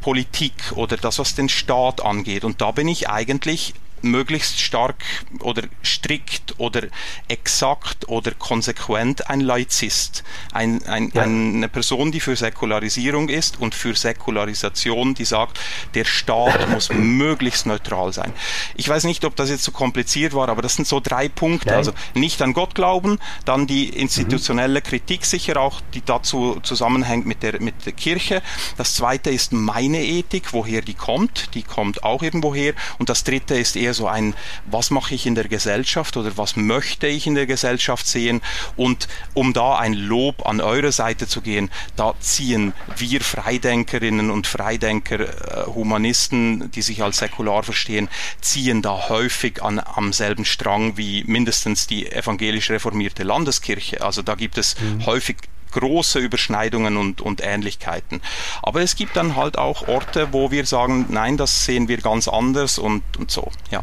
Politik 0.00 0.52
oder 0.76 0.96
das, 0.96 1.18
was 1.18 1.34
den 1.34 1.48
Staat 1.48 2.00
angeht. 2.00 2.44
Und 2.44 2.60
da 2.60 2.70
bin 2.70 2.86
ich 2.86 3.08
eigentlich 3.08 3.74
möglichst 4.02 4.60
stark 4.60 5.04
oder 5.40 5.62
strikt 5.84 6.54
oder 6.58 6.82
exakt 7.28 8.08
oder 8.08 8.32
konsequent 8.32 9.28
ein 9.28 9.40
Laizist. 9.40 10.24
Ein, 10.52 10.82
ein, 10.86 11.10
ja. 11.14 11.22
Eine 11.22 11.68
Person, 11.68 12.12
die 12.12 12.20
für 12.20 12.36
Säkularisierung 12.36 13.28
ist 13.28 13.60
und 13.60 13.74
für 13.74 13.94
Säkularisation, 13.94 15.14
die 15.14 15.24
sagt, 15.24 15.58
der 15.94 16.04
Staat 16.04 16.68
muss 16.70 16.90
möglichst 16.90 17.66
neutral 17.66 18.12
sein. 18.12 18.32
Ich 18.76 18.88
weiß 18.88 19.04
nicht, 19.04 19.24
ob 19.24 19.36
das 19.36 19.50
jetzt 19.50 19.64
so 19.64 19.72
kompliziert 19.72 20.34
war, 20.34 20.48
aber 20.48 20.62
das 20.62 20.76
sind 20.76 20.86
so 20.86 21.00
drei 21.00 21.28
Punkte. 21.28 21.68
Nein. 21.68 21.78
Also 21.78 21.92
nicht 22.14 22.40
an 22.42 22.52
Gott 22.52 22.74
glauben, 22.74 23.18
dann 23.44 23.66
die 23.66 23.88
institutionelle 23.88 24.80
mhm. 24.80 24.84
Kritik 24.84 25.24
sicher 25.24 25.60
auch, 25.60 25.80
die 25.94 26.02
dazu 26.04 26.58
zusammenhängt 26.62 27.26
mit 27.26 27.42
der, 27.42 27.60
mit 27.60 27.86
der 27.86 27.92
Kirche. 27.92 28.42
Das 28.76 28.94
zweite 28.94 29.30
ist 29.30 29.52
meine 29.52 30.02
Ethik, 30.02 30.52
woher 30.52 30.82
die 30.82 30.94
kommt. 30.94 31.54
Die 31.54 31.62
kommt 31.62 32.02
auch 32.02 32.22
irgendwoher. 32.22 32.74
Und 32.98 33.08
das 33.08 33.24
dritte 33.24 33.54
ist 33.54 33.76
eher 33.86 33.94
so 33.94 34.08
ein, 34.08 34.34
was 34.66 34.90
mache 34.90 35.14
ich 35.14 35.26
in 35.26 35.34
der 35.34 35.48
Gesellschaft 35.48 36.16
oder 36.16 36.36
was 36.36 36.56
möchte 36.56 37.06
ich 37.06 37.26
in 37.26 37.34
der 37.34 37.46
Gesellschaft 37.46 38.06
sehen 38.06 38.42
und 38.76 39.08
um 39.34 39.52
da 39.52 39.76
ein 39.76 39.94
Lob 39.94 40.46
an 40.46 40.60
eure 40.60 40.92
Seite 40.92 41.28
zu 41.28 41.40
gehen, 41.40 41.70
da 41.94 42.14
ziehen 42.20 42.72
wir 42.96 43.20
Freidenkerinnen 43.20 44.30
und 44.30 44.46
Freidenker, 44.46 45.20
äh, 45.20 45.66
Humanisten, 45.66 46.70
die 46.72 46.82
sich 46.82 47.02
als 47.02 47.18
säkular 47.18 47.62
verstehen, 47.62 48.08
ziehen 48.40 48.82
da 48.82 49.08
häufig 49.08 49.62
an, 49.62 49.78
am 49.78 50.12
selben 50.12 50.44
Strang 50.44 50.96
wie 50.96 51.24
mindestens 51.24 51.86
die 51.86 52.10
evangelisch 52.10 52.70
reformierte 52.70 53.22
Landeskirche. 53.22 54.00
Also 54.00 54.22
da 54.22 54.34
gibt 54.34 54.58
es 54.58 54.76
mhm. 54.80 55.06
häufig 55.06 55.36
große 55.72 56.18
Überschneidungen 56.18 56.96
und, 56.96 57.20
und 57.20 57.42
Ähnlichkeiten. 57.44 58.20
Aber 58.62 58.80
es 58.82 58.96
gibt 58.96 59.16
dann 59.16 59.36
halt 59.36 59.58
auch 59.58 59.88
Orte, 59.88 60.28
wo 60.32 60.50
wir 60.50 60.66
sagen, 60.66 61.06
nein, 61.08 61.36
das 61.36 61.64
sehen 61.64 61.88
wir 61.88 61.98
ganz 61.98 62.28
anders 62.28 62.78
und, 62.78 63.02
und 63.18 63.30
so, 63.30 63.50
ja. 63.70 63.82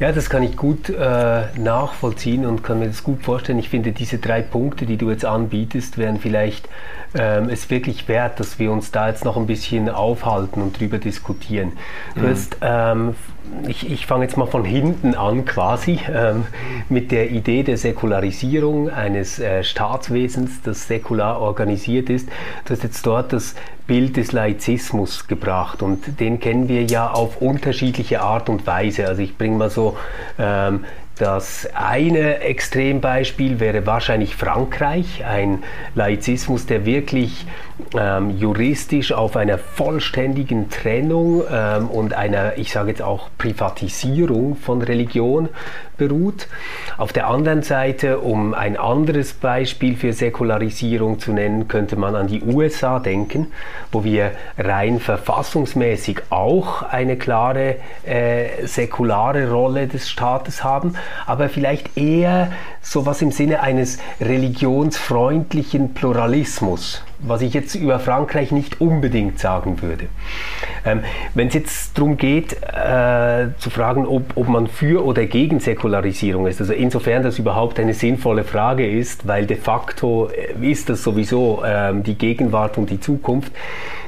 Ja, 0.00 0.10
das 0.10 0.28
kann 0.28 0.42
ich 0.42 0.56
gut 0.56 0.88
äh, 0.88 1.44
nachvollziehen 1.56 2.44
und 2.44 2.64
kann 2.64 2.80
mir 2.80 2.88
das 2.88 3.04
gut 3.04 3.22
vorstellen. 3.22 3.58
Ich 3.58 3.68
finde, 3.68 3.92
diese 3.92 4.18
drei 4.18 4.42
Punkte, 4.42 4.86
die 4.86 4.96
du 4.96 5.10
jetzt 5.10 5.24
anbietest, 5.24 5.96
wären 5.98 6.18
vielleicht 6.18 6.68
ähm, 7.14 7.48
es 7.48 7.70
wirklich 7.70 8.08
wert, 8.08 8.40
dass 8.40 8.58
wir 8.58 8.72
uns 8.72 8.90
da 8.90 9.08
jetzt 9.08 9.24
noch 9.24 9.36
ein 9.36 9.46
bisschen 9.46 9.88
aufhalten 9.88 10.62
und 10.62 10.80
drüber 10.80 10.98
diskutieren. 10.98 11.72
Du 12.14 12.22
mhm. 12.22 12.28
hast 12.30 12.56
ähm, 12.62 13.14
ich, 13.68 13.90
ich 13.90 14.06
fange 14.06 14.24
jetzt 14.24 14.36
mal 14.36 14.46
von 14.46 14.64
hinten 14.64 15.14
an 15.14 15.44
quasi 15.44 16.00
ähm, 16.12 16.46
mit 16.88 17.12
der 17.12 17.30
Idee 17.30 17.62
der 17.62 17.76
Säkularisierung 17.76 18.90
eines 18.90 19.38
äh, 19.38 19.62
Staatswesens, 19.62 20.62
das 20.62 20.88
säkular 20.88 21.40
organisiert 21.40 22.10
ist. 22.10 22.28
Du 22.64 22.74
hast 22.74 22.82
jetzt 22.82 23.06
dort 23.06 23.32
das 23.32 23.54
Bild 23.86 24.16
des 24.16 24.32
Laizismus 24.32 25.26
gebracht 25.26 25.82
und 25.82 26.20
den 26.20 26.40
kennen 26.40 26.68
wir 26.68 26.84
ja 26.84 27.10
auf 27.10 27.40
unterschiedliche 27.40 28.22
Art 28.22 28.48
und 28.48 28.66
Weise. 28.66 29.06
Also 29.06 29.22
ich 29.22 29.36
bringe 29.36 29.56
mal 29.56 29.70
so 29.70 29.96
ähm, 30.38 30.84
das 31.22 31.68
eine 31.72 32.40
Extrembeispiel 32.40 33.60
wäre 33.60 33.86
wahrscheinlich 33.86 34.34
Frankreich, 34.34 35.24
ein 35.24 35.62
Laizismus, 35.94 36.66
der 36.66 36.84
wirklich 36.84 37.46
ähm, 37.96 38.36
juristisch 38.38 39.12
auf 39.12 39.36
einer 39.36 39.56
vollständigen 39.58 40.68
Trennung 40.68 41.44
ähm, 41.48 41.88
und 41.88 42.14
einer, 42.14 42.58
ich 42.58 42.72
sage 42.72 42.90
jetzt 42.90 43.02
auch 43.02 43.28
Privatisierung 43.38 44.56
von 44.56 44.82
Religion 44.82 45.48
beruht. 45.96 46.48
Auf 46.96 47.12
der 47.12 47.28
anderen 47.28 47.62
Seite, 47.62 48.18
um 48.18 48.54
ein 48.54 48.76
anderes 48.76 49.34
Beispiel 49.34 49.96
für 49.96 50.12
Säkularisierung 50.12 51.20
zu 51.20 51.32
nennen, 51.32 51.68
könnte 51.68 51.96
man 51.96 52.16
an 52.16 52.26
die 52.26 52.42
USA 52.42 52.98
denken, 52.98 53.48
wo 53.92 54.02
wir 54.02 54.32
rein 54.58 54.98
verfassungsmäßig 54.98 56.22
auch 56.30 56.82
eine 56.82 57.16
klare 57.16 57.76
äh, 58.04 58.66
säkulare 58.66 59.50
Rolle 59.50 59.86
des 59.86 60.10
Staates 60.10 60.64
haben, 60.64 60.94
aber 61.26 61.48
vielleicht 61.48 61.96
eher 61.96 62.52
sowas 62.80 63.22
im 63.22 63.30
Sinne 63.30 63.60
eines 63.60 63.98
religionsfreundlichen 64.20 65.94
Pluralismus 65.94 67.02
was 67.22 67.42
ich 67.42 67.54
jetzt 67.54 67.74
über 67.74 67.98
Frankreich 68.00 68.50
nicht 68.50 68.80
unbedingt 68.80 69.38
sagen 69.38 69.80
würde. 69.80 70.06
Ähm, 70.84 71.00
Wenn 71.34 71.48
es 71.48 71.54
jetzt 71.54 71.96
darum 71.96 72.16
geht, 72.16 72.54
äh, 72.54 73.48
zu 73.58 73.70
fragen, 73.70 74.06
ob, 74.06 74.36
ob 74.36 74.48
man 74.48 74.66
für 74.66 75.04
oder 75.04 75.24
gegen 75.26 75.60
Säkularisierung 75.60 76.46
ist, 76.46 76.60
also 76.60 76.72
insofern 76.72 77.22
das 77.22 77.38
überhaupt 77.38 77.78
eine 77.78 77.94
sinnvolle 77.94 78.44
Frage 78.44 78.88
ist, 78.88 79.26
weil 79.26 79.46
de 79.46 79.56
facto 79.56 80.30
ist 80.60 80.88
das 80.88 81.02
sowieso 81.02 81.62
ähm, 81.64 82.02
die 82.02 82.16
Gegenwart 82.16 82.76
und 82.76 82.90
die 82.90 83.00
Zukunft, 83.00 83.52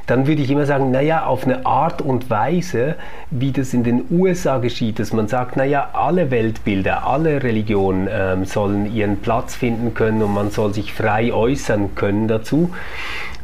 dann 0.06 0.26
würde 0.26 0.42
ich 0.42 0.50
immer 0.50 0.66
sagen, 0.66 0.90
naja, 0.90 1.26
auf 1.26 1.44
eine 1.44 1.64
Art 1.64 2.02
und 2.02 2.30
Weise, 2.30 2.96
wie 3.30 3.52
das 3.52 3.72
in 3.74 3.84
den 3.84 4.04
USA 4.10 4.58
geschieht, 4.58 4.98
dass 4.98 5.12
man 5.12 5.28
sagt, 5.28 5.56
naja, 5.56 5.90
alle 5.92 6.30
Weltbilder, 6.30 7.06
alle 7.06 7.42
Religionen 7.42 8.08
ähm, 8.10 8.44
sollen 8.44 8.94
ihren 8.94 9.18
Platz 9.18 9.54
finden 9.54 9.94
können 9.94 10.22
und 10.22 10.34
man 10.34 10.50
soll 10.50 10.74
sich 10.74 10.92
frei 10.92 11.32
äußern 11.32 11.94
können 11.94 12.28
dazu, 12.28 12.70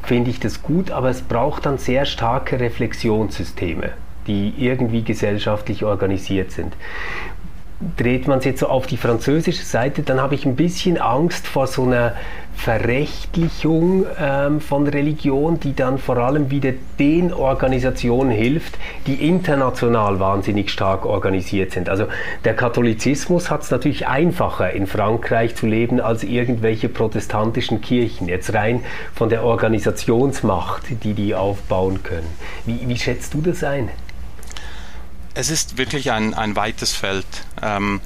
finde 0.02 0.30
ich 0.30 0.40
das 0.40 0.62
gut, 0.62 0.90
aber 0.90 1.10
es 1.10 1.22
braucht 1.22 1.66
dann 1.66 1.78
sehr 1.78 2.04
starke 2.04 2.60
Reflexionssysteme 2.60 3.90
die 4.26 4.52
irgendwie 4.58 5.02
gesellschaftlich 5.02 5.84
organisiert 5.84 6.52
sind 6.52 6.74
dreht 7.96 8.28
man 8.28 8.40
es 8.40 8.44
jetzt 8.44 8.60
so 8.60 8.68
auf 8.68 8.86
die 8.86 8.98
französische 8.98 9.64
Seite, 9.64 10.02
dann 10.02 10.20
habe 10.20 10.34
ich 10.34 10.44
ein 10.44 10.54
bisschen 10.54 10.98
Angst 10.98 11.46
vor 11.46 11.66
so 11.66 11.84
einer 11.84 12.14
Verrechtlichung 12.54 14.04
ähm, 14.20 14.60
von 14.60 14.86
Religion, 14.86 15.58
die 15.60 15.74
dann 15.74 15.96
vor 15.96 16.18
allem 16.18 16.50
wieder 16.50 16.72
den 16.98 17.32
Organisationen 17.32 18.30
hilft, 18.30 18.76
die 19.06 19.26
international 19.26 20.20
wahnsinnig 20.20 20.70
stark 20.70 21.06
organisiert 21.06 21.72
sind. 21.72 21.88
Also 21.88 22.04
der 22.44 22.54
Katholizismus 22.54 23.50
hat 23.50 23.62
es 23.62 23.70
natürlich 23.70 24.08
einfacher 24.08 24.72
in 24.72 24.86
Frankreich 24.86 25.54
zu 25.54 25.66
leben 25.66 26.00
als 26.00 26.22
irgendwelche 26.22 26.90
protestantischen 26.90 27.80
Kirchen, 27.80 28.28
jetzt 28.28 28.52
rein 28.52 28.82
von 29.14 29.30
der 29.30 29.42
Organisationsmacht, 29.42 30.82
die 31.02 31.14
die 31.14 31.34
aufbauen 31.34 32.02
können. 32.02 32.28
Wie, 32.66 32.86
wie 32.86 32.98
schätzt 32.98 33.32
du 33.32 33.40
das 33.40 33.64
ein? 33.64 33.88
Es 35.40 35.50
ist 35.50 35.78
wirklich 35.78 36.10
ein, 36.12 36.34
ein 36.34 36.54
weites 36.54 36.94
Feld. 36.94 37.26
Ähm, 37.62 38.00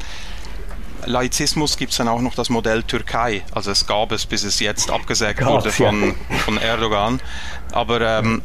Laizismus 1.05 1.77
gibt 1.77 1.91
es 1.93 1.99
dann 1.99 2.09
auch 2.09 2.21
noch 2.21 2.35
das 2.35 2.49
Modell 2.49 2.83
Türkei. 2.85 3.43
Also 3.53 3.71
es 3.73 3.87
gab 3.87 4.13
es, 4.13 4.25
bis 4.25 4.45
es 4.45 4.61
jetzt 4.61 4.91
abgesägt 4.91 5.41
Gott, 5.41 5.49
wurde 5.49 5.73
von, 5.73 6.15
ja. 6.31 6.39
von 6.39 6.57
Erdogan. 6.57 7.21
Aber 7.73 8.01
ähm, 8.01 8.43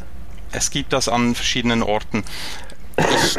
es 0.52 0.72
gibt 0.72 0.92
das 0.92 1.08
an 1.08 1.36
verschiedenen 1.36 1.84
Orten. 1.84 2.24
Ich, 2.98 3.38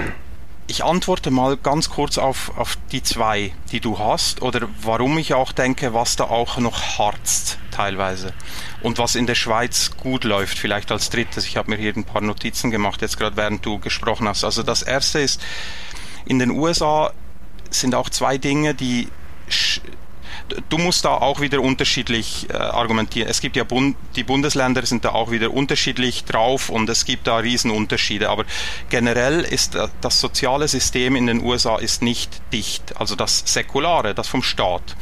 ich 0.70 0.84
antworte 0.84 1.32
mal 1.32 1.56
ganz 1.56 1.90
kurz 1.90 2.16
auf, 2.16 2.56
auf 2.56 2.78
die 2.92 3.02
zwei, 3.02 3.52
die 3.72 3.80
du 3.80 3.98
hast, 3.98 4.40
oder 4.40 4.68
warum 4.82 5.18
ich 5.18 5.34
auch 5.34 5.50
denke, 5.50 5.94
was 5.94 6.14
da 6.14 6.24
auch 6.24 6.58
noch 6.58 6.96
harzt 6.96 7.58
teilweise. 7.72 8.32
Und 8.80 8.98
was 8.98 9.16
in 9.16 9.26
der 9.26 9.34
Schweiz 9.34 9.90
gut 9.96 10.22
läuft, 10.22 10.58
vielleicht 10.58 10.92
als 10.92 11.10
drittes. 11.10 11.44
Ich 11.44 11.56
habe 11.56 11.70
mir 11.70 11.76
hier 11.76 11.92
ein 11.96 12.04
paar 12.04 12.22
Notizen 12.22 12.70
gemacht, 12.70 13.02
jetzt 13.02 13.18
gerade 13.18 13.36
während 13.36 13.66
du 13.66 13.80
gesprochen 13.80 14.28
hast. 14.28 14.44
Also 14.44 14.62
das 14.62 14.82
erste 14.82 15.18
ist, 15.18 15.42
in 16.24 16.38
den 16.38 16.50
USA 16.50 17.12
sind 17.70 17.96
auch 17.96 18.08
zwei 18.08 18.38
Dinge, 18.38 18.72
die 18.72 19.08
du 20.68 20.78
musst 20.78 21.04
da 21.04 21.10
auch 21.10 21.40
wieder 21.40 21.60
unterschiedlich 21.60 22.48
äh, 22.50 22.54
argumentieren. 22.54 23.28
Es 23.28 23.40
gibt 23.40 23.56
ja 23.56 23.64
Bund, 23.64 23.96
die 24.16 24.24
Bundesländer 24.24 24.84
sind 24.86 25.04
da 25.04 25.10
auch 25.10 25.30
wieder 25.30 25.52
unterschiedlich 25.52 26.24
drauf 26.24 26.68
und 26.68 26.88
es 26.88 27.04
gibt 27.04 27.26
da 27.26 27.36
Riesenunterschiede. 27.38 28.28
Aber 28.28 28.44
generell 28.88 29.40
ist 29.40 29.74
äh, 29.74 29.88
das 30.00 30.20
soziale 30.20 30.68
System 30.68 31.16
in 31.16 31.26
den 31.26 31.42
USA 31.42 31.76
ist 31.76 32.02
nicht 32.02 32.40
dicht, 32.52 32.98
also 32.98 33.16
das 33.16 33.42
säkulare, 33.46 34.14
das 34.14 34.28
vom 34.28 34.42
Staat. 34.42 34.96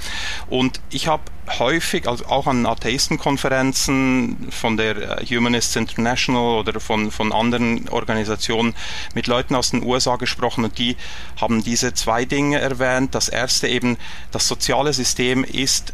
Und 0.48 0.80
ich 0.90 1.08
habe 1.08 1.22
häufig, 1.58 2.08
also 2.08 2.26
auch 2.26 2.46
an 2.46 2.66
Atheistenkonferenzen 2.66 4.48
von 4.50 4.76
der 4.76 5.20
äh, 5.20 5.26
Humanists 5.26 5.76
International 5.76 6.58
oder 6.58 6.80
von, 6.80 7.10
von 7.10 7.32
anderen 7.32 7.88
Organisationen 7.88 8.74
mit 9.14 9.26
Leuten 9.26 9.54
aus 9.54 9.70
den 9.70 9.82
USA 9.82 10.16
gesprochen 10.16 10.64
und 10.64 10.78
die 10.78 10.96
haben 11.40 11.62
diese 11.62 11.94
zwei 11.94 12.24
Dinge 12.24 12.60
erwähnt. 12.60 13.14
Das 13.14 13.28
erste 13.28 13.68
eben, 13.68 13.96
das 14.30 14.48
soziale 14.48 14.92
System 14.92 15.44
ist 15.44 15.92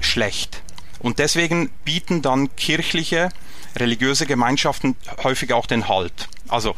schlecht. 0.00 0.62
Und 0.98 1.18
deswegen 1.18 1.70
bieten 1.84 2.22
dann 2.22 2.54
kirchliche 2.56 3.30
religiöse 3.76 4.26
Gemeinschaften 4.26 4.96
häufig 5.22 5.52
auch 5.52 5.66
den 5.66 5.88
Halt. 5.88 6.28
Also 6.50 6.74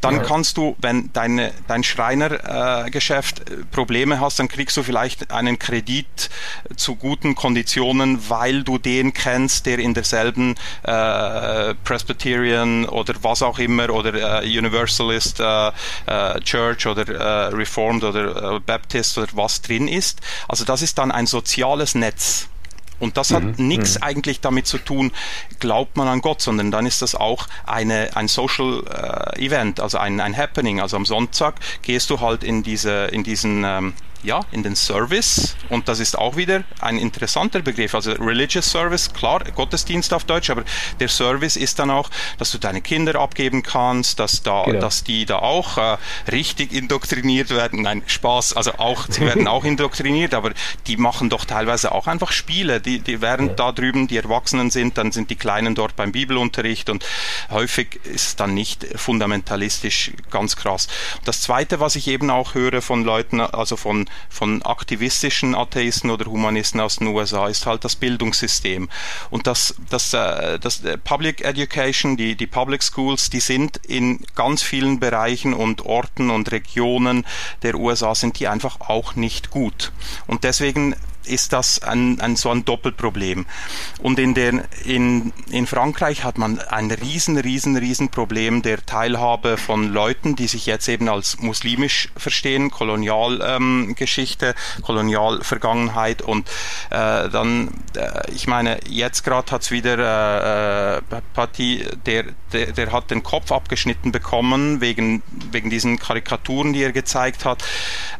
dann 0.00 0.22
kannst 0.22 0.56
du, 0.56 0.76
wenn 0.78 1.12
deine, 1.12 1.52
dein 1.68 1.82
Schreinergeschäft 1.82 3.50
äh, 3.50 3.56
Probleme 3.70 4.20
hast, 4.20 4.38
dann 4.38 4.48
kriegst 4.48 4.76
du 4.76 4.82
vielleicht 4.82 5.30
einen 5.32 5.58
Kredit 5.58 6.30
zu 6.76 6.96
guten 6.96 7.34
Konditionen, 7.34 8.28
weil 8.28 8.62
du 8.62 8.78
den 8.78 9.12
kennst, 9.12 9.66
der 9.66 9.78
in 9.78 9.94
derselben 9.94 10.54
äh, 10.82 11.74
Presbyterian 11.84 12.86
oder 12.86 13.14
was 13.22 13.42
auch 13.42 13.58
immer 13.58 13.90
oder 13.90 14.42
äh, 14.42 14.58
Universalist 14.58 15.40
äh, 15.40 15.68
äh 16.06 16.40
Church 16.40 16.86
oder 16.86 17.08
äh, 17.08 17.54
Reformed 17.54 18.04
oder 18.04 18.60
Baptist 18.60 19.18
oder 19.18 19.28
was 19.32 19.62
drin 19.62 19.88
ist. 19.88 20.20
Also 20.48 20.64
das 20.64 20.82
ist 20.82 20.98
dann 20.98 21.10
ein 21.10 21.26
soziales 21.26 21.94
Netz. 21.94 22.48
Und 22.98 23.16
das 23.16 23.32
hat 23.32 23.42
mhm. 23.42 23.68
nichts 23.68 23.96
mhm. 23.96 24.04
eigentlich 24.04 24.40
damit 24.40 24.66
zu 24.66 24.78
tun, 24.78 25.12
glaubt 25.60 25.96
man 25.96 26.08
an 26.08 26.20
Gott, 26.20 26.40
sondern 26.40 26.70
dann 26.70 26.86
ist 26.86 27.02
das 27.02 27.14
auch 27.14 27.46
eine, 27.66 28.16
ein 28.16 28.28
Social 28.28 28.82
äh, 29.36 29.44
Event, 29.44 29.80
also 29.80 29.98
ein, 29.98 30.20
ein 30.20 30.36
Happening. 30.36 30.80
Also 30.80 30.96
am 30.96 31.04
Sonntag 31.04 31.56
gehst 31.82 32.10
du 32.10 32.20
halt 32.20 32.42
in 32.42 32.62
diese, 32.62 33.06
in 33.06 33.22
diesen 33.22 33.64
ähm, 33.64 33.94
ja, 34.26 34.40
in 34.50 34.64
den 34.64 34.74
Service 34.74 35.56
und 35.68 35.88
das 35.88 36.00
ist 36.00 36.18
auch 36.18 36.36
wieder 36.36 36.64
ein 36.80 36.98
interessanter 36.98 37.60
Begriff. 37.60 37.94
Also 37.94 38.12
Religious 38.12 38.68
Service, 38.68 39.12
klar, 39.12 39.44
Gottesdienst 39.54 40.12
auf 40.12 40.24
Deutsch, 40.24 40.50
aber 40.50 40.64
der 40.98 41.08
Service 41.08 41.56
ist 41.56 41.78
dann 41.78 41.90
auch, 41.90 42.10
dass 42.38 42.50
du 42.50 42.58
deine 42.58 42.82
Kinder 42.82 43.14
abgeben 43.20 43.62
kannst, 43.62 44.18
dass 44.18 44.42
da, 44.42 44.64
genau. 44.64 44.80
dass 44.80 45.04
die 45.04 45.26
da 45.26 45.38
auch 45.38 45.78
äh, 45.78 45.96
richtig 46.30 46.72
indoktriniert 46.72 47.50
werden. 47.50 47.82
Nein, 47.82 48.02
Spaß, 48.06 48.54
also 48.54 48.72
auch, 48.78 49.06
sie 49.08 49.20
werden 49.26 49.46
auch 49.46 49.64
indoktriniert, 49.64 50.34
aber 50.34 50.52
die 50.88 50.96
machen 50.96 51.30
doch 51.30 51.44
teilweise 51.44 51.92
auch 51.92 52.08
einfach 52.08 52.32
Spiele. 52.32 52.80
Die, 52.80 52.98
die 52.98 53.20
während 53.20 53.50
ja. 53.50 53.54
da 53.54 53.72
drüben 53.72 54.08
die 54.08 54.16
Erwachsenen 54.16 54.70
sind, 54.70 54.98
dann 54.98 55.12
sind 55.12 55.30
die 55.30 55.36
Kleinen 55.36 55.76
dort 55.76 55.94
beim 55.94 56.10
Bibelunterricht 56.10 56.90
und 56.90 57.04
häufig 57.50 58.00
ist 58.04 58.26
es 58.26 58.36
dann 58.36 58.54
nicht 58.54 58.84
fundamentalistisch 58.96 60.10
ganz 60.30 60.56
krass. 60.56 60.88
Das 61.24 61.42
zweite, 61.42 61.78
was 61.78 61.94
ich 61.94 62.08
eben 62.08 62.30
auch 62.30 62.54
höre 62.54 62.82
von 62.82 63.04
Leuten, 63.04 63.40
also 63.40 63.76
von 63.76 64.08
von, 64.28 64.62
aktivistischen 64.62 65.54
Atheisten 65.54 66.10
oder 66.10 66.26
Humanisten 66.26 66.80
aus 66.80 66.96
den 66.96 67.08
USA 67.08 67.48
ist 67.48 67.66
halt 67.66 67.84
das 67.84 67.96
Bildungssystem. 67.96 68.88
Und 69.30 69.46
das, 69.46 69.74
das, 69.90 70.12
äh, 70.12 70.58
das 70.58 70.84
äh, 70.84 70.98
Public 70.98 71.44
Education, 71.44 72.16
die, 72.16 72.36
die 72.36 72.46
Public 72.46 72.82
Schools, 72.82 73.30
die 73.30 73.40
sind 73.40 73.78
in 73.78 74.24
ganz 74.34 74.62
vielen 74.62 75.00
Bereichen 75.00 75.54
und 75.54 75.84
Orten 75.84 76.30
und 76.30 76.52
Regionen 76.52 77.24
der 77.62 77.74
USA 77.76 78.14
sind 78.14 78.38
die 78.38 78.48
einfach 78.48 78.80
auch 78.80 79.14
nicht 79.16 79.50
gut. 79.50 79.92
Und 80.26 80.44
deswegen 80.44 80.94
ist 81.26 81.52
das 81.52 81.82
ein, 81.82 82.20
ein, 82.20 82.36
so 82.36 82.50
ein 82.50 82.64
Doppelproblem. 82.64 83.46
Und 84.00 84.18
in, 84.18 84.34
der, 84.34 84.64
in, 84.84 85.32
in 85.50 85.66
Frankreich 85.66 86.24
hat 86.24 86.38
man 86.38 86.58
ein 86.60 86.90
riesen, 86.90 87.36
riesen, 87.36 87.76
riesen 87.76 88.10
Problem 88.10 88.62
der 88.62 88.84
Teilhabe 88.84 89.56
von 89.56 89.92
Leuten, 89.92 90.36
die 90.36 90.46
sich 90.46 90.66
jetzt 90.66 90.88
eben 90.88 91.08
als 91.08 91.38
muslimisch 91.38 92.08
verstehen, 92.16 92.70
Kolonialgeschichte, 92.70 94.46
ähm, 94.46 94.82
Kolonialvergangenheit 94.82 96.22
und 96.22 96.48
äh, 96.90 97.28
dann, 97.28 97.68
äh, 97.94 98.30
ich 98.32 98.46
meine, 98.46 98.78
jetzt 98.88 99.24
gerade 99.24 99.50
hat 99.50 99.62
es 99.62 99.70
wieder 99.70 99.98
äh, 99.98 100.98
äh, 100.98 101.22
Patti, 101.34 101.84
der, 102.04 102.24
der, 102.56 102.72
der 102.72 102.92
hat 102.92 103.10
den 103.10 103.22
Kopf 103.22 103.52
abgeschnitten 103.52 104.12
bekommen 104.12 104.80
wegen, 104.80 105.22
wegen 105.52 105.70
diesen 105.70 105.98
Karikaturen, 105.98 106.72
die 106.72 106.82
er 106.82 106.92
gezeigt 106.92 107.44
hat. 107.44 107.62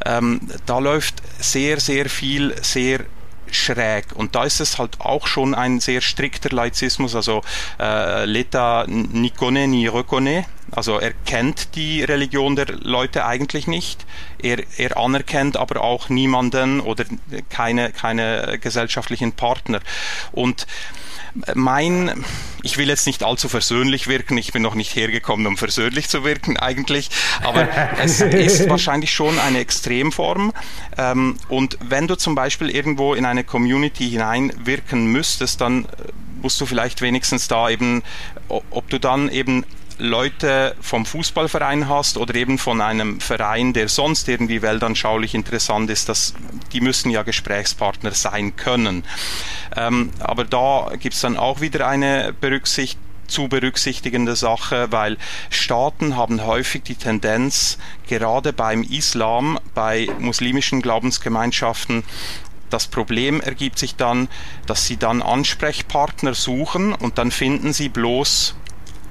Ähm, 0.05 0.41
da 0.67 0.79
läuft 0.79 1.23
sehr, 1.39 1.81
sehr 1.81 2.09
viel, 2.09 2.55
sehr 2.63 3.01
schräg. 3.51 4.07
Und 4.15 4.35
da 4.35 4.45
ist 4.45 4.61
es 4.61 4.79
halt 4.79 5.01
auch 5.01 5.27
schon 5.27 5.55
ein 5.55 5.81
sehr 5.81 6.01
strikter 6.01 6.51
Laizismus, 6.51 7.15
also 7.15 7.43
äh, 7.79 8.25
l'État 8.25 8.87
ni 8.89 9.31
connaît 9.31 9.69
ni 9.69 9.89
reconnaît. 9.89 10.45
Also 10.71 10.99
er 10.99 11.13
kennt 11.25 11.75
die 11.77 12.03
Religion 12.03 12.57
der 12.57 12.67
Leute 12.67 13.25
eigentlich 13.25 13.67
nicht. 13.67 14.05
Er, 14.43 14.59
er 14.77 14.97
anerkennt 14.97 15.57
aber 15.57 15.83
auch 15.83 16.09
niemanden 16.09 16.81
oder 16.81 17.05
keine, 17.51 17.93
keine 17.93 18.59
gesellschaftlichen 18.61 19.33
Partner. 19.33 19.81
Und 20.33 20.67
mein, 21.55 22.25
ich 22.63 22.79
will 22.79 22.89
jetzt 22.89 23.07
nicht 23.07 23.23
allzu 23.23 23.49
versöhnlich 23.49 24.07
wirken, 24.09 24.39
ich 24.39 24.53
bin 24.53 24.63
noch 24.63 24.75
nicht 24.75 24.97
hergekommen, 24.97 25.47
um 25.47 25.57
versöhnlich 25.57 26.09
zu 26.09 26.25
wirken 26.25 26.57
eigentlich, 26.57 27.11
aber 27.43 27.69
es 27.99 28.21
ist 28.21 28.69
wahrscheinlich 28.69 29.13
schon 29.13 29.39
eine 29.39 29.59
Extremform. 29.59 30.53
Ähm, 30.97 31.37
und 31.49 31.79
wenn 31.81 32.09
du 32.09 32.17
zum 32.17 32.35
Beispiel 32.35 32.71
irgendwo 32.71 33.15
in 33.15 33.27
eine 33.27 33.45
Community 33.45 34.09
hineinwirken 34.11 35.07
müsstest, 35.07 35.61
dann 35.61 35.87
musst 36.43 36.61
du 36.61 36.67
vielleicht 36.67 37.01
wenigstens 37.03 37.49
da 37.49 37.69
eben, 37.71 38.03
ob 38.49 38.89
du 38.89 38.99
dann 38.99 39.29
eben 39.29 39.65
Leute 39.99 40.77
vom 40.81 41.07
Fußballverein 41.07 41.89
hast 41.89 42.19
oder 42.19 42.35
eben 42.35 42.59
von 42.59 42.81
einem 42.81 43.21
Verein, 43.21 43.73
der 43.73 43.89
sonst 43.89 44.29
irgendwie 44.29 44.63
weltanschaulich 44.63 45.35
interessant 45.35 45.91
ist, 45.91 46.09
das, 46.09 46.35
die 46.73 46.81
müssen 46.81 47.11
ja 47.11 47.23
Gesprächspartner 47.23 48.13
sein 48.13 48.57
können. 48.57 49.05
Ähm, 49.77 50.11
aber 50.21 50.45
da 50.45 50.93
gibt 50.99 51.15
es 51.15 51.21
dann 51.21 51.37
auch 51.37 51.61
wieder 51.61 51.87
eine 51.87 52.35
Berücksichtigung 52.41 53.07
zu 53.27 53.49
berücksichtigende 53.49 54.37
Sache, 54.37 54.87
weil 54.93 55.17
Staaten 55.51 56.17
haben 56.17 56.47
häufig 56.47 56.85
die 56.85 56.95
Tendenz, 56.95 57.77
gerade 58.07 58.53
beim 58.53 58.85
Islam, 58.85 59.59
bei 59.75 60.09
muslimischen 60.21 60.81
Glaubensgemeinschaften, 60.81 62.05
das 62.71 62.89
Problem 62.89 63.41
ergibt 63.41 63.79
sich 63.79 63.97
dann, 63.97 64.29
dass 64.67 64.87
sie 64.87 64.97
dann 64.97 65.23
Ansprechpartner 65.23 66.35
suchen 66.35 66.95
und 66.95 67.19
dann 67.19 67.31
finden 67.31 67.73
sie 67.73 67.89
bloß 67.89 68.55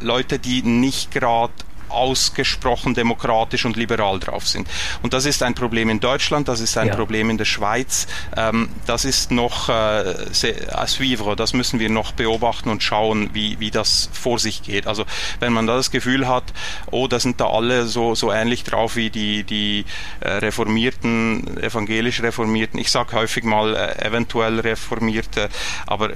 Leute, 0.02 0.40
die 0.40 0.62
nicht 0.62 1.12
gerade 1.12 1.54
ausgesprochen 1.96 2.94
demokratisch 2.94 3.66
und 3.66 3.78
liberal 3.78 4.20
drauf 4.20 4.48
sind. 4.48 4.68
Und 5.02 5.14
das 5.14 5.26
ist 5.26 5.44
ein 5.44 5.56
Problem 5.56 5.90
in 5.90 6.00
Deutschland, 6.00 6.48
das 6.48 6.60
ist 6.60 6.78
ein 6.78 6.88
ja. 6.88 6.96
Problem 6.96 7.30
in 7.30 7.38
der 7.38 7.46
Schweiz. 7.46 8.08
Ähm, 8.36 8.70
das 8.86 9.06
ist 9.06 9.32
noch 9.32 9.70
äh, 9.70 9.72
à 9.72 10.88
suivre, 10.88 11.36
das 11.36 11.54
müssen 11.54 11.80
wir 11.80 11.90
noch 11.90 12.12
beobachten 12.12 12.70
und 12.70 12.84
schauen, 12.84 13.30
wie, 13.34 13.60
wie 13.60 13.72
das 13.72 14.10
vor 14.14 14.40
sich 14.40 14.64
geht. 14.64 14.88
Also 14.88 15.06
wenn 15.40 15.54
man 15.54 15.68
da 15.68 15.76
das 15.76 15.92
Gefühl 15.92 16.28
hat, 16.28 16.44
oh, 16.92 17.08
da 17.08 17.20
sind 17.20 17.40
da 17.40 17.48
alle 17.48 17.86
so, 17.86 18.16
so 18.16 18.32
ähnlich 18.32 18.64
drauf 18.64 18.96
wie 18.96 19.10
die, 19.10 19.44
die 19.44 19.86
äh, 20.20 20.30
reformierten, 20.30 21.58
evangelisch 21.62 22.22
reformierten, 22.22 22.80
ich 22.80 22.92
sage 22.92 23.14
häufig 23.14 23.44
mal 23.44 23.76
äh, 23.76 24.06
eventuell 24.06 24.60
reformierte, 24.60 25.50
aber 25.86 26.12
äh, 26.12 26.16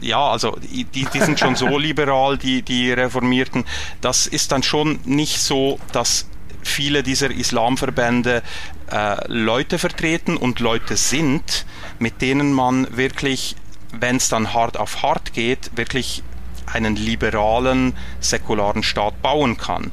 ja, 0.00 0.30
also 0.30 0.58
die, 0.62 0.84
die 0.84 1.20
sind 1.20 1.38
schon 1.38 1.56
so 1.56 1.78
liberal, 1.78 2.38
die, 2.38 2.62
die 2.62 2.92
Reformierten, 2.92 3.64
das 4.00 4.26
ist 4.26 4.52
dann 4.52 4.62
schon 4.62 4.98
nicht 5.06 5.40
so, 5.40 5.78
dass 5.92 6.26
viele 6.62 7.02
dieser 7.02 7.30
Islamverbände 7.30 8.42
äh, 8.90 9.32
Leute 9.32 9.78
vertreten 9.78 10.36
und 10.36 10.60
Leute 10.60 10.96
sind, 10.96 11.66
mit 11.98 12.22
denen 12.22 12.52
man 12.52 12.96
wirklich, 12.96 13.56
wenn 13.92 14.16
es 14.16 14.28
dann 14.28 14.54
hart 14.54 14.76
auf 14.76 15.02
hart 15.02 15.32
geht, 15.32 15.76
wirklich 15.76 16.22
einen 16.66 16.96
liberalen, 16.96 17.94
säkularen 18.20 18.82
Staat 18.82 19.20
bauen 19.22 19.56
kann. 19.56 19.92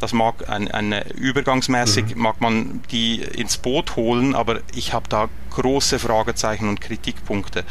Das 0.00 0.12
mag 0.12 0.48
ein, 0.48 0.70
eine 0.70 1.12
übergangsmäßig 1.14 2.14
mhm. 2.14 2.22
mag 2.22 2.40
man 2.40 2.82
die 2.90 3.20
ins 3.20 3.58
Boot 3.58 3.96
holen, 3.96 4.34
aber 4.34 4.60
ich 4.74 4.92
habe 4.92 5.08
da 5.08 5.28
große 5.50 5.98
Fragezeichen 5.98 6.68
und 6.68 6.80
Kritikpunkte. 6.80 7.64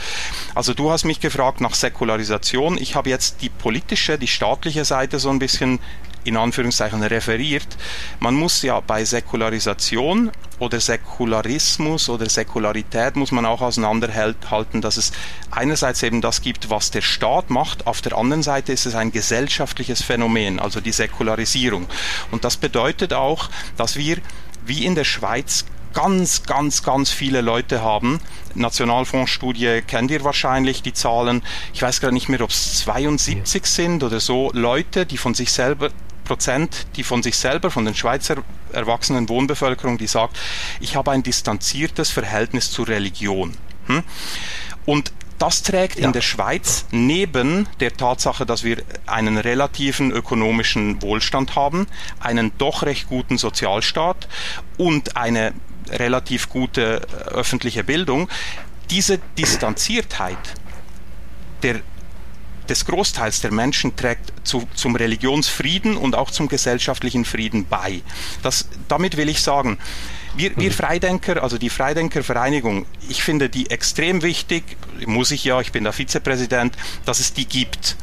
Also 0.54 0.74
du 0.74 0.92
hast 0.92 1.06
mich 1.06 1.20
gefragt 1.20 1.62
nach 1.62 1.74
Säkularisation. 1.74 2.78
Ich 2.78 2.96
habe 2.96 3.10
jetzt 3.10 3.42
die 3.42 3.50
politische, 3.50 4.20
die 4.20 4.28
staatliche 4.28 4.86
Seite 4.86 5.18
so 5.18 5.30
ein 5.30 5.40
bisschen 5.40 5.80
in 6.24 6.38
Anführungszeichen 6.38 7.02
referiert. 7.04 7.68
Man 8.20 8.36
muss 8.36 8.62
ja 8.62 8.80
bei 8.80 9.04
Säkularisation 9.06 10.32
oder 10.60 10.80
Säkularismus 10.80 12.10
oder 12.10 12.30
Säkularität 12.30 13.16
muss 13.16 13.32
man 13.32 13.46
auch 13.46 13.62
auseinanderhalten, 13.62 14.82
dass 14.82 14.98
es 14.98 15.12
einerseits 15.50 16.04
eben 16.04 16.22
das 16.22 16.42
gibt, 16.42 16.70
was 16.70 16.92
der 16.92 17.02
Staat 17.02 17.50
macht, 17.50 17.88
auf 17.88 18.02
der 18.02 18.18
anderen 18.18 18.44
Seite 18.44 18.72
ist 18.72 18.86
es 18.86 18.96
ein 18.96 19.12
gesellschaftliches 19.12 20.04
Phänomen, 20.04 20.60
also 20.60 20.80
die 20.80 20.92
Säkularisierung. 20.92 21.88
Und 22.30 22.44
das 22.44 22.58
bedeutet 22.58 23.14
auch, 23.14 23.50
dass 23.78 23.96
wir 23.96 24.18
wie 24.66 24.86
in 24.86 24.96
der 24.96 25.04
Schweiz 25.04 25.66
ganz, 25.94 26.44
ganz, 26.44 26.84
ganz 26.84 27.10
viele 27.10 27.42
Leute 27.42 27.82
haben. 27.82 28.20
Nationalfondsstudie 28.56 29.82
kennt 29.86 30.12
ihr 30.12 30.24
wahrscheinlich 30.24 30.84
die 30.84 30.94
Zahlen. 30.94 31.42
Ich 31.74 31.82
weiß 31.82 32.02
gerade 32.02 32.14
nicht 32.14 32.30
mehr, 32.30 32.42
ob 32.42 32.50
es 32.50 32.80
72 32.80 33.66
sind 33.66 34.04
oder 34.04 34.20
so 34.20 34.52
Leute, 34.54 35.06
die 35.06 35.18
von 35.18 35.34
sich 35.34 35.52
selber 35.52 35.90
Prozent, 36.32 36.88
die 36.96 37.04
von 37.04 37.22
sich 37.22 37.36
selber, 37.36 37.72
von 37.72 37.84
den 37.84 37.94
Schweizer 37.94 38.38
erwachsenen 38.72 39.28
Wohnbevölkerung, 39.28 39.98
die 39.98 40.08
sagt, 40.08 40.40
ich 40.80 40.96
habe 40.96 41.12
ein 41.12 41.24
distanziertes 41.24 42.10
Verhältnis 42.10 42.72
zur 42.72 42.88
Religion. 42.88 43.58
Hm? 43.88 44.02
Und 44.86 45.12
das 45.40 45.62
trägt 45.62 46.00
ja. 46.00 46.06
in 46.06 46.14
der 46.14 46.22
Schweiz 46.22 46.86
neben 46.92 47.68
der 47.82 47.92
Tatsache, 47.92 48.46
dass 48.46 48.64
wir 48.64 48.78
einen 49.08 49.38
relativen 49.38 50.10
ökonomischen 50.12 51.02
Wohlstand 51.02 51.58
haben, 51.58 51.86
einen 52.22 52.54
doch 52.58 52.84
recht 52.84 53.10
guten 53.10 53.38
Sozialstaat 53.38 54.30
und 54.78 55.18
eine 55.18 55.52
relativ 55.90 56.48
gute 56.48 57.02
äh, 57.02 57.30
öffentliche 57.32 57.84
Bildung, 57.84 58.30
diese 58.90 59.18
Distanziertheit 59.38 60.38
der 61.62 61.82
des 62.72 62.86
Großteils 62.86 63.42
der 63.42 63.52
Menschen 63.52 63.98
trägt 63.98 64.32
zu, 64.48 64.66
zum 64.74 64.96
Religionsfrieden 64.96 65.98
und 65.98 66.16
auch 66.16 66.32
zum 66.32 66.48
gesellschaftlichen 66.48 67.26
Frieden 67.26 67.66
bei. 67.66 68.02
Das, 68.44 68.70
damit 68.88 69.18
will 69.18 69.28
ich 69.28 69.42
sagen, 69.42 69.78
wir, 70.38 70.56
wir 70.56 70.70
mhm. 70.70 70.74
Freidenker, 70.74 71.44
also 71.44 71.58
die 71.58 71.70
Freidenkervereinigung, 71.70 72.86
ich 73.10 73.24
finde 73.24 73.50
die 73.50 73.70
extrem 73.70 74.24
wichtig, 74.24 74.64
muss 75.06 75.32
ich 75.32 75.44
ja, 75.44 75.60
ich 75.60 75.74
bin 75.74 75.84
der 75.84 75.92
Vizepräsident, 75.92 76.78
dass 77.04 77.20
es 77.20 77.34
die 77.34 77.46
gibt. 77.46 77.98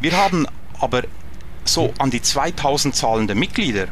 Wir 0.00 0.16
haben 0.16 0.46
aber 0.78 1.02
so 1.64 1.92
an 1.98 2.10
die 2.10 2.22
2000 2.22 2.94
zahlende 2.94 3.34
Mitglieder. 3.34 3.88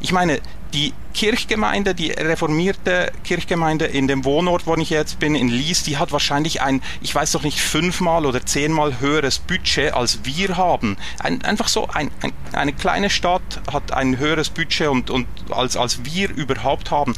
Ich 0.00 0.10
meine, 0.10 0.40
die 0.72 0.92
Kirchgemeinde, 1.14 1.94
die 1.94 2.10
reformierte 2.10 3.12
Kirchgemeinde 3.24 3.86
in 3.86 4.08
dem 4.08 4.24
Wohnort, 4.24 4.66
wo 4.66 4.74
ich 4.76 4.90
jetzt 4.90 5.18
bin, 5.18 5.34
in 5.34 5.48
Lies, 5.48 5.82
die 5.82 5.96
hat 5.96 6.12
wahrscheinlich 6.12 6.60
ein, 6.60 6.82
ich 7.00 7.14
weiß 7.14 7.32
doch 7.32 7.42
nicht, 7.42 7.60
fünfmal 7.60 8.26
oder 8.26 8.44
zehnmal 8.44 9.00
höheres 9.00 9.38
Budget 9.38 9.94
als 9.94 10.20
wir 10.24 10.56
haben. 10.56 10.96
Ein, 11.18 11.42
einfach 11.42 11.68
so, 11.68 11.88
ein, 11.88 12.10
ein, 12.22 12.32
eine 12.52 12.72
kleine 12.72 13.10
Stadt 13.10 13.62
hat 13.72 13.92
ein 13.92 14.18
höheres 14.18 14.50
Budget 14.50 14.88
und, 14.88 15.10
und 15.10 15.26
als, 15.50 15.76
als 15.76 16.04
wir 16.04 16.30
überhaupt 16.30 16.90
haben. 16.90 17.14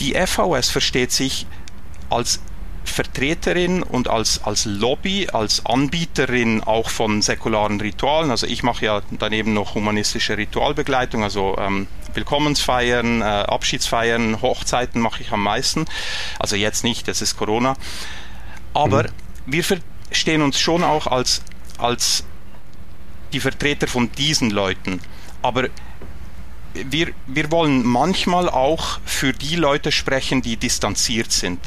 Die 0.00 0.14
FVS 0.14 0.70
versteht 0.70 1.12
sich 1.12 1.46
als 2.10 2.40
Vertreterin 2.84 3.82
und 3.82 4.08
als, 4.08 4.44
als 4.44 4.66
Lobby, 4.66 5.28
als 5.32 5.64
Anbieterin 5.66 6.62
auch 6.62 6.90
von 6.90 7.22
säkularen 7.22 7.80
Ritualen. 7.80 8.30
Also 8.30 8.46
ich 8.46 8.62
mache 8.62 8.84
ja 8.84 9.02
daneben 9.18 9.54
noch 9.54 9.74
humanistische 9.74 10.36
Ritualbegleitung, 10.36 11.22
also 11.22 11.56
ähm, 11.58 11.86
Willkommensfeiern, 12.12 13.22
äh, 13.22 13.24
Abschiedsfeiern, 13.24 14.40
Hochzeiten 14.42 15.00
mache 15.00 15.22
ich 15.22 15.32
am 15.32 15.42
meisten. 15.42 15.86
Also 16.38 16.56
jetzt 16.56 16.84
nicht, 16.84 17.08
das 17.08 17.22
ist 17.22 17.36
Corona. 17.36 17.74
Aber 18.74 19.04
mhm. 19.04 19.08
wir 19.46 19.64
verstehen 19.64 20.42
uns 20.42 20.60
schon 20.60 20.84
auch 20.84 21.06
als, 21.06 21.42
als 21.78 22.24
die 23.32 23.40
Vertreter 23.40 23.86
von 23.88 24.12
diesen 24.12 24.50
Leuten. 24.50 25.00
Aber 25.42 25.68
wir, 26.74 27.12
wir 27.26 27.50
wollen 27.50 27.84
manchmal 27.84 28.48
auch 28.48 29.00
für 29.04 29.32
die 29.32 29.56
Leute 29.56 29.92
sprechen, 29.92 30.42
die 30.42 30.56
distanziert 30.56 31.32
sind. 31.32 31.60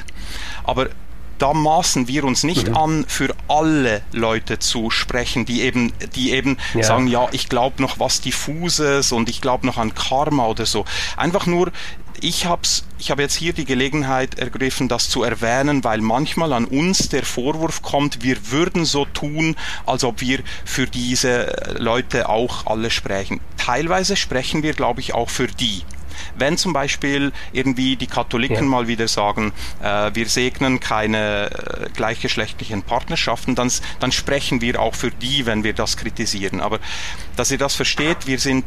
Aber 0.64 0.90
da 1.38 1.54
maßen 1.54 2.08
wir 2.08 2.24
uns 2.24 2.44
nicht 2.44 2.70
mhm. 2.70 2.78
an, 2.78 3.06
für 3.08 3.36
alle 3.48 4.02
Leute 4.12 4.60
zu 4.60 4.90
sprechen, 4.90 5.46
die 5.46 5.62
eben, 5.62 5.94
die 6.16 6.32
eben 6.32 6.58
ja. 6.74 6.84
sagen, 6.84 7.08
ja, 7.08 7.28
ich 7.32 7.50
glaube 7.50 7.82
noch 7.82 8.00
was 8.00 8.22
diffuses 8.22 9.12
und 9.12 9.30
ich 9.30 9.42
glaube 9.42 9.66
noch 9.66 9.78
an 9.78 9.94
Karma 9.94 10.48
oder 10.48 10.66
so. 10.66 10.86
Einfach 11.16 11.46
nur, 11.46 11.72
ich 12.20 12.46
hab's, 12.46 12.84
ich 12.98 13.12
habe 13.12 13.22
jetzt 13.22 13.36
hier 13.36 13.54
die 13.54 13.66
Gelegenheit 13.66 14.40
ergriffen, 14.40 14.88
das 14.88 15.10
zu 15.10 15.24
erwähnen, 15.24 15.84
weil 15.84 16.02
manchmal 16.02 16.54
an 16.54 16.66
uns 16.66 17.10
der 17.10 17.24
Vorwurf 17.24 17.82
kommt, 17.82 18.24
wir 18.24 18.52
würden 18.52 18.86
so 18.86 19.06
tun, 19.06 19.56
als 19.86 20.04
ob 20.04 20.22
wir 20.22 20.40
für 20.66 20.88
diese 20.88 21.76
Leute 21.78 22.30
auch 22.30 22.66
alle 22.66 22.90
sprechen. 22.90 23.40
Teilweise 23.58 24.16
sprechen 24.16 24.64
wir, 24.64 24.74
glaube 24.74 25.02
ich, 25.02 25.14
auch 25.14 25.30
für 25.30 25.48
die. 25.48 25.84
Wenn 26.38 26.58
zum 26.58 26.74
Beispiel 26.74 27.32
irgendwie 27.52 27.96
die 27.96 28.08
Katholiken 28.08 28.56
ja. 28.56 28.64
mal 28.64 28.88
wieder 28.88 29.08
sagen, 29.08 29.52
äh, 29.82 30.12
wir 30.14 30.28
segnen 30.28 30.80
keine 30.80 31.50
äh, 31.52 31.90
gleichgeschlechtlichen 31.94 32.84
Partnerschaften, 32.84 33.56
dann, 33.56 33.72
dann 34.00 34.12
sprechen 34.12 34.62
wir 34.62 34.80
auch 34.80 34.96
für 34.96 35.12
die, 35.12 35.46
wenn 35.46 35.64
wir 35.64 35.74
das 35.74 35.98
kritisieren. 35.98 36.62
Aber 36.62 36.80
dass 37.36 37.52
ihr 37.52 37.58
das 37.58 37.76
versteht, 37.76 38.28
wir 38.28 38.40
sind, 38.40 38.66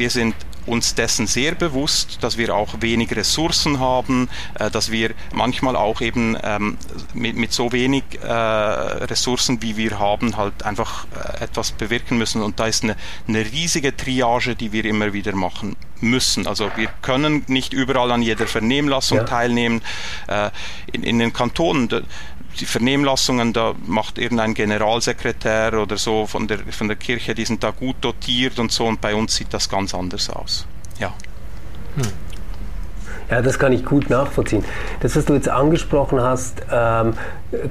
wir 0.00 0.08
sind 0.08 0.34
uns 0.64 0.94
dessen 0.94 1.26
sehr 1.26 1.54
bewusst, 1.54 2.22
dass 2.22 2.38
wir 2.38 2.54
auch 2.54 2.76
wenig 2.80 3.14
Ressourcen 3.14 3.80
haben, 3.80 4.30
äh, 4.58 4.70
dass 4.70 4.90
wir 4.90 5.10
manchmal 5.32 5.76
auch 5.76 6.00
eben 6.00 6.38
ähm, 6.42 6.78
mit, 7.12 7.36
mit 7.36 7.52
so 7.52 7.72
wenig 7.72 8.04
äh, 8.22 8.26
Ressourcen, 8.26 9.62
wie 9.62 9.76
wir 9.76 9.98
haben, 9.98 10.38
halt 10.38 10.62
einfach 10.62 11.06
äh, 11.14 11.44
etwas 11.44 11.72
bewirken 11.72 12.16
müssen. 12.16 12.42
Und 12.42 12.60
da 12.60 12.66
ist 12.66 12.82
eine, 12.82 12.96
eine 13.28 13.44
riesige 13.44 13.94
Triage, 13.94 14.56
die 14.56 14.72
wir 14.72 14.86
immer 14.86 15.12
wieder 15.12 15.34
machen 15.34 15.76
müssen. 16.00 16.46
Also 16.46 16.70
wir 16.76 16.88
können 17.02 17.44
nicht 17.46 17.74
überall 17.74 18.10
an 18.10 18.22
jeder 18.22 18.46
Vernehmlassung 18.46 19.18
ja. 19.18 19.24
teilnehmen. 19.24 19.82
In, 20.92 21.02
in 21.02 21.18
den 21.18 21.34
Kantonen, 21.34 21.90
die 22.58 22.66
Vernehmlassungen, 22.66 23.52
da 23.52 23.74
macht 23.86 24.18
irgendein 24.18 24.54
Generalsekretär 24.54 25.80
oder 25.80 25.96
so 25.96 26.26
von 26.26 26.48
der, 26.48 26.58
von 26.72 26.88
der 26.88 26.96
Kirche, 26.96 27.34
die 27.34 27.44
sind 27.44 27.62
da 27.62 27.70
gut 27.70 27.96
dotiert 28.00 28.58
und 28.58 28.72
so 28.72 28.86
und 28.86 29.00
bei 29.00 29.14
uns 29.14 29.36
sieht 29.36 29.54
das 29.54 29.68
ganz 29.68 29.94
anders 29.94 30.28
aus. 30.30 30.66
Ja. 30.98 31.14
Hm. 31.96 32.29
Ja, 33.30 33.42
das 33.42 33.60
kann 33.60 33.72
ich 33.72 33.84
gut 33.84 34.10
nachvollziehen. 34.10 34.64
Das, 35.00 35.14
was 35.14 35.24
du 35.24 35.34
jetzt 35.34 35.48
angesprochen 35.48 36.20
hast, 36.20 36.62
ähm, 36.72 37.12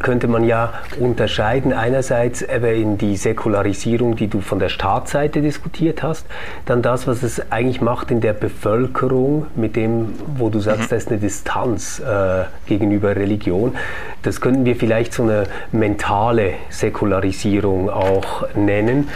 könnte 0.01 0.27
man 0.27 0.45
ja 0.45 0.73
unterscheiden. 0.99 1.73
Einerseits 1.73 2.41
eben 2.41 2.81
in 2.81 2.97
die 2.97 3.17
Säkularisierung, 3.17 4.15
die 4.15 4.27
du 4.27 4.39
von 4.39 4.59
der 4.59 4.69
Staatsseite 4.69 5.41
diskutiert 5.41 6.01
hast, 6.01 6.25
dann 6.65 6.81
das, 6.81 7.07
was 7.07 7.23
es 7.23 7.51
eigentlich 7.51 7.81
macht 7.81 8.09
in 8.09 8.21
der 8.21 8.33
Bevölkerung, 8.33 9.47
mit 9.55 9.75
dem, 9.75 10.13
wo 10.37 10.49
du 10.49 10.61
sagst, 10.61 10.83
mhm. 10.83 10.87
da 10.89 10.95
ist 10.95 11.09
eine 11.09 11.17
Distanz 11.17 11.99
äh, 11.99 12.45
gegenüber 12.65 13.15
Religion. 13.17 13.75
Das 14.21 14.39
könnten 14.39 14.63
wir 14.63 14.77
vielleicht 14.77 15.13
so 15.13 15.23
eine 15.23 15.43
mentale 15.73 16.53
Säkularisierung 16.69 17.89
auch 17.89 18.47
nennen. 18.55 19.09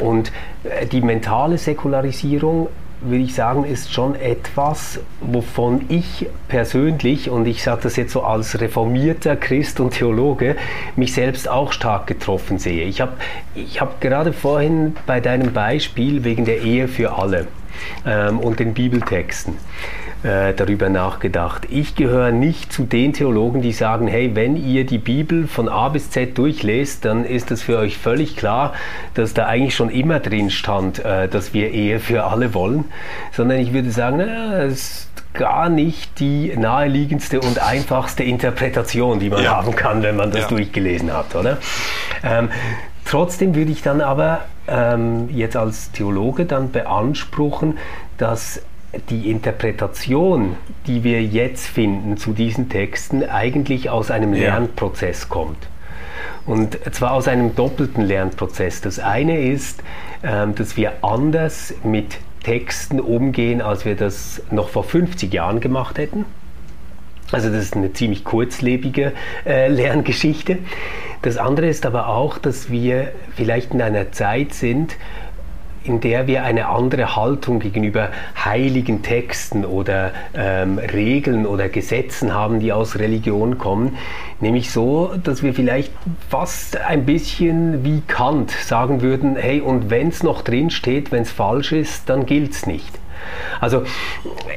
Und 0.00 0.32
äh, 0.64 0.86
die 0.86 1.02
mentale 1.02 1.56
Säkularisierung 1.56 2.68
würde 3.04 3.24
ich 3.24 3.34
sagen, 3.34 3.64
ist 3.64 3.92
schon 3.92 4.14
etwas, 4.14 5.00
wovon 5.20 5.84
ich 5.88 6.26
persönlich, 6.48 7.30
und 7.30 7.46
ich 7.46 7.62
sage 7.62 7.82
das 7.82 7.96
jetzt 7.96 8.12
so 8.12 8.22
als 8.22 8.60
reformierter 8.60 9.36
Christ 9.36 9.80
und 9.80 9.94
Theologe, 9.94 10.56
mich 10.96 11.12
selbst 11.12 11.48
auch 11.48 11.72
stark 11.72 12.06
getroffen 12.06 12.58
sehe. 12.58 12.84
Ich 12.84 13.00
habe 13.00 13.12
ich 13.54 13.80
hab 13.80 14.00
gerade 14.00 14.32
vorhin 14.32 14.96
bei 15.06 15.20
deinem 15.20 15.52
Beispiel 15.52 16.24
wegen 16.24 16.44
der 16.44 16.62
Ehe 16.62 16.88
für 16.88 17.16
alle 17.16 17.46
ähm, 18.06 18.38
und 18.38 18.60
den 18.60 18.74
Bibeltexten 18.74 19.54
äh, 20.24 20.54
darüber 20.54 20.88
nachgedacht. 20.88 21.66
Ich 21.70 21.94
gehöre 21.94 22.32
nicht 22.32 22.72
zu 22.72 22.84
den 22.84 23.12
Theologen, 23.12 23.60
die 23.60 23.72
sagen, 23.72 24.06
hey, 24.06 24.34
wenn 24.34 24.56
ihr 24.56 24.86
die 24.86 24.98
Bibel 24.98 25.46
von 25.46 25.68
A 25.68 25.90
bis 25.90 26.10
Z 26.10 26.38
durchlest, 26.38 27.04
dann 27.04 27.24
ist 27.24 27.50
es 27.50 27.62
für 27.62 27.78
euch 27.78 27.98
völlig 27.98 28.34
klar, 28.36 28.72
dass 29.12 29.34
da 29.34 29.46
eigentlich 29.46 29.76
schon 29.76 29.90
immer 29.90 30.20
drin 30.20 30.50
stand, 30.50 31.04
äh, 31.04 31.28
dass 31.28 31.52
wir 31.52 31.70
Ehe 31.72 32.00
für 32.00 32.24
alle 32.24 32.54
wollen, 32.54 32.86
sondern 33.32 33.58
ich 33.58 33.74
würde 33.74 33.90
sagen, 33.90 34.16
na, 34.18 34.62
es 34.62 34.72
ist 34.72 35.08
gar 35.34 35.68
nicht 35.68 36.20
die 36.20 36.56
naheliegendste 36.56 37.40
und 37.40 37.58
einfachste 37.58 38.22
Interpretation, 38.22 39.18
die 39.20 39.28
man 39.28 39.44
ja. 39.44 39.56
haben 39.56 39.76
kann, 39.76 40.02
wenn 40.02 40.16
man 40.16 40.30
das 40.30 40.42
ja. 40.42 40.48
durchgelesen 40.48 41.12
hat, 41.12 41.34
oder? 41.34 41.58
Ähm, 42.22 42.48
trotzdem 43.04 43.54
würde 43.54 43.72
ich 43.72 43.82
dann 43.82 44.00
aber 44.00 44.42
ähm, 44.68 45.28
jetzt 45.30 45.56
als 45.56 45.92
Theologe 45.92 46.46
dann 46.46 46.70
beanspruchen, 46.70 47.78
dass 48.16 48.62
die 49.10 49.30
Interpretation, 49.30 50.56
die 50.86 51.04
wir 51.04 51.22
jetzt 51.22 51.66
finden 51.66 52.16
zu 52.16 52.32
diesen 52.32 52.68
Texten, 52.68 53.22
eigentlich 53.22 53.90
aus 53.90 54.10
einem 54.10 54.32
Lernprozess 54.32 55.28
kommt. 55.28 55.68
Und 56.46 56.78
zwar 56.94 57.12
aus 57.12 57.28
einem 57.28 57.54
doppelten 57.54 58.04
Lernprozess. 58.04 58.80
Das 58.80 58.98
eine 58.98 59.40
ist, 59.40 59.82
ähm, 60.22 60.54
dass 60.54 60.76
wir 60.76 60.92
anders 61.02 61.74
mit 61.82 62.18
Texten 62.42 63.00
umgehen, 63.00 63.62
als 63.62 63.84
wir 63.84 63.96
das 63.96 64.42
noch 64.50 64.68
vor 64.68 64.84
50 64.84 65.32
Jahren 65.32 65.60
gemacht 65.60 65.98
hätten. 65.98 66.26
Also 67.32 67.48
das 67.48 67.64
ist 67.64 67.74
eine 67.74 67.92
ziemlich 67.92 68.22
kurzlebige 68.22 69.12
äh, 69.46 69.68
Lerngeschichte. 69.68 70.58
Das 71.22 71.38
andere 71.38 71.66
ist 71.66 71.86
aber 71.86 72.08
auch, 72.08 72.36
dass 72.36 72.70
wir 72.70 73.12
vielleicht 73.34 73.72
in 73.72 73.80
einer 73.80 74.12
Zeit 74.12 74.52
sind, 74.52 74.96
in 75.84 76.00
der 76.00 76.26
wir 76.26 76.42
eine 76.42 76.68
andere 76.68 77.14
Haltung 77.14 77.60
gegenüber 77.60 78.08
heiligen 78.42 79.02
Texten 79.02 79.64
oder 79.64 80.12
ähm, 80.34 80.78
Regeln 80.78 81.46
oder 81.46 81.68
Gesetzen 81.68 82.34
haben, 82.34 82.58
die 82.58 82.72
aus 82.72 82.98
Religion 82.98 83.58
kommen. 83.58 83.96
Nämlich 84.40 84.70
so, 84.70 85.12
dass 85.22 85.42
wir 85.42 85.54
vielleicht 85.54 85.92
fast 86.28 86.78
ein 86.78 87.04
bisschen 87.04 87.84
wie 87.84 88.02
Kant 88.06 88.50
sagen 88.50 89.02
würden, 89.02 89.36
hey, 89.36 89.60
und 89.60 89.90
wenn 89.90 90.08
es 90.08 90.22
noch 90.22 90.42
drin 90.42 90.70
steht, 90.70 91.12
wenn 91.12 91.22
es 91.22 91.30
falsch 91.30 91.72
ist, 91.72 92.08
dann 92.08 92.26
gilt 92.26 92.52
es 92.52 92.66
nicht. 92.66 93.03
Also 93.60 93.84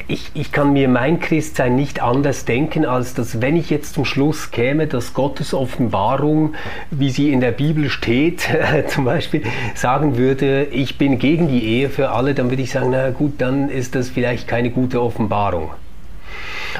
ich, 0.07 0.31
ich 0.33 0.51
kann 0.51 0.73
mir 0.73 0.87
mein 0.87 1.19
Christsein 1.19 1.75
nicht 1.75 2.01
anders 2.01 2.45
denken, 2.45 2.85
als 2.85 3.13
dass 3.13 3.41
wenn 3.41 3.55
ich 3.55 3.69
jetzt 3.69 3.93
zum 3.93 4.05
Schluss 4.05 4.51
käme, 4.51 4.87
dass 4.87 5.13
Gottes 5.13 5.53
Offenbarung, 5.53 6.55
wie 6.91 7.09
sie 7.09 7.31
in 7.31 7.41
der 7.41 7.51
Bibel 7.51 7.89
steht, 7.89 8.47
zum 8.87 9.05
Beispiel 9.05 9.43
sagen 9.75 10.17
würde, 10.17 10.65
ich 10.65 10.97
bin 10.97 11.19
gegen 11.19 11.47
die 11.47 11.63
Ehe 11.63 11.89
für 11.89 12.11
alle, 12.11 12.33
dann 12.33 12.49
würde 12.49 12.63
ich 12.63 12.71
sagen, 12.71 12.89
na 12.91 13.09
gut, 13.11 13.33
dann 13.39 13.69
ist 13.69 13.95
das 13.95 14.09
vielleicht 14.09 14.47
keine 14.47 14.69
gute 14.69 15.01
Offenbarung. 15.01 15.71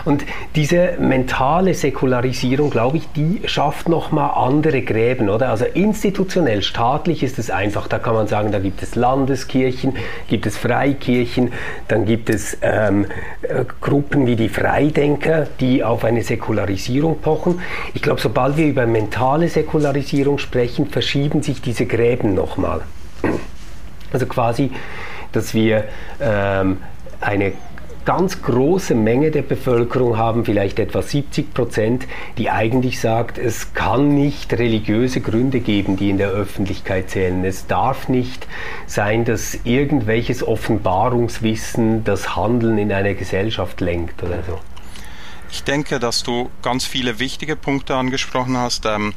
Und 0.05 0.25
diese 0.55 0.93
mentale 0.99 1.73
Säkularisierung, 1.73 2.69
glaube 2.69 2.97
ich, 2.97 3.07
die 3.15 3.41
schafft 3.45 3.89
nochmal 3.89 4.31
andere 4.35 4.81
Gräben, 4.81 5.29
oder? 5.29 5.49
Also 5.49 5.65
institutionell, 5.65 6.61
staatlich 6.61 7.23
ist 7.23 7.39
es 7.39 7.49
einfach. 7.49 7.87
Da 7.87 7.99
kann 7.99 8.13
man 8.13 8.27
sagen, 8.27 8.51
da 8.51 8.59
gibt 8.59 8.81
es 8.83 8.95
Landeskirchen, 8.95 9.95
gibt 10.27 10.45
es 10.45 10.57
Freikirchen, 10.57 11.51
dann 11.87 12.05
gibt 12.05 12.29
es 12.29 12.57
ähm, 12.61 13.05
äh, 13.41 13.65
Gruppen 13.81 14.27
wie 14.27 14.35
die 14.35 14.49
Freidenker, 14.49 15.47
die 15.59 15.83
auf 15.83 16.03
eine 16.03 16.23
Säkularisierung 16.23 17.19
pochen. 17.19 17.61
Ich 17.93 18.01
glaube, 18.01 18.21
sobald 18.21 18.57
wir 18.57 18.67
über 18.67 18.85
mentale 18.85 19.49
Säkularisierung 19.49 20.37
sprechen, 20.37 20.87
verschieben 20.87 21.41
sich 21.41 21.61
diese 21.61 21.85
Gräben 21.85 22.33
nochmal. 22.33 22.81
Also 24.11 24.25
quasi, 24.25 24.71
dass 25.31 25.53
wir 25.53 25.85
ähm, 26.21 26.77
eine 27.19 27.53
ganz 28.07 28.41
große 28.41 28.95
Menge 28.95 29.31
der 29.31 29.41
Bevölkerung 29.41 30.15
haben, 30.15 30.45
vielleicht 30.45 30.79
etwa 30.79 31.01
70 31.01 31.53
Prozent, 31.53 32.07
die 32.37 32.49
eigentlich 32.49 33.01
sagt, 33.01 33.37
es 33.37 33.73
kann 33.73 34.15
nicht 34.15 34.53
religiöse 34.53 35.19
Gründe 35.19 35.59
geben, 35.59 35.97
die 35.97 36.09
in 36.09 36.17
der 36.17 36.29
Öffentlichkeit 36.29 37.09
zählen. 37.09 37.43
Es 37.43 37.67
darf 37.67 38.07
nicht 38.07 38.47
sein, 38.85 39.25
dass 39.25 39.55
irgendwelches 39.65 40.41
Offenbarungswissen 40.41 42.05
das 42.05 42.37
Handeln 42.37 42.77
in 42.77 42.93
einer 42.93 43.13
Gesellschaft 43.13 43.81
lenkt 43.81 44.23
oder 44.23 44.41
so. 44.47 44.57
Ich 45.51 45.65
denke, 45.65 45.99
dass 45.99 46.23
du 46.23 46.49
ganz 46.61 46.85
viele 46.85 47.19
wichtige 47.19 47.57
Punkte 47.57 47.95
angesprochen 47.95 48.55
hast. 48.55 48.85
Ähm, 48.85 49.13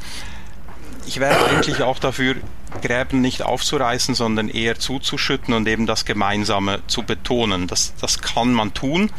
ich 1.06 1.20
wäre 1.20 1.36
eigentlich 1.46 1.80
auch 1.82 2.00
dafür, 2.00 2.34
Gräben 2.82 3.20
nicht 3.20 3.42
aufzureißen, 3.42 4.14
sondern 4.14 4.48
eher 4.48 4.78
zuzuschütten 4.78 5.54
und 5.54 5.66
eben 5.68 5.86
das 5.86 6.04
Gemeinsame 6.04 6.80
zu 6.86 7.02
betonen. 7.02 7.66
Das, 7.66 7.94
das 8.00 8.20
kann 8.20 8.52
man 8.52 8.74
tun. 8.74 9.10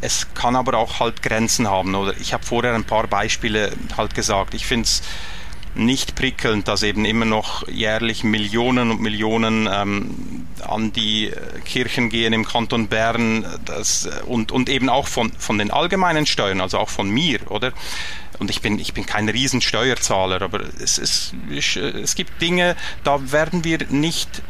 Es 0.00 0.34
kann 0.34 0.56
aber 0.56 0.78
auch 0.78 1.00
halt 1.00 1.22
Grenzen 1.22 1.68
haben. 1.68 1.94
Oder 1.94 2.16
ich 2.18 2.32
habe 2.32 2.44
vorher 2.44 2.74
ein 2.74 2.84
paar 2.84 3.06
Beispiele 3.06 3.72
halt 3.96 4.14
gesagt. 4.14 4.54
Ich 4.54 4.66
finde 4.66 4.84
es 4.84 5.02
nicht 5.74 6.14
prickelnd, 6.14 6.68
dass 6.68 6.82
eben 6.82 7.04
immer 7.04 7.24
noch 7.24 7.66
jährlich 7.68 8.24
Millionen 8.24 8.90
und 8.90 9.00
Millionen 9.00 9.68
ähm, 9.72 10.46
an 10.66 10.92
die 10.92 11.32
Kirchen 11.64 12.10
gehen 12.10 12.32
im 12.32 12.44
Kanton 12.44 12.88
Bern 12.88 13.44
das, 13.64 14.08
und, 14.26 14.52
und 14.52 14.68
eben 14.68 14.88
auch 14.88 15.08
von, 15.08 15.32
von 15.32 15.58
den 15.58 15.70
allgemeinen 15.70 16.26
Steuern, 16.26 16.60
also 16.60 16.78
auch 16.78 16.90
von 16.90 17.08
mir, 17.10 17.40
oder? 17.50 17.72
Und 18.38 18.50
ich 18.50 18.60
bin, 18.60 18.78
ich 18.78 18.92
bin 18.92 19.06
kein 19.06 19.28
Riesensteuerzahler, 19.28 20.42
aber 20.42 20.60
es, 20.80 20.98
es, 20.98 21.32
es 21.50 22.14
gibt 22.14 22.42
Dinge, 22.42 22.76
da 23.04 23.32
werden 23.32 23.64
wir 23.64 23.78
nicht 23.88 24.42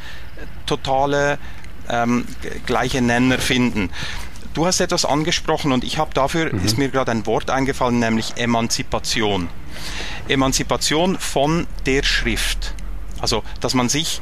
totale 0.67 1.39
ähm, 1.89 2.25
gleiche 2.67 3.03
Nenner 3.03 3.39
finden. 3.39 3.91
Du 4.55 4.67
hast 4.67 4.81
etwas 4.81 5.05
angesprochen 5.05 5.73
und 5.73 5.83
ich 5.83 5.99
habe 5.99 6.13
dafür, 6.13 6.53
mhm. 6.53 6.65
ist 6.65 6.77
mir 6.77 6.89
gerade 6.89 7.11
ein 7.11 7.27
Wort 7.27 7.49
eingefallen, 7.49 7.99
nämlich 7.99 8.37
Emanzipation. 8.37 9.49
Emanzipation 10.29 11.19
von 11.19 11.67
der 11.87 12.03
Schrift. 12.03 12.75
Also, 13.21 13.43
dass 13.61 13.75
man 13.75 13.89
sich 13.89 14.21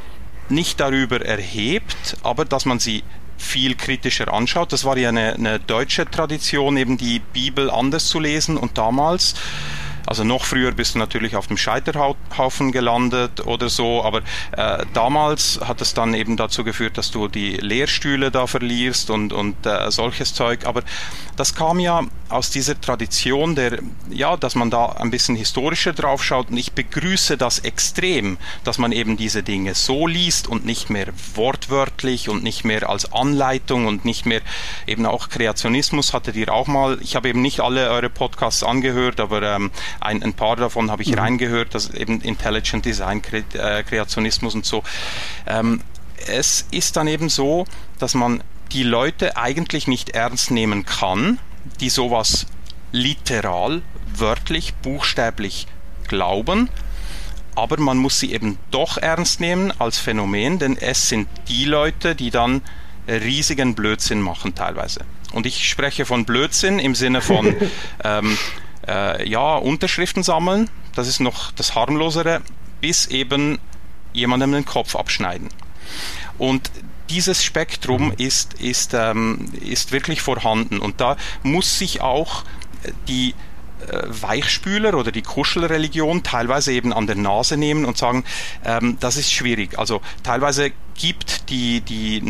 nicht 0.48 0.80
darüber 0.80 1.24
erhebt, 1.24 2.16
aber 2.22 2.44
dass 2.44 2.64
man 2.64 2.78
sie 2.78 3.02
viel 3.38 3.74
kritischer 3.74 4.32
anschaut. 4.32 4.72
Das 4.72 4.84
war 4.84 4.96
ja 4.96 5.08
eine, 5.08 5.34
eine 5.34 5.58
deutsche 5.58 6.08
Tradition, 6.08 6.76
eben 6.76 6.98
die 6.98 7.18
Bibel 7.18 7.70
anders 7.70 8.06
zu 8.06 8.20
lesen 8.20 8.56
und 8.56 8.78
damals 8.78 9.34
also 10.06 10.24
noch 10.24 10.44
früher 10.44 10.72
bist 10.72 10.94
du 10.94 10.98
natürlich 10.98 11.36
auf 11.36 11.46
dem 11.46 11.56
Scheiterhaufen 11.56 12.72
gelandet 12.72 13.46
oder 13.46 13.68
so, 13.68 14.02
aber 14.04 14.22
äh, 14.52 14.84
damals 14.92 15.60
hat 15.62 15.80
es 15.80 15.94
dann 15.94 16.14
eben 16.14 16.36
dazu 16.36 16.64
geführt, 16.64 16.98
dass 16.98 17.10
du 17.10 17.28
die 17.28 17.56
Lehrstühle 17.56 18.30
da 18.30 18.46
verlierst 18.46 19.10
und, 19.10 19.32
und 19.32 19.66
äh, 19.66 19.90
solches 19.90 20.34
Zeug. 20.34 20.66
Aber 20.66 20.82
das 21.36 21.54
kam 21.54 21.80
ja 21.80 22.02
aus 22.28 22.50
dieser 22.50 22.80
Tradition 22.80 23.54
der, 23.54 23.78
ja, 24.10 24.36
dass 24.36 24.54
man 24.54 24.70
da 24.70 24.86
ein 24.86 25.10
bisschen 25.10 25.36
historischer 25.36 25.92
drauf 25.92 26.22
schaut 26.22 26.50
und 26.50 26.56
ich 26.56 26.72
begrüße 26.72 27.36
das 27.36 27.60
extrem, 27.60 28.38
dass 28.64 28.78
man 28.78 28.92
eben 28.92 29.16
diese 29.16 29.42
Dinge 29.42 29.74
so 29.74 30.06
liest 30.06 30.48
und 30.48 30.64
nicht 30.64 30.90
mehr 30.90 31.06
wortwörtlich 31.34 32.28
und 32.28 32.42
nicht 32.42 32.64
mehr 32.64 32.88
als 32.88 33.12
Anleitung 33.12 33.86
und 33.86 34.04
nicht 34.04 34.26
mehr 34.26 34.40
eben 34.86 35.06
auch 35.06 35.28
Kreationismus 35.28 36.12
hattet 36.12 36.36
ihr 36.36 36.52
auch 36.52 36.66
mal, 36.66 36.98
ich 37.02 37.16
habe 37.16 37.28
eben 37.28 37.42
nicht 37.42 37.60
alle 37.60 37.90
eure 37.90 38.10
Podcasts 38.10 38.62
angehört, 38.62 39.20
aber 39.20 39.42
ähm, 39.42 39.70
ein, 40.00 40.22
ein 40.22 40.34
paar 40.34 40.56
davon 40.56 40.90
habe 40.90 41.02
ich 41.02 41.12
mhm. 41.12 41.18
reingehört, 41.18 41.74
das 41.74 41.90
eben 41.90 42.20
Intelligent 42.20 42.84
Design, 42.84 43.22
äh, 43.32 43.82
Kreationismus 43.82 44.54
und 44.54 44.64
so. 44.64 44.82
Ähm, 45.46 45.80
es 46.26 46.66
ist 46.70 46.96
dann 46.96 47.08
eben 47.08 47.28
so, 47.28 47.66
dass 47.98 48.14
man 48.14 48.42
die 48.72 48.82
Leute 48.82 49.36
eigentlich 49.36 49.88
nicht 49.88 50.10
ernst 50.10 50.50
nehmen 50.50 50.84
kann, 50.84 51.38
die 51.80 51.90
sowas 51.90 52.46
literal, 52.92 53.82
wörtlich, 54.14 54.74
buchstäblich 54.74 55.66
glauben, 56.08 56.68
aber 57.54 57.78
man 57.78 57.98
muss 57.98 58.18
sie 58.18 58.32
eben 58.32 58.58
doch 58.70 58.96
ernst 58.96 59.40
nehmen 59.40 59.72
als 59.78 59.98
Phänomen, 59.98 60.58
denn 60.58 60.76
es 60.76 61.08
sind 61.08 61.28
die 61.48 61.64
Leute, 61.64 62.14
die 62.14 62.30
dann 62.30 62.62
riesigen 63.08 63.74
Blödsinn 63.74 64.20
machen 64.20 64.54
teilweise. 64.54 65.04
Und 65.32 65.46
ich 65.46 65.68
spreche 65.68 66.04
von 66.04 66.24
Blödsinn 66.24 66.78
im 66.78 66.94
Sinne 66.94 67.20
von 67.20 67.54
ähm, 68.04 68.36
äh, 68.90 69.28
ja, 69.28 69.56
Unterschriften 69.56 70.22
sammeln, 70.22 70.68
das 70.94 71.06
ist 71.08 71.20
noch 71.20 71.52
das 71.52 71.74
harmlosere, 71.74 72.42
bis 72.80 73.06
eben 73.06 73.58
jemandem 74.12 74.52
den 74.52 74.64
Kopf 74.64 74.96
abschneiden. 74.96 75.48
Und 76.38 76.70
dieses 77.08 77.44
Spektrum 77.44 78.06
mhm. 78.06 78.14
ist, 78.18 78.54
ist, 78.54 78.94
ähm, 78.94 79.52
ist 79.60 79.92
wirklich 79.92 80.22
vorhanden 80.22 80.78
und 80.78 81.00
da 81.00 81.16
muss 81.42 81.78
sich 81.78 82.00
auch 82.00 82.44
die 83.08 83.34
Weichspüler 84.06 84.94
oder 84.94 85.12
die 85.12 85.22
Kuschelreligion 85.22 86.22
teilweise 86.22 86.72
eben 86.72 86.92
an 86.92 87.06
der 87.06 87.16
Nase 87.16 87.56
nehmen 87.56 87.84
und 87.84 87.96
sagen, 87.96 88.24
ähm, 88.64 88.96
das 89.00 89.16
ist 89.16 89.32
schwierig. 89.32 89.78
Also 89.78 90.00
teilweise 90.22 90.72
gibt 90.94 91.48
die, 91.48 91.80
die 91.80 92.20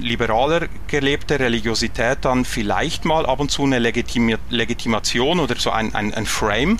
liberaler 0.00 0.68
gelebte 0.86 1.38
Religiosität 1.38 2.18
dann 2.22 2.44
vielleicht 2.46 3.04
mal 3.04 3.26
ab 3.26 3.38
und 3.38 3.50
zu 3.50 3.64
eine 3.64 3.78
Legitima 3.78 4.38
Legitimation 4.48 5.40
oder 5.40 5.56
so 5.56 5.70
ein, 5.70 5.94
ein, 5.94 6.14
ein 6.14 6.24
Frame, 6.24 6.78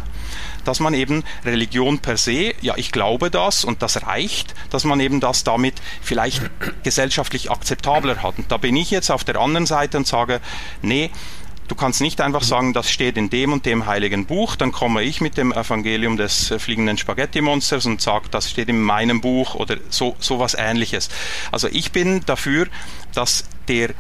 dass 0.65 0.81
man 0.81 0.95
eben 0.95 1.23
Religion 1.45 1.99
per 1.99 2.17
se, 2.17 2.55
ja, 2.63 2.75
ich 2.77 2.93
glaube 2.93 3.31
das 3.31 3.65
und 3.65 3.83
das 3.83 4.07
reicht, 4.07 4.55
dass 4.71 4.85
man 4.85 5.01
eben 5.01 5.21
das 5.21 5.45
damit 5.45 5.75
vielleicht 6.01 6.43
gesellschaftlich 6.83 7.51
akzeptabler 7.51 8.23
hat. 8.23 8.39
Und 8.39 8.51
da 8.51 8.57
bin 8.57 8.75
ich 8.75 8.91
jetzt 8.91 9.11
auf 9.11 9.25
der 9.25 9.39
anderen 9.39 9.67
Seite 9.67 9.99
und 9.99 10.07
sage, 10.07 10.41
nee, 10.81 11.11
Du 11.67 11.75
kannst 11.75 12.03
nicht 12.03 12.21
einfach 12.21 12.43
sagen, 12.43 12.75
das 12.75 12.91
steht 12.91 13.17
in 13.17 13.31
dem 13.31 13.53
und 13.53 13.65
dem 13.65 13.87
heiligen 13.87 14.27
Buch, 14.27 14.55
dann 14.55 14.71
komme 14.71 15.03
ich 15.03 15.23
mit 15.23 15.39
dem 15.39 15.51
Evangelium 15.51 16.19
des 16.19 16.51
äh, 16.51 16.59
fliegenden 16.59 16.99
Spaghetti-Monsters 16.99 17.87
und 17.87 18.03
sage, 18.03 18.27
das 18.31 18.51
steht 18.51 18.69
in 18.69 18.83
meinem 18.83 19.23
Buch 19.23 19.55
oder 19.55 19.79
so, 19.89 20.15
so 20.19 20.39
was 20.39 20.55
ähnliches. 20.55 21.09
Also 21.53 21.69
ich 21.69 21.91
bin 21.91 22.21
dafür, 22.27 22.67
dass 23.15 23.45
der 23.69 23.91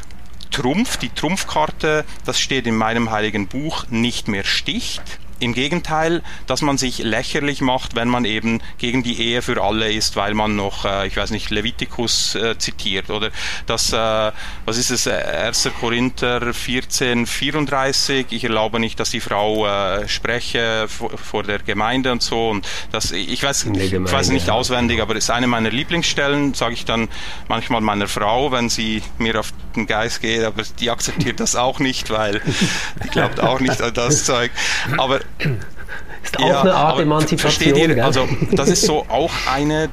Trumpf, 0.50 0.98
die 0.98 1.08
Trumpfkarte, 1.08 2.04
das 2.26 2.38
steht 2.38 2.66
in 2.66 2.76
meinem 2.76 3.10
heiligen 3.10 3.48
Buch, 3.48 3.86
nicht 3.88 4.28
mehr 4.28 4.44
sticht, 4.44 5.02
im 5.44 5.54
Gegenteil, 5.54 6.22
dass 6.46 6.62
man 6.62 6.78
sich 6.78 6.98
lächerlich 6.98 7.60
macht, 7.60 7.94
wenn 7.94 8.08
man 8.08 8.24
eben 8.24 8.60
gegen 8.78 9.02
die 9.02 9.20
Ehe 9.20 9.42
für 9.42 9.62
alle 9.62 9.92
ist, 9.92 10.16
weil 10.16 10.34
man 10.34 10.56
noch, 10.56 10.84
äh, 10.84 11.06
ich 11.06 11.16
weiß 11.16 11.30
nicht, 11.30 11.50
Levitikus 11.50 12.34
äh, 12.34 12.58
zitiert 12.58 13.10
oder 13.10 13.30
das, 13.66 13.92
äh, 13.92 14.32
was 14.64 14.78
ist 14.78 14.90
es, 14.90 15.06
1. 15.06 15.70
Korinther 15.78 16.54
14, 16.54 17.26
34, 17.26 18.26
ich 18.30 18.44
erlaube 18.44 18.80
nicht, 18.80 18.98
dass 18.98 19.10
die 19.10 19.20
Frau 19.20 19.66
äh, 19.66 20.08
spreche 20.08 20.86
vor, 20.88 21.16
vor, 21.16 21.42
der 21.42 21.58
Gemeinde 21.58 22.10
und 22.10 22.22
so 22.22 22.48
und 22.50 22.66
das, 22.90 23.12
ich 23.12 23.42
weiß, 23.42 23.64
Gemeinde, 23.64 23.84
ich 23.84 24.12
weiß 24.12 24.30
nicht 24.30 24.48
auswendig, 24.50 25.00
aber 25.00 25.16
es 25.16 25.24
ist 25.24 25.30
eine 25.30 25.46
meiner 25.46 25.70
Lieblingsstellen, 25.70 26.54
sage 26.54 26.74
ich 26.74 26.84
dann 26.84 27.08
manchmal 27.48 27.82
meiner 27.82 28.08
Frau, 28.08 28.50
wenn 28.50 28.70
sie 28.70 29.02
mir 29.18 29.38
auf 29.38 29.52
den 29.76 29.86
Geist 29.86 30.22
geht, 30.22 30.42
aber 30.42 30.62
die 30.80 30.90
akzeptiert 30.90 31.40
das 31.40 31.54
auch 31.54 31.80
nicht, 31.80 32.10
weil 32.10 32.40
die 33.04 33.08
glaubt 33.08 33.40
auch 33.40 33.60
nicht 33.60 33.82
an 33.82 33.92
das 33.92 34.24
Zeug. 34.24 34.50
Aber 34.96 35.20
ist 36.22 36.38
auch 36.38 36.48
ja, 36.48 36.60
eine 36.62 36.74
Art 36.74 37.00
Emanzipation. 37.00 37.76
Ihr, 37.76 38.04
also 38.04 38.28
das 38.52 38.68
ist 38.68 38.82
so 38.82 39.06
auch 39.08 39.32
eine 39.50 39.90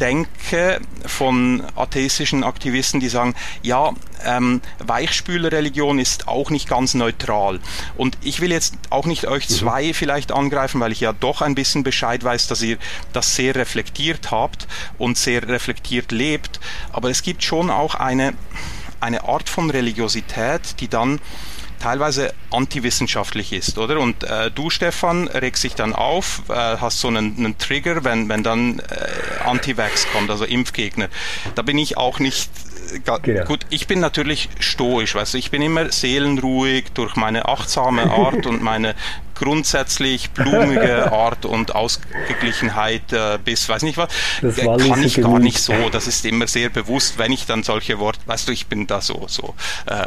Denke 0.00 0.80
von 1.04 1.62
atheistischen 1.76 2.42
Aktivisten, 2.42 3.00
die 3.00 3.10
sagen, 3.10 3.34
ja, 3.62 3.92
ähm, 4.24 4.62
Weichspülerreligion 4.78 5.98
ist 5.98 6.26
auch 6.26 6.50
nicht 6.50 6.68
ganz 6.68 6.94
neutral. 6.94 7.60
Und 7.96 8.16
ich 8.22 8.40
will 8.40 8.50
jetzt 8.50 8.74
auch 8.88 9.04
nicht 9.04 9.26
euch 9.26 9.48
mhm. 9.48 9.54
zwei 9.54 9.94
vielleicht 9.94 10.32
angreifen, 10.32 10.80
weil 10.80 10.92
ich 10.92 11.00
ja 11.00 11.12
doch 11.12 11.42
ein 11.42 11.54
bisschen 11.54 11.84
Bescheid 11.84 12.24
weiß, 12.24 12.48
dass 12.48 12.62
ihr 12.62 12.78
das 13.12 13.36
sehr 13.36 13.54
reflektiert 13.54 14.30
habt 14.30 14.66
und 14.98 15.18
sehr 15.18 15.46
reflektiert 15.46 16.12
lebt. 16.12 16.60
Aber 16.92 17.10
es 17.10 17.22
gibt 17.22 17.42
schon 17.42 17.70
auch 17.70 17.94
eine, 17.94 18.32
eine 19.00 19.24
Art 19.24 19.50
von 19.50 19.70
Religiosität, 19.70 20.80
die 20.80 20.88
dann 20.88 21.20
teilweise 21.80 22.32
antiwissenschaftlich 22.50 23.52
ist, 23.52 23.78
oder? 23.78 23.98
Und 23.98 24.22
äh, 24.22 24.50
du, 24.50 24.70
Stefan, 24.70 25.28
regst 25.28 25.64
dich 25.64 25.74
dann 25.74 25.94
auf, 25.94 26.42
äh, 26.48 26.52
hast 26.52 27.00
so 27.00 27.08
einen, 27.08 27.36
einen 27.36 27.58
Trigger, 27.58 28.04
wenn, 28.04 28.28
wenn 28.28 28.42
dann 28.42 28.78
äh, 28.78 29.44
Anti-Vax 29.44 30.06
kommt, 30.12 30.30
also 30.30 30.44
Impfgegner. 30.44 31.08
Da 31.54 31.62
bin 31.62 31.78
ich 31.78 31.96
auch 31.96 32.18
nicht 32.18 32.50
Genau. 33.22 33.44
Gut, 33.44 33.66
ich 33.70 33.86
bin 33.86 34.00
natürlich 34.00 34.48
stoisch, 34.58 35.14
weißt 35.14 35.34
du, 35.34 35.38
ich 35.38 35.50
bin 35.50 35.62
immer 35.62 35.90
seelenruhig 35.92 36.86
durch 36.94 37.16
meine 37.16 37.48
achtsame 37.48 38.10
Art 38.10 38.46
und 38.46 38.62
meine 38.62 38.94
grundsätzlich 39.40 40.30
blumige 40.32 41.10
Art 41.12 41.46
und 41.46 41.74
Ausgeglichenheit 41.74 43.10
äh, 43.12 43.38
bis 43.42 43.68
weiß 43.68 43.82
nicht 43.82 43.96
was, 43.96 44.10
das 44.42 44.58
äh, 44.58 44.66
kann 44.66 45.02
ich 45.02 45.16
gar 45.16 45.38
nicht 45.38 45.58
so. 45.58 45.72
Das 45.90 46.06
ist 46.06 46.24
immer 46.26 46.46
sehr 46.46 46.68
bewusst, 46.68 47.16
wenn 47.16 47.32
ich 47.32 47.46
dann 47.46 47.62
solche 47.62 47.98
Worte, 47.98 48.20
weißt 48.26 48.48
du, 48.48 48.52
ich 48.52 48.66
bin 48.66 48.86
da 48.86 49.00
so, 49.00 49.24
so. 49.28 49.54
Äh, 49.86 50.06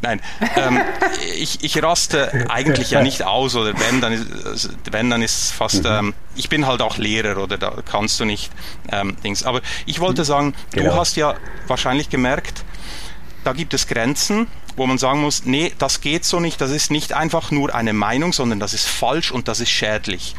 Nein, 0.00 0.20
ähm, 0.56 0.80
ich, 1.36 1.62
ich 1.62 1.82
raste 1.82 2.46
eigentlich 2.48 2.90
ja 2.90 3.02
nicht 3.02 3.22
aus 3.22 3.54
oder 3.54 3.74
wenn, 3.78 4.00
dann 4.00 4.12
ist, 4.14 4.70
wenn, 4.90 5.10
dann 5.10 5.20
ist 5.20 5.52
fast, 5.52 5.84
mhm. 5.84 5.90
ähm, 5.90 6.14
ich 6.34 6.48
bin 6.48 6.66
halt 6.66 6.80
auch 6.80 6.96
Lehrer 6.96 7.36
oder 7.42 7.58
da 7.58 7.76
kannst 7.84 8.18
du 8.18 8.24
nicht 8.24 8.50
ähm, 8.90 9.16
Dings. 9.22 9.44
Aber 9.44 9.60
ich 9.84 10.00
wollte 10.00 10.22
mhm. 10.22 10.26
sagen, 10.26 10.54
genau. 10.72 10.92
du 10.92 10.96
hast 10.96 11.16
ja 11.16 11.34
wahrscheinlich 11.66 12.03
gemerkt, 12.10 12.64
da 13.44 13.52
gibt 13.52 13.74
es 13.74 13.86
Grenzen 13.86 14.46
wo 14.76 14.86
man 14.86 14.98
sagen 14.98 15.20
muss, 15.20 15.44
nee, 15.44 15.72
das 15.78 16.00
geht 16.00 16.24
so 16.24 16.40
nicht, 16.40 16.60
das 16.60 16.70
ist 16.70 16.90
nicht 16.90 17.12
einfach 17.12 17.50
nur 17.50 17.74
eine 17.74 17.92
Meinung, 17.92 18.32
sondern 18.32 18.60
das 18.60 18.74
ist 18.74 18.86
falsch 18.86 19.30
und 19.30 19.48
das 19.48 19.60
ist 19.60 19.70
schädlich. 19.70 20.34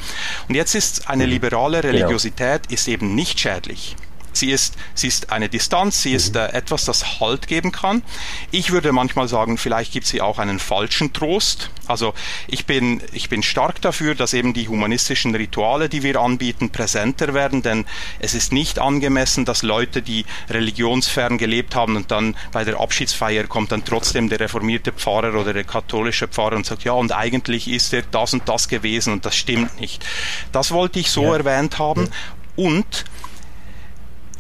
Und 0.47 0.55
jetzt 0.55 0.76
ist 0.76 1.09
eine 1.09 1.26
mhm. 1.26 1.32
liberale. 1.32 1.84
Religiosität 1.84 2.61
ist 2.70 2.88
eben 2.88 3.16
nicht 3.16 3.39
schädlich. 3.39 3.95
Sie 4.36 4.52
ist, 4.52 4.76
sie 4.94 5.08
ist 5.08 5.32
eine 5.32 5.50
Distanz, 5.50 6.02
sie 6.02 6.10
mhm. 6.10 6.16
ist 6.16 6.36
äh, 6.36 6.48
etwas, 6.50 6.86
das 6.86 7.20
Halt 7.20 7.48
geben 7.48 7.72
kann. 7.72 8.04
Ich 8.52 8.72
würde 8.72 8.92
manchmal 8.92 9.28
sagen, 9.28 9.58
vielleicht 9.58 9.94
gibt 9.94 10.06
sie 10.06 10.22
auch 10.22 10.40
einen 10.40 10.60
falschen 10.60 11.14
Trost. 11.14 11.70
Also 11.88 12.14
ich 12.48 12.66
bin, 12.66 13.02
ich 13.14 13.30
bin 13.30 13.44
stark 13.44 13.82
dafür, 13.82 14.16
dass 14.16 14.34
eben 14.34 14.54
die 14.54 14.68
humanistischen 14.68 15.36
Rituale, 15.36 15.90
die 15.90 16.04
wir 16.04 16.20
anbieten, 16.20 16.70
präsenter 16.70 17.34
werden, 17.34 17.62
denn 17.62 17.86
es 18.20 18.34
ist 18.34 18.52
nicht 18.52 18.80
angemessen, 18.80 19.46
dass 19.46 19.62
Leute, 19.62 20.02
die 20.02 20.26
religionsfern 20.50 21.38
gelebt 21.38 21.76
haben 21.76 21.96
und 21.96 22.12
dann 22.12 22.36
bei 22.52 22.64
der 22.64 22.80
Abschiedsfeier 22.80 23.46
kommt 23.46 23.72
dann 23.72 23.86
trotzdem 23.86 24.30
der 24.30 24.40
reformierte 24.40 24.92
Pfarrer 24.92 25.40
oder 25.40 25.54
der 25.54 25.64
katholische 25.64 26.28
Pfarrer 26.28 26.56
und 26.56 26.66
sagt, 26.66 26.84
ja, 26.84 26.94
und 26.94 27.12
eigentlich 27.12 27.68
ist 27.68 27.94
er 27.94 28.02
das 28.02 28.34
und 28.34 28.48
das 28.50 28.68
gewesen 28.68 29.14
und 29.14 29.26
das 29.26 29.36
stimmt 29.36 29.80
nicht. 29.80 30.06
Das 30.52 30.72
wollte 30.72 31.00
ich 31.00 31.12
so 31.12 31.24
ja. 31.24 31.38
erwähnt 31.38 31.80
haben. 31.80 32.10
Und 32.56 33.06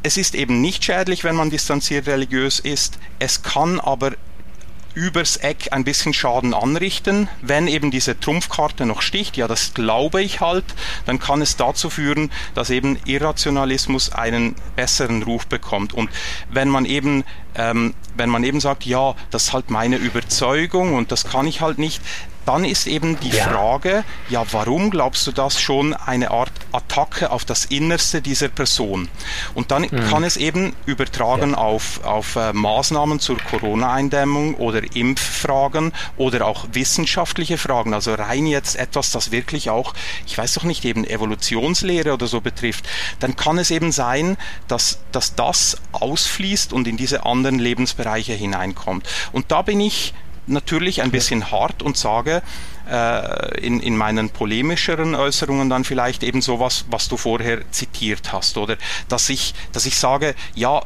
es 0.05 0.17
ist 0.17 0.35
eben 0.35 0.61
nicht 0.61 0.83
schädlich, 0.83 1.23
wenn 1.23 1.35
man 1.35 1.49
distanziert 1.49 2.05
religiös 2.05 2.59
ist. 2.59 2.99
Es 3.17 3.41
kann 3.41 3.79
aber 3.79 4.11
übers 4.93 5.35
Eck 5.37 5.69
ein 5.71 5.83
bisschen 5.83 6.13
Schaden 6.13 6.53
anrichten. 6.53 7.27
Wenn 7.41 7.67
eben 7.67 7.89
diese 7.89 8.19
Trumpfkarte 8.19 8.85
noch 8.85 9.01
sticht, 9.01 9.35
ja, 9.35 9.47
das 9.47 9.73
glaube 9.73 10.21
ich 10.21 10.41
halt, 10.41 10.63
dann 11.07 11.17
kann 11.17 11.41
es 11.41 11.57
dazu 11.57 11.89
führen, 11.89 12.31
dass 12.53 12.69
eben 12.69 12.99
Irrationalismus 13.05 14.11
einen 14.11 14.53
besseren 14.75 15.23
Ruf 15.23 15.47
bekommt. 15.47 15.95
Und 15.95 16.11
wenn 16.51 16.69
man 16.69 16.85
eben, 16.85 17.23
ähm, 17.55 17.93
wenn 18.15 18.29
man 18.29 18.43
eben 18.43 18.59
sagt, 18.59 18.85
ja, 18.85 19.15
das 19.31 19.45
ist 19.45 19.53
halt 19.53 19.69
meine 19.69 19.97
Überzeugung 19.97 20.95
und 20.95 21.11
das 21.11 21.25
kann 21.25 21.47
ich 21.47 21.61
halt 21.61 21.77
nicht, 21.77 22.01
dann 22.45 22.63
ist 22.63 22.87
eben 22.87 23.19
die 23.19 23.29
ja. 23.29 23.45
Frage, 23.45 24.03
ja, 24.29 24.43
warum 24.51 24.91
glaubst 24.91 25.25
du 25.27 25.31
das 25.31 25.59
schon 25.59 25.93
eine 25.93 26.31
Art 26.31 26.51
Attacke 26.71 27.31
auf 27.31 27.43
das 27.43 27.65
Innerste 27.65 28.21
dieser 28.21 28.49
Person? 28.49 29.09
Und 29.53 29.71
dann 29.71 29.83
mhm. 29.83 30.09
kann 30.09 30.23
es 30.23 30.37
eben 30.37 30.73
übertragen 30.85 31.51
ja. 31.51 31.57
auf, 31.57 32.03
auf 32.03 32.35
äh, 32.35 32.53
Maßnahmen 32.53 33.19
zur 33.19 33.37
Corona-Eindämmung 33.37 34.55
oder 34.55 34.81
Impffragen 34.95 35.91
oder 36.17 36.45
auch 36.45 36.67
wissenschaftliche 36.71 37.57
Fragen. 37.57 37.93
Also 37.93 38.13
rein 38.13 38.45
jetzt 38.45 38.75
etwas, 38.75 39.11
das 39.11 39.31
wirklich 39.31 39.69
auch, 39.69 39.93
ich 40.27 40.37
weiß 40.37 40.53
doch 40.53 40.63
nicht, 40.63 40.85
eben 40.85 41.03
Evolutionslehre 41.05 42.13
oder 42.13 42.27
so 42.27 42.41
betrifft. 42.41 42.87
Dann 43.19 43.35
kann 43.35 43.57
es 43.57 43.71
eben 43.71 43.91
sein, 43.91 44.37
dass, 44.67 44.99
dass 45.11 45.35
das 45.35 45.77
ausfließt 45.93 46.73
und 46.73 46.87
in 46.87 46.97
diese 46.97 47.25
anderen 47.45 47.59
Lebensbereiche 47.59 48.33
hineinkommt. 48.33 49.07
Und 49.31 49.51
da 49.51 49.61
bin 49.61 49.79
ich 49.79 50.13
natürlich 50.47 51.01
ein 51.01 51.11
bisschen 51.11 51.51
hart 51.51 51.81
und 51.81 51.97
sage 51.97 52.43
äh, 52.89 53.59
in, 53.61 53.79
in 53.79 53.97
meinen 53.97 54.29
polemischeren 54.29 55.15
Äußerungen 55.15 55.69
dann 55.69 55.83
vielleicht 55.83 56.23
eben 56.23 56.41
sowas, 56.41 56.85
was 56.89 57.07
du 57.07 57.17
vorher 57.17 57.69
zitiert 57.71 58.31
hast, 58.31 58.57
oder 58.57 58.77
dass 59.07 59.29
ich, 59.29 59.55
dass 59.71 59.85
ich 59.85 59.97
sage, 59.97 60.35
ja, 60.53 60.83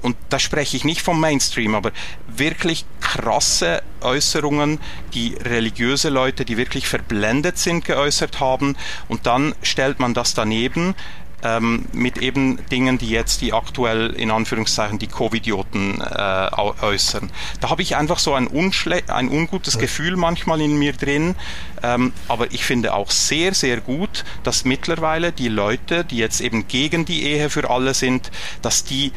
und 0.00 0.16
da 0.28 0.38
spreche 0.38 0.76
ich 0.76 0.84
nicht 0.84 1.02
vom 1.02 1.20
Mainstream, 1.20 1.74
aber 1.74 1.90
wirklich 2.28 2.86
krasse 3.00 3.82
Äußerungen, 4.00 4.78
die 5.12 5.34
religiöse 5.34 6.08
Leute, 6.08 6.44
die 6.44 6.56
wirklich 6.56 6.86
verblendet 6.86 7.58
sind, 7.58 7.84
geäußert 7.84 8.38
haben. 8.38 8.76
Und 9.08 9.26
dann 9.26 9.56
stellt 9.60 9.98
man 9.98 10.14
das 10.14 10.34
daneben 10.34 10.94
ähm, 11.42 11.86
mit 11.92 12.18
eben 12.18 12.58
Dingen, 12.70 12.98
die 12.98 13.10
jetzt 13.10 13.40
die 13.40 13.52
aktuell 13.52 14.10
in 14.10 14.30
Anführungszeichen 14.30 14.98
die 14.98 15.06
Covidioten 15.06 16.00
äh, 16.00 16.50
äußern. 16.82 17.30
Da 17.60 17.70
habe 17.70 17.82
ich 17.82 17.96
einfach 17.96 18.18
so 18.18 18.34
ein, 18.34 18.48
ein 18.48 19.28
ungutes 19.28 19.78
Gefühl 19.78 20.16
manchmal 20.16 20.60
in 20.60 20.78
mir 20.78 20.92
drin, 20.92 21.36
ähm, 21.82 22.12
aber 22.26 22.52
ich 22.52 22.64
finde 22.64 22.94
auch 22.94 23.10
sehr, 23.10 23.54
sehr 23.54 23.80
gut, 23.80 24.24
dass 24.42 24.64
mittlerweile 24.64 25.32
die 25.32 25.48
Leute, 25.48 26.04
die 26.04 26.16
jetzt 26.16 26.40
eben 26.40 26.66
gegen 26.66 27.04
die 27.04 27.22
Ehe 27.22 27.50
für 27.50 27.70
alle 27.70 27.94
sind, 27.94 28.30
dass 28.62 28.84
die 28.84 29.12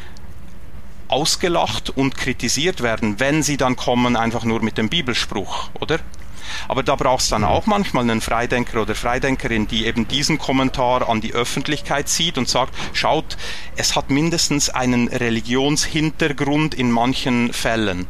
ausgelacht 1.08 1.90
und 1.90 2.16
kritisiert 2.16 2.82
werden, 2.82 3.20
wenn 3.20 3.42
sie 3.42 3.56
dann 3.56 3.76
kommen 3.76 4.16
einfach 4.16 4.44
nur 4.44 4.62
mit 4.62 4.78
dem 4.78 4.88
Bibelspruch, 4.88 5.70
oder? 5.78 5.98
Aber 6.68 6.82
da 6.82 6.96
brauchst 6.96 7.30
du 7.30 7.34
dann 7.34 7.44
auch 7.44 7.66
manchmal 7.66 8.04
einen 8.04 8.20
Freidenker 8.20 8.82
oder 8.82 8.94
Freidenkerin, 8.94 9.66
die 9.66 9.86
eben 9.86 10.08
diesen 10.08 10.38
Kommentar 10.38 11.08
an 11.08 11.20
die 11.20 11.32
Öffentlichkeit 11.32 12.08
zieht 12.08 12.38
und 12.38 12.48
sagt, 12.48 12.74
schaut, 12.92 13.36
es 13.76 13.96
hat 13.96 14.10
mindestens 14.10 14.70
einen 14.70 15.08
Religionshintergrund 15.08 16.74
in 16.74 16.90
manchen 16.90 17.52
Fällen. 17.52 18.06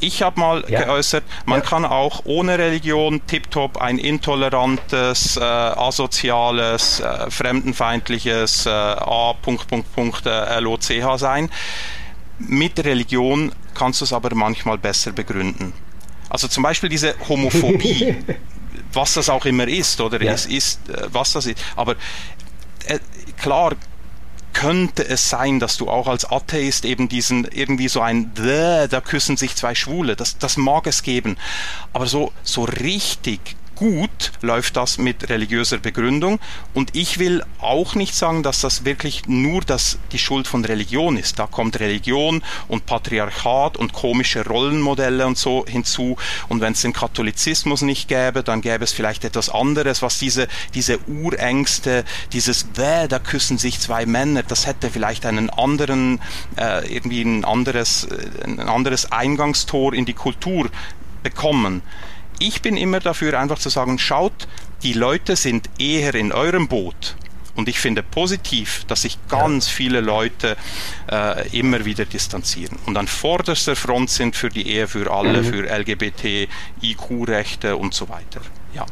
Ich 0.00 0.22
habe 0.22 0.40
mal 0.40 0.64
ja. 0.66 0.84
geäußert, 0.84 1.24
man 1.44 1.60
ja. 1.60 1.66
kann 1.66 1.84
auch 1.84 2.22
ohne 2.24 2.58
Religion 2.58 3.20
tiptop 3.26 3.76
ein 3.76 3.98
intolerantes, 3.98 5.36
äh, 5.36 5.40
asoziales, 5.42 7.00
äh, 7.00 7.30
fremdenfeindliches 7.30 8.64
äh, 8.64 8.70
A. 8.70 9.34
Punkt, 9.42 9.68
Punkt, 9.68 9.94
Punkt, 9.94 10.26
äh, 10.26 10.58
LOCH 10.60 11.18
sein. 11.18 11.50
Mit 12.38 12.82
Religion 12.82 13.52
kannst 13.74 14.00
du 14.00 14.06
es 14.06 14.14
aber 14.14 14.34
manchmal 14.34 14.78
besser 14.78 15.12
begründen. 15.12 15.74
Also 16.30 16.48
zum 16.48 16.62
Beispiel 16.62 16.88
diese 16.88 17.14
Homophobie, 17.28 18.16
was 18.92 19.14
das 19.14 19.28
auch 19.28 19.44
immer 19.44 19.68
ist, 19.68 20.00
oder 20.00 20.22
ja. 20.22 20.32
es 20.32 20.46
ist, 20.46 20.88
äh, 20.88 21.08
was 21.12 21.32
das 21.32 21.44
ist. 21.46 21.58
Aber 21.76 21.96
äh, 22.86 22.98
klar 23.36 23.74
könnte 24.52 25.06
es 25.06 25.28
sein, 25.28 25.60
dass 25.60 25.76
du 25.76 25.88
auch 25.88 26.08
als 26.08 26.24
Atheist 26.24 26.84
eben 26.84 27.08
diesen 27.08 27.44
irgendwie 27.44 27.88
so 27.88 28.00
ein 28.00 28.32
da 28.34 29.00
küssen 29.00 29.36
sich 29.36 29.54
zwei 29.54 29.74
Schwule, 29.74 30.16
das, 30.16 30.38
das 30.38 30.56
mag 30.56 30.86
es 30.86 31.02
geben. 31.02 31.36
Aber 31.92 32.06
so, 32.06 32.32
so 32.42 32.64
richtig 32.64 33.56
gut 33.80 34.32
läuft 34.42 34.76
das 34.76 34.98
mit 34.98 35.30
religiöser 35.30 35.78
Begründung. 35.78 36.38
Und 36.74 36.94
ich 36.94 37.18
will 37.18 37.42
auch 37.60 37.94
nicht 37.94 38.14
sagen, 38.14 38.42
dass 38.42 38.60
das 38.60 38.84
wirklich 38.84 39.26
nur 39.26 39.62
das, 39.62 39.98
die 40.12 40.18
Schuld 40.18 40.46
von 40.46 40.66
Religion 40.66 41.16
ist. 41.16 41.38
Da 41.38 41.46
kommt 41.46 41.80
Religion 41.80 42.42
und 42.68 42.84
Patriarchat 42.84 43.78
und 43.78 43.94
komische 43.94 44.46
Rollenmodelle 44.46 45.26
und 45.26 45.38
so 45.38 45.64
hinzu. 45.66 46.16
Und 46.50 46.60
wenn 46.60 46.74
es 46.74 46.82
den 46.82 46.92
Katholizismus 46.92 47.80
nicht 47.80 48.06
gäbe, 48.06 48.42
dann 48.42 48.60
gäbe 48.60 48.84
es 48.84 48.92
vielleicht 48.92 49.24
etwas 49.24 49.48
anderes, 49.48 50.02
was 50.02 50.18
diese, 50.18 50.46
diese 50.74 50.98
Urängste, 51.08 52.04
dieses 52.34 52.66
Wäh, 52.74 53.08
da 53.08 53.18
küssen 53.18 53.56
sich 53.56 53.80
zwei 53.80 54.04
Männer, 54.04 54.42
das 54.42 54.66
hätte 54.66 54.90
vielleicht 54.90 55.24
einen 55.24 55.48
anderen, 55.48 56.20
äh, 56.56 56.86
irgendwie 56.94 57.22
ein 57.22 57.46
anderes, 57.46 58.04
äh, 58.04 58.44
ein 58.44 58.60
anderes 58.60 59.10
Eingangstor 59.10 59.94
in 59.94 60.04
die 60.04 60.12
Kultur 60.12 60.68
bekommen 61.22 61.80
ich 62.40 62.62
bin 62.62 62.76
immer 62.76 62.98
dafür, 62.98 63.38
einfach 63.38 63.58
zu 63.58 63.68
sagen, 63.68 63.98
schaut, 63.98 64.48
die 64.82 64.94
Leute 64.94 65.36
sind 65.36 65.70
eher 65.78 66.14
in 66.14 66.32
eurem 66.32 66.66
Boot. 66.66 67.16
Und 67.54 67.68
ich 67.68 67.78
finde 67.78 68.02
positiv, 68.02 68.84
dass 68.86 69.02
sich 69.02 69.18
ganz 69.28 69.66
ja. 69.66 69.72
viele 69.74 70.00
Leute 70.00 70.56
äh, 71.10 71.48
immer 71.56 71.84
wieder 71.84 72.06
distanzieren 72.06 72.78
und 72.86 72.96
an 72.96 73.06
vorderster 73.06 73.76
Front 73.76 74.10
sind 74.10 74.34
für 74.36 74.48
die 74.48 74.66
Ehe 74.66 74.88
für 74.88 75.12
alle, 75.12 75.42
mhm. 75.42 75.44
für 75.44 75.78
LGBT, 75.78 76.48
IQ-Rechte 76.80 77.76
und 77.76 77.92
so 77.92 78.08
weiter. 78.08 78.40
Ja. 78.72 78.86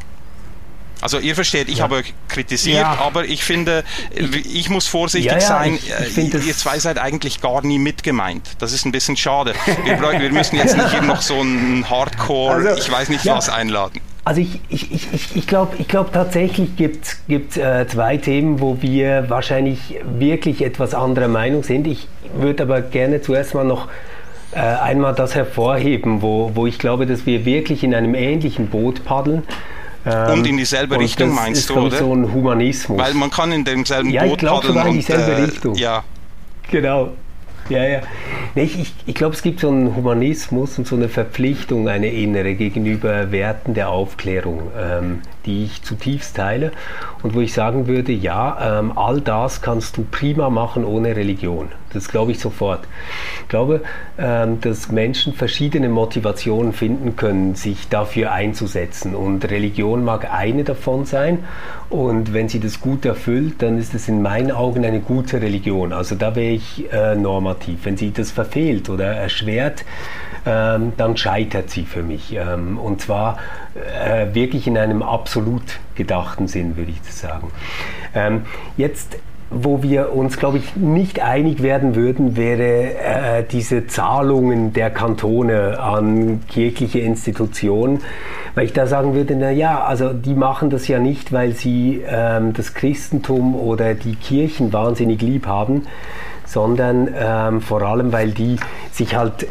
Also 1.01 1.19
ihr 1.19 1.35
versteht, 1.35 1.69
ich 1.69 1.79
ja. 1.79 1.85
habe 1.85 1.97
euch 1.97 2.15
kritisiert, 2.29 2.81
ja. 2.81 2.99
aber 3.01 3.25
ich 3.25 3.45
finde, 3.45 3.85
ich 4.15 4.69
muss 4.69 4.87
vorsichtig 4.87 5.33
ja, 5.33 5.41
sein. 5.41 5.75
Ich, 5.75 6.19
ich 6.19 6.47
ihr 6.47 6.57
zwei 6.57 6.79
seid 6.79 6.99
eigentlich 6.99 7.41
gar 7.41 7.65
nie 7.65 7.79
mitgemeint. 7.79 8.49
Das 8.59 8.73
ist 8.73 8.85
ein 8.85 8.93
bisschen 8.93 9.17
schade. 9.17 9.55
Wir, 9.85 10.01
wir 10.01 10.33
müssen 10.33 10.57
jetzt 10.57 10.77
nicht 10.77 10.91
hier 10.91 11.03
noch 11.03 11.23
so 11.23 11.41
einen 11.41 11.89
Hardcore, 11.89 12.69
also, 12.69 12.81
ich 12.81 12.91
weiß 12.91 13.09
nicht 13.09 13.27
was 13.27 13.49
einladen. 13.49 14.01
Also 14.25 14.43
ich, 14.43 14.61
ich, 14.69 14.93
ich, 14.93 15.37
ich 15.37 15.47
glaube 15.47 15.77
ich 15.79 15.89
glaub 15.89 16.13
tatsächlich 16.13 16.77
gibt 16.77 17.07
es 17.07 17.57
äh, 17.57 17.87
zwei 17.89 18.19
Themen, 18.19 18.61
wo 18.61 18.83
wir 18.83 19.31
wahrscheinlich 19.31 20.01
wirklich 20.05 20.63
etwas 20.63 20.93
anderer 20.95 21.29
Meinung 21.29 21.63
sind. 21.63 21.87
Ich 21.87 22.09
würde 22.35 22.65
aber 22.65 22.83
gerne 22.83 23.23
zuerst 23.23 23.55
mal 23.55 23.65
noch 23.65 23.89
äh, 24.53 24.59
einmal 24.59 25.15
das 25.15 25.35
hervorheben, 25.35 26.21
wo, 26.21 26.51
wo 26.55 26.67
ich 26.67 26.79
glaube, 26.79 27.07
dass 27.07 27.25
wir 27.25 27.45
wirklich 27.45 27.83
in 27.83 27.95
einem 27.95 28.15
ähnlichen 28.15 28.69
Boot 28.69 29.05
paddeln. 29.05 29.45
Ähm, 30.09 30.39
und 30.39 30.47
in 30.47 30.57
dieselbe 30.57 30.99
Richtung 30.99 31.35
meinst 31.35 31.69
du, 31.71 31.77
oder? 31.77 31.99
so 31.99 32.15
ein 32.15 32.33
Humanismus. 32.33 32.99
Weil 32.99 33.15
man 33.15 33.31
kann 33.31 33.53
in 33.53 33.65
demselben 33.65 34.11
ja, 34.11 34.23
Boot 34.23 34.33
ich 34.33 34.39
glaube 34.39 34.67
sogar 34.67 34.87
in 34.87 34.95
dieselbe 34.95 35.33
äh, 35.33 35.45
Richtung. 35.45 35.75
Ja. 35.75 36.05
Genau. 36.71 37.13
Ja, 37.69 37.85
ja. 37.85 38.01
Nee, 38.55 38.63
ich, 38.63 38.81
ich, 38.81 38.95
ich 39.07 39.15
glaube, 39.15 39.35
es 39.35 39.43
gibt 39.43 39.61
so 39.61 39.69
einen 39.69 39.95
Humanismus 39.95 40.79
und 40.79 40.87
so 40.87 40.97
eine 40.97 41.09
Verpflichtung, 41.09 41.89
eine 41.89 42.09
innere 42.09 42.55
gegenüber 42.55 43.31
Werten 43.31 43.75
der 43.75 43.91
Aufklärung, 43.91 44.71
ähm, 44.79 45.21
die 45.49 45.65
ich 45.65 45.83
zutiefst 45.83 46.37
teile 46.37 46.73
und 47.23 47.35
wo 47.35 47.41
ich 47.41 47.55
sagen 47.55 47.87
würde, 47.87 48.13
ja, 48.13 48.79
ähm, 48.79 48.97
all 48.97 49.21
das 49.21 49.63
kannst 49.63 49.97
du 49.97 50.05
prima 50.09 50.51
machen 50.51 50.85
ohne 50.85 51.17
Religion. 51.17 51.71
Das 51.95 52.09
glaube 52.09 52.33
ich 52.33 52.39
sofort. 52.39 52.81
Ich 53.43 53.49
glaube, 53.49 53.81
ähm, 54.19 54.61
dass 54.61 54.93
Menschen 54.93 55.33
verschiedene 55.33 55.89
Motivationen 55.89 56.75
finden 56.75 57.17
können, 57.17 57.55
sich 57.55 57.89
dafür 57.89 58.33
einzusetzen. 58.33 59.15
Und 59.15 59.51
Religion 59.51 60.05
mag 60.05 60.31
eine 60.31 60.65
davon 60.65 61.07
sein. 61.07 61.45
Und 61.89 62.35
wenn 62.35 62.51
sie 62.51 62.61
das 62.61 62.83
gut 62.83 63.07
erfüllt, 63.07 63.63
dann 63.63 63.79
ist 63.79 63.95
es 63.95 64.07
in 64.07 64.21
meinen 64.21 64.53
Augen 64.53 64.85
eine 64.85 65.01
gute 65.01 65.41
Religion. 65.41 65.95
Also 65.95 66.15
da 66.15 66.37
wäre 66.37 66.53
ich 66.53 66.93
äh, 66.93 67.15
normativ. 67.15 67.79
Wenn 67.85 67.97
sie 67.97 68.11
das 68.11 68.31
verfehlt 68.33 68.91
oder 68.91 69.07
erschwert, 69.07 69.87
ähm, 70.45 70.93
dann 70.99 71.17
scheitert 71.17 71.71
sie 71.71 71.85
für 71.85 72.03
mich. 72.03 72.35
Ähm, 72.35 72.79
und 72.79 73.01
zwar 73.01 73.39
äh, 73.75 74.35
wirklich 74.35 74.67
in 74.67 74.77
einem 74.77 75.03
absolut 75.39 75.79
gedachten 75.95 76.49
Sinn, 76.49 76.77
würde 76.77 76.91
ich 76.91 77.13
sagen. 77.13 77.51
jetzt 78.77 79.19
wo 79.51 79.83
wir 79.83 80.13
uns, 80.13 80.37
glaube 80.37 80.59
ich, 80.59 80.77
nicht 80.77 81.21
einig 81.21 81.63
werden 81.63 81.95
würden, 81.95 82.37
wäre 82.37 82.99
äh, 82.99 83.45
diese 83.51 83.87
Zahlungen 83.87 84.75
der 84.75 84.91
Kantone 84.91 85.81
an 85.81 86.43
kirchliche 86.49 86.99
Institutionen, 86.99 88.01
weil 88.55 88.67
ich 88.67 88.75
da 88.75 88.87
sagen 88.87 89.15
würde, 89.15 89.35
na 89.37 89.51
ja, 89.51 89.83
also 89.83 90.13
die 90.13 90.35
machen 90.35 90.69
das 90.69 90.87
ja 90.87 90.99
nicht, 90.99 91.33
weil 91.33 91.53
sie 91.53 92.05
ähm, 92.07 92.53
das 92.53 92.75
Christentum 92.75 93.55
oder 93.55 93.95
die 93.95 94.17
Kirchen 94.17 94.71
wahnsinnig 94.75 95.23
lieb 95.23 95.47
haben, 95.47 95.87
sondern 96.49 97.09
ähm, 97.15 97.61
vor 97.61 97.83
allem, 97.83 98.13
weil 98.13 98.31
die 98.31 98.57
sich 98.91 99.15
halt 99.15 99.45
äh, 99.45 99.47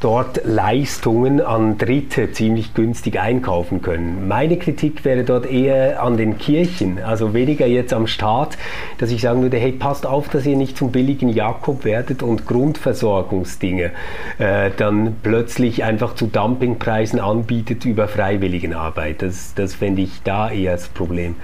dort 0.00 0.40
Leistungen 0.44 1.40
an 1.40 1.76
Dritte 1.76 2.32
ziemlich 2.32 2.74
günstig 2.74 3.20
einkaufen 3.20 3.82
können. 3.82 4.26
Meine 4.26 4.58
Kritik 4.58 5.04
wäre 5.04 5.24
dort 5.24 5.46
eher 5.46 6.02
an 6.02 6.16
den 6.16 6.38
Kirchen, 6.38 7.02
also 7.02 7.34
weniger 7.34 7.66
jetzt 7.66 7.92
am 7.92 8.06
Staat, 8.06 8.56
dass 8.98 9.10
ich 9.10 9.20
sagen 9.20 9.42
würde, 9.42 9.58
hey, 9.58 9.72
passt 9.72 10.06
auf, 10.06 10.28
dass 10.28 10.46
ihr 10.46 10.56
nicht 10.56 10.78
zum 10.78 10.92
billigen 10.92 11.28
Jakob 11.28 11.84
werdet 11.84 12.22
und 12.22 12.46
Grundversorgungsdinge 12.46 13.90
äh, 14.38 14.70
dann 14.76 15.16
plötzlich 15.22 15.84
einfach 15.84 16.14
zu 16.14 16.26
Dumpingpreisen 16.26 17.20
anbietet 17.20 17.84
über 17.84 18.08
Freiwilligenarbeit. 18.08 19.20
Das, 19.20 19.54
das 19.54 19.74
fände 19.74 20.02
ich 20.02 20.22
da 20.24 20.50
eher 20.50 20.72
das 20.72 20.88
Problem. 20.88 21.36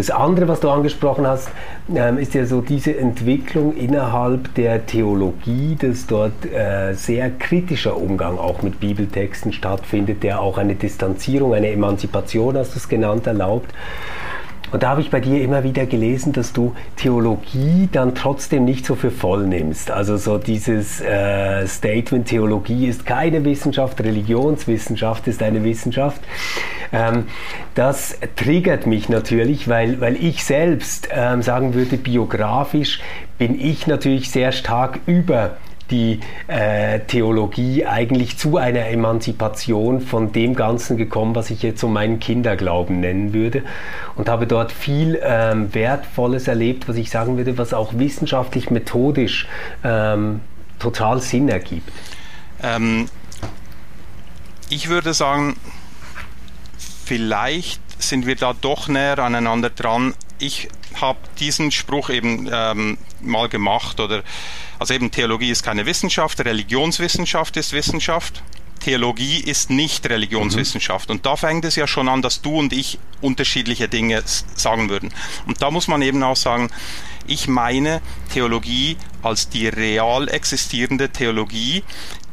Das 0.00 0.08
andere, 0.08 0.48
was 0.48 0.60
du 0.60 0.70
angesprochen 0.70 1.26
hast, 1.26 1.50
ähm, 1.94 2.16
ist 2.16 2.32
ja 2.32 2.46
so 2.46 2.62
diese 2.62 2.96
Entwicklung 2.96 3.76
innerhalb 3.76 4.54
der 4.54 4.86
Theologie, 4.86 5.76
dass 5.78 6.06
dort 6.06 6.46
äh, 6.46 6.94
sehr 6.94 7.30
kritischer 7.30 7.98
Umgang 7.98 8.38
auch 8.38 8.62
mit 8.62 8.80
Bibeltexten 8.80 9.52
stattfindet, 9.52 10.22
der 10.22 10.40
auch 10.40 10.56
eine 10.56 10.74
Distanzierung, 10.74 11.52
eine 11.52 11.68
Emanzipation, 11.68 12.56
hast 12.56 12.72
du 12.72 12.78
es 12.78 12.88
genannt, 12.88 13.26
erlaubt. 13.26 13.74
Und 14.72 14.82
da 14.82 14.90
habe 14.90 15.00
ich 15.00 15.10
bei 15.10 15.20
dir 15.20 15.42
immer 15.42 15.64
wieder 15.64 15.86
gelesen, 15.86 16.32
dass 16.32 16.52
du 16.52 16.74
Theologie 16.96 17.88
dann 17.90 18.14
trotzdem 18.14 18.64
nicht 18.64 18.86
so 18.86 18.94
für 18.94 19.10
voll 19.10 19.46
nimmst. 19.46 19.90
Also 19.90 20.16
so 20.16 20.38
dieses 20.38 21.00
äh, 21.00 21.66
Statement, 21.66 22.28
Theologie 22.28 22.86
ist 22.86 23.06
keine 23.06 23.44
Wissenschaft, 23.44 24.00
Religionswissenschaft 24.00 25.26
ist 25.28 25.42
eine 25.42 25.64
Wissenschaft. 25.64 26.20
Ähm, 26.92 27.24
das 27.74 28.18
triggert 28.36 28.86
mich 28.86 29.08
natürlich, 29.08 29.68
weil, 29.68 30.00
weil 30.00 30.16
ich 30.16 30.44
selbst 30.44 31.08
ähm, 31.12 31.42
sagen 31.42 31.74
würde, 31.74 31.96
biografisch 31.96 33.00
bin 33.38 33.60
ich 33.60 33.86
natürlich 33.86 34.30
sehr 34.30 34.52
stark 34.52 35.00
über 35.06 35.56
die 35.90 36.20
äh, 36.46 37.00
Theologie 37.00 37.86
eigentlich 37.86 38.38
zu 38.38 38.56
einer 38.56 38.86
Emanzipation 38.86 40.00
von 40.00 40.32
dem 40.32 40.54
Ganzen 40.54 40.96
gekommen, 40.96 41.34
was 41.34 41.50
ich 41.50 41.62
jetzt 41.62 41.80
so 41.80 41.88
meinen 41.88 42.20
Kinderglauben 42.20 43.00
nennen 43.00 43.32
würde. 43.32 43.62
Und 44.16 44.28
habe 44.28 44.46
dort 44.46 44.72
viel 44.72 45.20
ähm, 45.22 45.74
Wertvolles 45.74 46.48
erlebt, 46.48 46.88
was 46.88 46.96
ich 46.96 47.10
sagen 47.10 47.36
würde, 47.36 47.58
was 47.58 47.74
auch 47.74 47.92
wissenschaftlich, 47.94 48.70
methodisch 48.70 49.48
ähm, 49.84 50.40
total 50.78 51.20
Sinn 51.20 51.48
ergibt. 51.48 51.90
Ähm, 52.62 53.08
ich 54.68 54.88
würde 54.88 55.14
sagen, 55.14 55.56
vielleicht 57.04 57.80
sind 58.00 58.26
wir 58.26 58.36
da 58.36 58.54
doch 58.58 58.88
näher 58.88 59.18
aneinander 59.18 59.70
dran. 59.70 60.14
Ich 60.40 60.68
habe 61.00 61.18
diesen 61.38 61.70
Spruch 61.70 62.10
eben 62.10 62.48
ähm, 62.52 62.98
mal 63.20 63.48
gemacht 63.48 64.00
oder 64.00 64.22
also 64.78 64.94
eben 64.94 65.10
Theologie 65.10 65.50
ist 65.50 65.62
keine 65.62 65.86
Wissenschaft, 65.86 66.40
Religionswissenschaft 66.40 67.56
ist 67.56 67.72
Wissenschaft. 67.72 68.42
Theologie 68.80 69.40
ist 69.40 69.68
nicht 69.68 70.08
Religionswissenschaft. 70.08 71.08
Mhm. 71.08 71.16
Und 71.16 71.26
da 71.26 71.36
fängt 71.36 71.66
es 71.66 71.76
ja 71.76 71.86
schon 71.86 72.08
an, 72.08 72.22
dass 72.22 72.40
du 72.40 72.58
und 72.58 72.72
ich 72.72 72.98
unterschiedliche 73.20 73.88
Dinge 73.88 74.22
sagen 74.24 74.88
würden. 74.88 75.12
Und 75.46 75.60
da 75.60 75.70
muss 75.70 75.86
man 75.86 76.00
eben 76.00 76.22
auch 76.22 76.36
sagen, 76.36 76.70
ich 77.26 77.46
meine 77.46 78.00
Theologie 78.32 78.96
als 79.22 79.50
die 79.50 79.68
real 79.68 80.28
existierende 80.28 81.10
Theologie, 81.10 81.84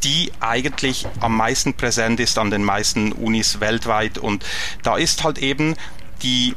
die 0.04 0.32
eigentlich 0.40 1.06
am 1.20 1.36
meisten 1.36 1.74
präsent 1.74 2.20
ist 2.20 2.38
an 2.40 2.50
den 2.50 2.64
meisten 2.64 3.12
Unis 3.12 3.60
weltweit. 3.60 4.18
Und 4.18 4.46
da 4.84 4.96
ist 4.96 5.26
halt 5.26 5.40
eben 5.40 5.76
die 6.24 6.56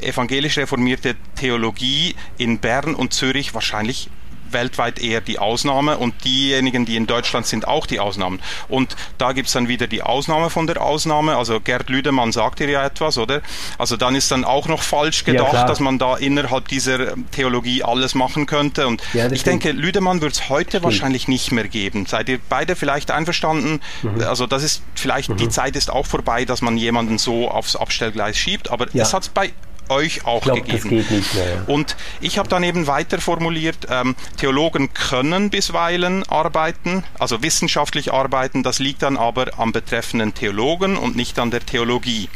evangelisch 0.00 0.58
reformierte 0.58 1.16
Theologie 1.36 2.14
in 2.38 2.58
Bern 2.58 2.94
und 2.94 3.12
Zürich 3.12 3.54
wahrscheinlich 3.54 4.10
weltweit 4.54 4.98
eher 4.98 5.20
die 5.20 5.38
Ausnahme 5.38 5.98
und 5.98 6.24
diejenigen, 6.24 6.86
die 6.86 6.96
in 6.96 7.06
Deutschland 7.06 7.46
sind, 7.46 7.68
auch 7.68 7.86
die 7.86 8.00
Ausnahmen. 8.00 8.40
Und 8.68 8.96
da 9.18 9.32
gibt 9.32 9.48
es 9.48 9.52
dann 9.52 9.68
wieder 9.68 9.86
die 9.86 10.02
Ausnahme 10.02 10.48
von 10.48 10.66
der 10.66 10.80
Ausnahme. 10.80 11.36
Also 11.36 11.60
Gerd 11.60 11.90
Lüdemann 11.90 12.32
sagt 12.32 12.60
dir 12.60 12.70
ja 12.70 12.86
etwas, 12.86 13.18
oder? 13.18 13.42
Also 13.76 13.98
dann 13.98 14.14
ist 14.14 14.30
dann 14.30 14.44
auch 14.44 14.66
noch 14.68 14.82
falsch 14.82 15.24
gedacht, 15.24 15.52
ja, 15.52 15.64
dass 15.64 15.80
man 15.80 15.98
da 15.98 16.16
innerhalb 16.16 16.68
dieser 16.68 17.14
Theologie 17.32 17.82
alles 17.82 18.14
machen 18.14 18.46
könnte. 18.46 18.86
Und 18.86 19.02
ja, 19.12 19.30
ich 19.30 19.44
denke, 19.44 19.72
Lüdemann 19.72 20.22
wird 20.22 20.32
es 20.32 20.48
heute 20.48 20.70
stimmt. 20.70 20.84
wahrscheinlich 20.84 21.28
nicht 21.28 21.52
mehr 21.52 21.68
geben. 21.68 22.06
Seid 22.06 22.30
ihr 22.30 22.38
beide 22.48 22.76
vielleicht 22.76 23.10
einverstanden? 23.10 23.80
Mhm. 24.02 24.22
Also 24.22 24.46
das 24.46 24.62
ist 24.62 24.82
vielleicht, 24.94 25.28
mhm. 25.28 25.36
die 25.36 25.48
Zeit 25.50 25.76
ist 25.76 25.90
auch 25.90 26.06
vorbei, 26.06 26.44
dass 26.44 26.62
man 26.62 26.78
jemanden 26.78 27.18
so 27.18 27.50
aufs 27.50 27.76
Abstellgleis 27.76 28.36
schiebt, 28.36 28.70
aber 28.70 28.86
ja. 28.92 29.02
es 29.02 29.12
hat 29.12 29.24
es 29.24 29.28
bei 29.28 29.52
euch 29.88 30.26
auch 30.26 30.42
glaub, 30.42 30.64
gegeben. 30.64 30.90
Mehr, 30.90 31.04
ja. 31.10 31.62
Und 31.66 31.96
ich 32.20 32.38
habe 32.38 32.48
dann 32.48 32.62
eben 32.62 32.86
weiter 32.86 33.20
formuliert, 33.20 33.86
ähm, 33.90 34.14
Theologen 34.36 34.92
können 34.94 35.50
bisweilen 35.50 36.22
arbeiten, 36.24 37.04
also 37.18 37.42
wissenschaftlich 37.42 38.12
arbeiten, 38.12 38.62
das 38.62 38.78
liegt 38.78 39.02
dann 39.02 39.16
aber 39.16 39.58
am 39.58 39.72
betreffenden 39.72 40.34
Theologen 40.34 40.96
und 40.96 41.16
nicht 41.16 41.38
an 41.38 41.50
der 41.50 41.64
Theologie 41.64 42.28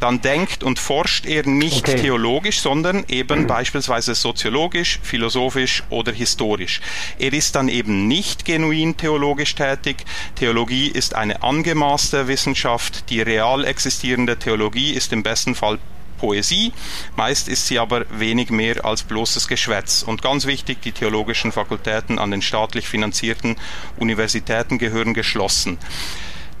dann 0.00 0.20
denkt 0.22 0.64
und 0.64 0.78
forscht 0.78 1.26
er 1.26 1.46
nicht 1.46 1.88
okay. 1.88 2.00
theologisch, 2.00 2.60
sondern 2.60 3.04
eben 3.08 3.42
mhm. 3.42 3.46
beispielsweise 3.46 4.14
soziologisch, 4.14 4.98
philosophisch 5.02 5.84
oder 5.90 6.12
historisch. 6.12 6.80
Er 7.18 7.32
ist 7.32 7.54
dann 7.54 7.68
eben 7.68 8.08
nicht 8.08 8.44
genuin 8.44 8.96
theologisch 8.96 9.54
tätig. 9.54 10.04
Theologie 10.36 10.88
ist 10.88 11.14
eine 11.14 11.42
angemaßte 11.42 12.26
Wissenschaft. 12.26 13.10
Die 13.10 13.20
real 13.20 13.64
existierende 13.64 14.38
Theologie 14.38 14.92
ist 14.92 15.12
im 15.12 15.22
besten 15.22 15.54
Fall 15.54 15.78
Poesie. 16.20 16.72
Meist 17.16 17.48
ist 17.48 17.66
sie 17.66 17.78
aber 17.78 18.04
wenig 18.10 18.50
mehr 18.50 18.84
als 18.84 19.02
bloßes 19.02 19.48
Geschwätz. 19.48 20.02
Und 20.02 20.20
ganz 20.20 20.44
wichtig, 20.44 20.82
die 20.82 20.92
theologischen 20.92 21.50
Fakultäten 21.50 22.18
an 22.18 22.30
den 22.30 22.42
staatlich 22.42 22.86
finanzierten 22.86 23.56
Universitäten 23.98 24.78
gehören 24.78 25.14
geschlossen. 25.14 25.78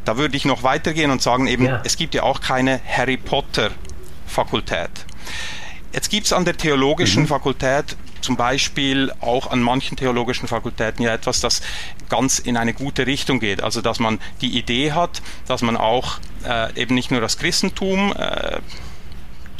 Da 0.06 0.16
würde 0.16 0.36
ich 0.36 0.46
noch 0.46 0.62
weitergehen 0.62 1.10
und 1.10 1.20
sagen, 1.20 1.46
eben, 1.46 1.66
ja. 1.66 1.82
es 1.84 1.96
gibt 1.96 2.14
ja 2.14 2.22
auch 2.22 2.40
keine 2.40 2.80
Harry 2.88 3.18
Potter 3.18 3.70
Fakultät. 4.26 4.90
Jetzt 5.92 6.08
gibt 6.08 6.26
es 6.26 6.32
an 6.32 6.44
der 6.44 6.56
theologischen 6.56 7.24
mhm. 7.24 7.28
Fakultät 7.28 7.96
zum 8.20 8.36
Beispiel 8.36 9.12
auch 9.20 9.50
an 9.50 9.60
manchen 9.60 9.96
theologischen 9.96 10.46
Fakultäten 10.46 11.04
ja 11.04 11.12
etwas, 11.12 11.40
das 11.40 11.62
ganz 12.08 12.38
in 12.38 12.56
eine 12.56 12.74
gute 12.74 13.06
Richtung 13.06 13.40
geht. 13.40 13.62
Also 13.62 13.80
dass 13.80 13.98
man 13.98 14.18
die 14.40 14.58
Idee 14.58 14.92
hat, 14.92 15.22
dass 15.46 15.62
man 15.62 15.76
auch 15.76 16.18
äh, 16.44 16.80
eben 16.80 16.94
nicht 16.94 17.10
nur 17.10 17.20
das 17.20 17.38
Christentum 17.38 18.12
äh, 18.16 18.58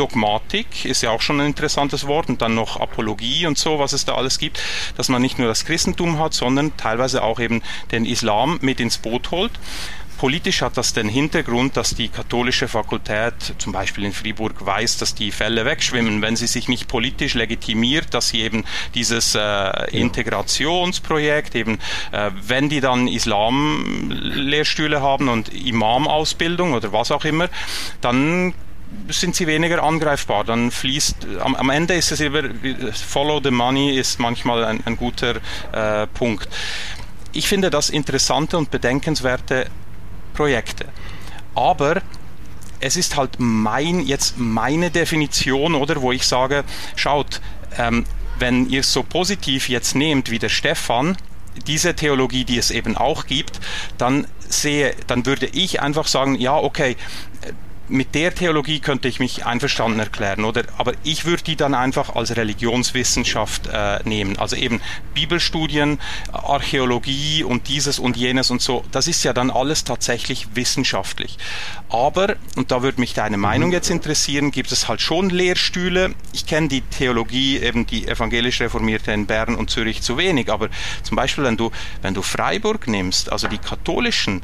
Dogmatik 0.00 0.86
ist 0.86 1.02
ja 1.02 1.10
auch 1.10 1.20
schon 1.20 1.42
ein 1.42 1.48
interessantes 1.48 2.06
Wort 2.06 2.30
und 2.30 2.40
dann 2.40 2.54
noch 2.54 2.80
Apologie 2.80 3.46
und 3.46 3.58
so, 3.58 3.78
was 3.78 3.92
es 3.92 4.06
da 4.06 4.14
alles 4.14 4.38
gibt, 4.38 4.58
dass 4.96 5.10
man 5.10 5.20
nicht 5.20 5.38
nur 5.38 5.46
das 5.46 5.66
Christentum 5.66 6.18
hat, 6.18 6.32
sondern 6.32 6.74
teilweise 6.78 7.22
auch 7.22 7.38
eben 7.38 7.60
den 7.92 8.06
Islam 8.06 8.58
mit 8.62 8.80
ins 8.80 8.96
Boot 8.96 9.30
holt. 9.30 9.52
Politisch 10.16 10.62
hat 10.62 10.78
das 10.78 10.94
den 10.94 11.08
Hintergrund, 11.08 11.76
dass 11.76 11.94
die 11.94 12.08
katholische 12.08 12.66
Fakultät 12.66 13.34
zum 13.58 13.72
Beispiel 13.72 14.04
in 14.04 14.12
Fribourg 14.14 14.54
weiß, 14.64 14.96
dass 14.96 15.14
die 15.14 15.32
Fälle 15.32 15.66
wegschwimmen, 15.66 16.22
wenn 16.22 16.36
sie 16.36 16.46
sich 16.46 16.68
nicht 16.68 16.88
politisch 16.88 17.34
legitimiert, 17.34 18.14
dass 18.14 18.28
sie 18.28 18.40
eben 18.40 18.64
dieses 18.94 19.34
äh, 19.34 19.90
Integrationsprojekt, 19.90 21.54
eben 21.54 21.78
äh, 22.12 22.30
wenn 22.42 22.70
die 22.70 22.80
dann 22.80 23.06
Islamlehrstühle 23.06 25.02
haben 25.02 25.28
und 25.28 25.50
Imam-Ausbildung 25.54 26.72
oder 26.72 26.90
was 26.92 27.10
auch 27.10 27.26
immer, 27.26 27.50
dann 28.00 28.54
sind 29.08 29.34
sie 29.36 29.46
weniger 29.46 29.82
angreifbar. 29.82 30.44
Dann 30.44 30.70
fließt, 30.70 31.26
am, 31.40 31.54
am 31.54 31.70
Ende 31.70 31.94
ist 31.94 32.12
es 32.12 32.20
immer, 32.20 32.42
Follow 32.92 33.40
the 33.42 33.50
Money 33.50 33.98
ist 33.98 34.18
manchmal 34.18 34.64
ein, 34.64 34.82
ein 34.84 34.96
guter 34.96 35.36
äh, 35.72 36.06
Punkt. 36.08 36.48
Ich 37.32 37.48
finde 37.48 37.70
das 37.70 37.90
interessante 37.90 38.58
und 38.58 38.70
bedenkenswerte 38.70 39.66
Projekte. 40.34 40.86
Aber 41.54 42.02
es 42.80 42.96
ist 42.96 43.16
halt 43.16 43.32
mein, 43.38 44.00
jetzt 44.00 44.38
meine 44.38 44.90
Definition, 44.90 45.74
oder, 45.74 46.00
wo 46.02 46.12
ich 46.12 46.26
sage, 46.26 46.64
schaut, 46.96 47.40
ähm, 47.78 48.06
wenn 48.38 48.68
ihr 48.68 48.80
es 48.80 48.92
so 48.92 49.02
positiv 49.02 49.68
jetzt 49.68 49.94
nehmt 49.94 50.30
wie 50.30 50.38
der 50.38 50.48
Stefan, 50.48 51.16
diese 51.66 51.94
Theologie, 51.94 52.44
die 52.44 52.58
es 52.58 52.70
eben 52.70 52.96
auch 52.96 53.26
gibt, 53.26 53.60
dann 53.98 54.26
sehe, 54.48 54.94
dann 55.06 55.26
würde 55.26 55.46
ich 55.46 55.82
einfach 55.82 56.06
sagen, 56.06 56.36
ja, 56.36 56.56
okay, 56.56 56.96
mit 57.90 58.14
der 58.14 58.34
Theologie 58.34 58.78
könnte 58.80 59.08
ich 59.08 59.18
mich 59.18 59.44
einverstanden 59.44 59.98
erklären, 59.98 60.44
oder? 60.44 60.62
Aber 60.78 60.92
ich 61.02 61.24
würde 61.24 61.42
die 61.42 61.56
dann 61.56 61.74
einfach 61.74 62.14
als 62.14 62.36
Religionswissenschaft 62.36 63.66
äh, 63.66 63.98
nehmen. 64.04 64.38
Also 64.38 64.56
eben 64.56 64.80
Bibelstudien, 65.12 65.98
Archäologie 66.32 67.44
und 67.44 67.68
dieses 67.68 67.98
und 67.98 68.16
jenes 68.16 68.50
und 68.50 68.62
so. 68.62 68.84
Das 68.92 69.08
ist 69.08 69.24
ja 69.24 69.32
dann 69.32 69.50
alles 69.50 69.84
tatsächlich 69.84 70.54
wissenschaftlich. 70.54 71.36
Aber, 71.88 72.36
und 72.56 72.70
da 72.70 72.82
würde 72.82 73.00
mich 73.00 73.12
deine 73.12 73.36
Meinung 73.36 73.72
jetzt 73.72 73.90
interessieren, 73.90 74.52
gibt 74.52 74.70
es 74.70 74.88
halt 74.88 75.00
schon 75.00 75.28
Lehrstühle. 75.28 76.14
Ich 76.32 76.46
kenne 76.46 76.68
die 76.68 76.82
Theologie, 76.82 77.58
eben 77.58 77.86
die 77.86 78.06
evangelisch 78.06 78.60
reformierte 78.60 79.12
in 79.12 79.26
Bern 79.26 79.56
und 79.56 79.70
Zürich 79.70 80.02
zu 80.02 80.16
wenig, 80.16 80.50
aber 80.50 80.68
zum 81.02 81.16
Beispiel, 81.16 81.44
wenn 81.44 81.56
du, 81.56 81.72
wenn 82.02 82.14
du 82.14 82.22
Freiburg 82.22 82.86
nimmst, 82.86 83.32
also 83.32 83.48
die 83.48 83.58
katholischen, 83.58 84.42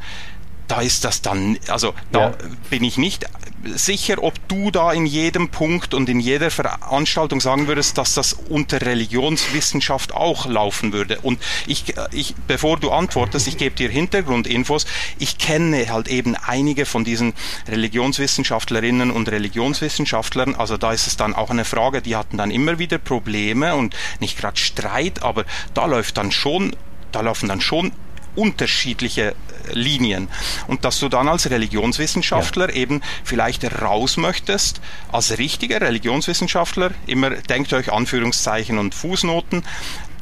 da 0.69 0.81
ist 0.81 1.05
das 1.05 1.23
dann, 1.23 1.59
also 1.69 1.95
da 2.13 2.21
ja. 2.21 2.35
bin 2.71 2.83
ich 2.85 2.99
nicht 2.99 3.27
sicher, 3.75 4.23
ob 4.23 4.35
du 4.49 4.71
da 4.71 4.93
in 4.93 5.07
jedem 5.07 5.49
Punkt 5.49 5.95
und 5.95 6.09
in 6.09 6.21
jeder 6.21 6.51
Veranstaltung 6.51 7.41
sagen 7.41 7.67
würdest, 7.67 7.99
dass 7.99 8.15
das 8.15 8.33
unter 8.33 8.81
Religionswissenschaft 8.81 10.15
auch 10.15 10.47
laufen 10.47 10.93
würde. 10.93 11.19
Und 11.23 11.41
ich, 11.67 11.95
ich 12.13 12.35
bevor 12.47 12.79
du 12.79 12.91
antwortest, 12.91 13.49
ich 13.49 13.59
gebe 13.59 13.75
dir 13.75 13.89
Hintergrundinfos. 13.89 14.87
Ich 15.19 15.39
kenne 15.39 15.89
halt 15.89 16.09
eben 16.09 16.37
einige 16.37 16.87
von 16.87 17.05
diesen 17.05 17.35
Religionswissenschaftlerinnen 17.69 19.11
und 19.11 19.29
Religionswissenschaftlern. 19.29 20.55
Also 20.55 20.77
da 20.77 20.93
ist 20.93 21.07
es 21.07 21.17
dann 21.17 21.35
auch 21.35 21.51
eine 21.51 21.65
Frage, 21.65 22.03
die 22.03 22.17
hatten 22.17 22.37
dann 22.37 22.51
immer 22.51 22.79
wieder 22.79 22.99
Probleme 22.99 23.75
und 23.75 23.97
nicht 24.21 24.39
gerade 24.39 24.57
Streit, 24.57 25.23
aber 25.23 25.45
da 25.75 25.87
läuft 25.87 26.19
dann 26.19 26.31
schon, 26.31 26.77
da 27.13 27.21
laufen 27.21 27.49
dann 27.49 27.61
schon 27.61 27.93
unterschiedliche 28.37 29.35
Linien. 29.73 30.29
Und 30.67 30.85
dass 30.85 31.01
du 31.01 31.09
dann 31.09 31.29
als 31.29 31.51
Religionswissenschaftler 31.51 32.71
ja. 32.71 32.77
eben 32.77 33.03
vielleicht 33.25 33.81
raus 33.83 34.17
möchtest, 34.17 34.81
als 35.11 35.39
richtiger 35.39 35.81
Religionswissenschaftler, 35.81 36.93
immer 37.07 37.31
denkt 37.31 37.73
euch 37.73 37.93
Anführungszeichen 37.93 38.79
und 38.79 38.95
Fußnoten, 38.95 39.65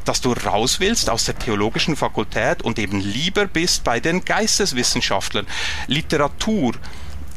dass 0.04 0.20
du 0.20 0.32
raus 0.32 0.80
willst 0.80 1.10
aus 1.10 1.24
der 1.24 1.38
theologischen 1.38 1.96
Fakultät 1.96 2.62
und 2.62 2.78
eben 2.78 3.00
lieber 3.00 3.46
bist 3.46 3.84
bei 3.84 4.00
den 4.00 4.24
Geisteswissenschaftlern. 4.24 5.46
Literatur 5.86 6.74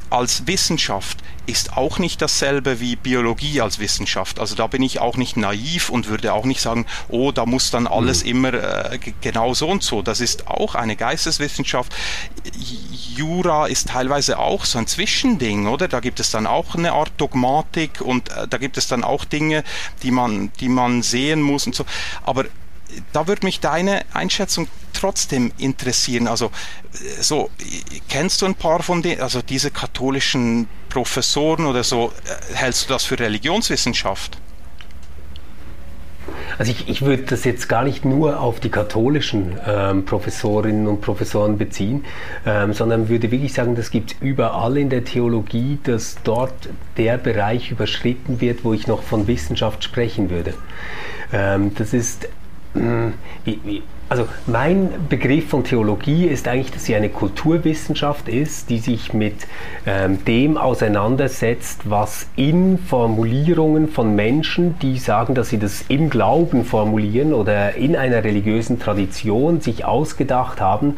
als 0.09 0.47
Wissenschaft 0.47 1.17
ist 1.47 1.77
auch 1.77 1.97
nicht 1.97 2.21
dasselbe 2.21 2.81
wie 2.81 2.97
Biologie 2.97 3.61
als 3.61 3.79
Wissenschaft. 3.79 4.39
Also 4.39 4.53
da 4.53 4.67
bin 4.67 4.83
ich 4.83 4.99
auch 4.99 5.15
nicht 5.15 5.37
naiv 5.37 5.89
und 5.89 6.07
würde 6.07 6.33
auch 6.33 6.43
nicht 6.43 6.59
sagen, 6.59 6.85
oh, 7.07 7.31
da 7.31 7.45
muss 7.45 7.71
dann 7.71 7.87
alles 7.87 8.23
mhm. 8.23 8.29
immer 8.29 8.53
äh, 8.53 8.99
genau 9.21 9.53
so 9.53 9.69
und 9.69 9.81
so. 9.81 10.01
Das 10.01 10.19
ist 10.19 10.47
auch 10.47 10.75
eine 10.75 10.97
Geisteswissenschaft. 10.97 11.95
Jura 13.15 13.67
ist 13.67 13.87
teilweise 13.89 14.39
auch 14.39 14.65
so 14.65 14.77
ein 14.77 14.87
Zwischending, 14.87 15.67
oder? 15.67 15.87
Da 15.87 16.01
gibt 16.01 16.19
es 16.19 16.31
dann 16.31 16.47
auch 16.47 16.75
eine 16.75 16.91
Art 16.91 17.11
Dogmatik 17.17 18.01
und 18.01 18.29
äh, 18.29 18.47
da 18.47 18.57
gibt 18.57 18.77
es 18.77 18.87
dann 18.87 19.05
auch 19.05 19.23
Dinge, 19.23 19.63
die 20.03 20.11
man, 20.11 20.51
die 20.59 20.69
man 20.69 21.01
sehen 21.01 21.41
muss 21.41 21.65
und 21.65 21.75
so. 21.75 21.85
Aber 22.23 22.45
da 23.13 23.27
würde 23.27 23.45
mich 23.45 23.59
deine 23.59 24.01
Einschätzung 24.13 24.67
trotzdem 24.93 25.51
interessieren. 25.57 26.27
Also 26.27 26.51
so 27.19 27.49
kennst 28.09 28.41
du 28.41 28.45
ein 28.45 28.55
paar 28.55 28.81
von 28.81 29.01
denen, 29.01 29.21
also 29.21 29.41
diese 29.41 29.71
katholischen 29.71 30.67
Professoren 30.89 31.65
oder 31.65 31.83
so, 31.83 32.11
hältst 32.53 32.85
du 32.85 32.93
das 32.93 33.03
für 33.03 33.19
Religionswissenschaft? 33.19 34.37
Also 36.57 36.71
ich, 36.71 36.89
ich 36.89 37.01
würde 37.03 37.23
das 37.23 37.43
jetzt 37.43 37.69
gar 37.69 37.83
nicht 37.83 38.03
nur 38.03 38.39
auf 38.39 38.59
die 38.59 38.69
katholischen 38.69 39.57
ähm, 39.65 40.05
Professorinnen 40.05 40.87
und 40.87 41.01
Professoren 41.01 41.57
beziehen, 41.57 42.05
ähm, 42.45 42.73
sondern 42.73 43.09
würde 43.09 43.31
wirklich 43.31 43.53
sagen, 43.53 43.75
das 43.75 43.91
gibt 43.91 44.11
es 44.11 44.17
überall 44.21 44.77
in 44.77 44.89
der 44.89 45.03
Theologie, 45.03 45.77
dass 45.83 46.17
dort 46.23 46.53
der 46.97 47.17
Bereich 47.17 47.71
überschritten 47.71 48.41
wird, 48.41 48.63
wo 48.63 48.73
ich 48.73 48.87
noch 48.87 49.03
von 49.03 49.27
Wissenschaft 49.27 49.83
sprechen 49.83 50.29
würde. 50.29 50.53
Ähm, 51.31 51.75
das 51.75 51.93
ist 51.93 52.27
wie, 52.73 53.59
wie, 53.63 53.83
also 54.09 54.25
mein 54.45 54.89
Begriff 55.09 55.49
von 55.49 55.65
Theologie 55.65 56.25
ist 56.27 56.47
eigentlich, 56.47 56.71
dass 56.71 56.85
sie 56.85 56.95
eine 56.95 57.09
Kulturwissenschaft 57.09 58.29
ist, 58.29 58.69
die 58.69 58.79
sich 58.79 59.13
mit 59.13 59.35
ähm, 59.85 60.23
dem 60.23 60.57
auseinandersetzt, 60.57 61.81
was 61.89 62.27
in 62.37 62.77
Formulierungen 62.77 63.89
von 63.89 64.15
Menschen, 64.15 64.79
die 64.79 64.97
sagen, 64.97 65.35
dass 65.35 65.49
sie 65.49 65.59
das 65.59 65.83
im 65.89 66.09
Glauben 66.09 66.63
formulieren 66.63 67.33
oder 67.33 67.75
in 67.75 67.97
einer 67.97 68.23
religiösen 68.23 68.79
Tradition 68.79 69.59
sich 69.59 69.83
ausgedacht 69.83 70.61
haben, 70.61 70.97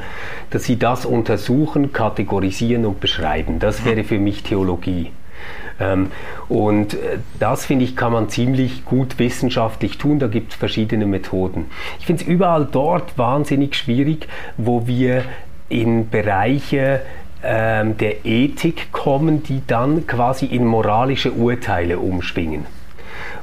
dass 0.51 0.65
sie 0.65 0.77
das 0.77 1.05
untersuchen, 1.05 1.91
kategorisieren 1.91 2.85
und 2.85 2.99
beschreiben. 2.99 3.57
Das 3.57 3.85
wäre 3.85 4.03
für 4.03 4.19
mich 4.19 4.43
Theologie. 4.43 5.11
Ähm, 5.79 6.11
und 6.47 6.93
äh, 6.93 7.19
das, 7.39 7.65
finde 7.65 7.85
ich, 7.85 7.95
kann 7.95 8.11
man 8.11 8.29
ziemlich 8.29 8.85
gut 8.85 9.19
wissenschaftlich 9.19 9.97
tun. 9.97 10.19
Da 10.19 10.27
gibt 10.27 10.51
es 10.51 10.57
verschiedene 10.57 11.05
Methoden. 11.05 11.65
Ich 11.99 12.05
finde 12.05 12.23
es 12.23 12.27
überall 12.27 12.67
dort 12.69 13.17
wahnsinnig 13.17 13.75
schwierig, 13.75 14.27
wo 14.57 14.87
wir 14.87 15.23
in 15.69 16.09
Bereiche 16.09 17.01
ähm, 17.43 17.97
der 17.97 18.25
Ethik 18.25 18.91
kommen, 18.91 19.43
die 19.43 19.61
dann 19.65 20.07
quasi 20.07 20.45
in 20.45 20.65
moralische 20.65 21.31
Urteile 21.31 21.99
umschwingen. 21.99 22.65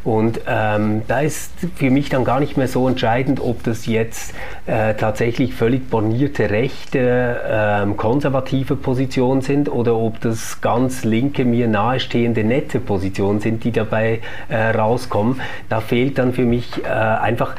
Und 0.06 0.42
ähm, 0.46 1.02
da 1.08 1.18
ist 1.18 1.50
für 1.74 1.90
mich 1.90 2.10
dann 2.10 2.22
gar 2.22 2.38
nicht 2.38 2.56
mehr 2.56 2.68
so 2.68 2.86
entscheidend, 2.86 3.40
ob 3.40 3.64
das 3.64 3.86
jetzt 3.86 4.34
äh, 4.66 4.94
tatsächlich 4.94 5.52
völlig 5.52 5.90
bornierte 5.90 6.48
rechte, 6.48 7.00
äh, 7.00 7.92
konservative 7.96 8.76
Positionen 8.76 9.40
sind 9.40 9.68
oder 9.68 9.96
ob 9.96 10.20
das 10.20 10.60
ganz 10.60 11.02
linke, 11.02 11.44
mir 11.44 11.66
nahestehende, 11.66 12.44
nette 12.44 12.78
Positionen 12.78 13.40
sind, 13.40 13.64
die 13.64 13.72
dabei 13.72 14.20
äh, 14.48 14.70
rauskommen. 14.70 15.40
Da 15.68 15.80
fehlt 15.80 16.18
dann 16.18 16.32
für 16.32 16.44
mich 16.44 16.84
äh, 16.84 16.86
einfach 16.86 17.56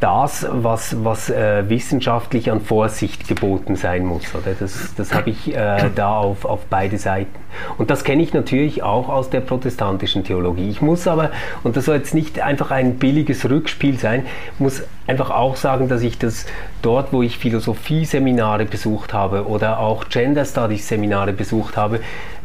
das, 0.00 0.46
was, 0.50 1.04
was 1.04 1.28
äh, 1.28 1.68
wissenschaftlich 1.68 2.50
an 2.50 2.62
Vorsicht 2.62 3.28
geboten 3.28 3.76
sein 3.76 4.06
muss. 4.06 4.34
Oder? 4.34 4.54
Das, 4.58 4.94
das 4.94 5.12
habe 5.12 5.28
ich 5.28 5.54
äh, 5.54 5.90
da 5.94 6.16
auf, 6.16 6.46
auf 6.46 6.64
beide 6.70 6.96
Seiten. 6.96 7.34
Und 7.76 7.90
das 7.90 8.02
kenne 8.02 8.22
ich 8.22 8.32
natürlich 8.32 8.82
auch 8.82 9.08
aus 9.08 9.28
der 9.28 9.40
protestantischen 9.40 10.24
Theologie. 10.24 10.70
Ich 10.70 10.80
muss 10.80 11.06
aber, 11.06 11.30
und 11.64 11.76
das 11.76 11.84
soll 11.84 11.96
jetzt 11.96 12.14
nicht 12.14 12.40
einfach 12.40 12.70
ein 12.70 12.98
billiges 12.98 13.48
Rückspiel 13.48 13.98
sein, 13.98 14.24
muss 14.58 14.82
einfach 15.06 15.30
auch 15.30 15.56
sagen, 15.56 15.88
dass 15.88 16.02
ich 16.02 16.18
das 16.18 16.46
dort, 16.82 17.12
wo 17.12 17.22
ich 17.22 17.38
Philosophie-Seminare 17.38 18.64
besucht 18.64 19.12
habe 19.12 19.46
oder 19.46 19.80
auch 19.80 20.08
Gender 20.08 20.44
Studies-Seminare 20.44 21.32
besucht 21.32 21.76
habe, 21.76 22.00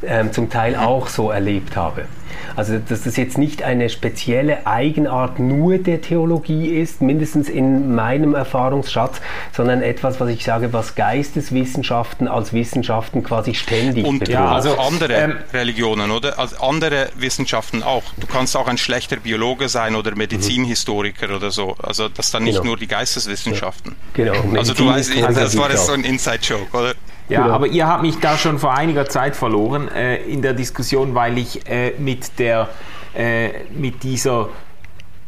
ähm, 0.06 0.32
zum 0.32 0.50
Teil 0.50 0.76
auch 0.76 1.08
so 1.08 1.32
erlebt 1.32 1.76
habe. 1.76 2.06
Also 2.56 2.78
dass 2.78 3.04
das 3.04 3.18
jetzt 3.18 3.38
nicht 3.38 3.64
eine 3.64 3.90
spezielle 3.90 4.68
Eigenart 4.68 5.40
nur 5.40 5.78
der 5.78 6.02
Theologie 6.02 6.68
ist, 6.68 7.02
mindestens 7.02 7.50
in 7.50 7.96
meinem 7.96 8.36
Erfahrungsschatz, 8.36 9.22
sondern 9.52 9.82
etwas, 9.82 10.20
was 10.20 10.30
ich 10.30 10.44
sage, 10.44 10.74
was 10.74 10.96
Geisteswissenschaften 10.96 12.28
als 12.28 12.54
Wissenschaften 12.54 13.24
quasi 13.24 13.54
ständig 13.54 14.06
Und 14.06 14.28
ja, 14.28 14.52
also 14.52 14.78
andere 14.78 15.14
ähm, 15.14 15.36
Religionen, 15.54 16.12
oder? 16.12 16.38
Also 16.40 16.58
andere 16.58 17.10
Wissenschaften 17.16 17.84
auch. 17.84 18.04
Du 18.18 18.28
kannst 18.28 18.56
auch 18.56 18.68
ein 18.68 18.78
schlechter 18.78 19.18
Biologe 19.18 19.70
sein 19.70 19.96
oder 19.96 20.16
Medizinhistoriker 20.16 21.30
mhm. 21.30 21.36
oder 21.36 21.52
so. 21.52 21.76
Also 21.82 22.10
das 22.10 22.32
dann 22.32 22.44
nicht 22.44 22.56
genau. 22.56 22.70
nur 22.70 22.78
die 22.78 22.88
Geisteswissenschaften. 22.88 23.96
Ja. 24.18 24.23
Genau. 24.24 24.58
Also 24.58 24.74
du 24.74 24.86
weißt, 24.86 25.12
das 25.36 25.58
war 25.58 25.70
das 25.70 25.88
so 25.88 25.94
ein 25.94 26.04
Inside-Joke, 26.04 26.78
oder? 26.78 26.94
Ja, 27.30 27.44
genau. 27.44 27.54
aber 27.54 27.68
ihr 27.68 27.88
habt 27.88 28.02
mich 28.02 28.20
da 28.20 28.38
schon 28.38 28.60
vor 28.60 28.74
einiger 28.74 29.08
Zeit 29.08 29.36
verloren 29.36 29.88
äh, 29.90 30.18
in 30.24 30.42
der 30.42 30.54
Diskussion, 30.54 31.16
weil 31.16 31.38
ich 31.38 31.68
äh, 31.70 31.94
mit, 31.98 32.38
der, 32.38 32.70
äh, 33.16 33.64
mit 33.74 34.04
dieser 34.04 34.50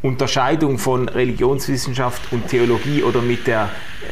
Unterscheidung 0.01 0.77
von 0.77 1.09
Religionswissenschaft 1.09 2.21
und 2.31 2.47
Theologie 2.47 3.01
oder 3.01 3.21
mit 3.21 3.47
der, 3.47 3.69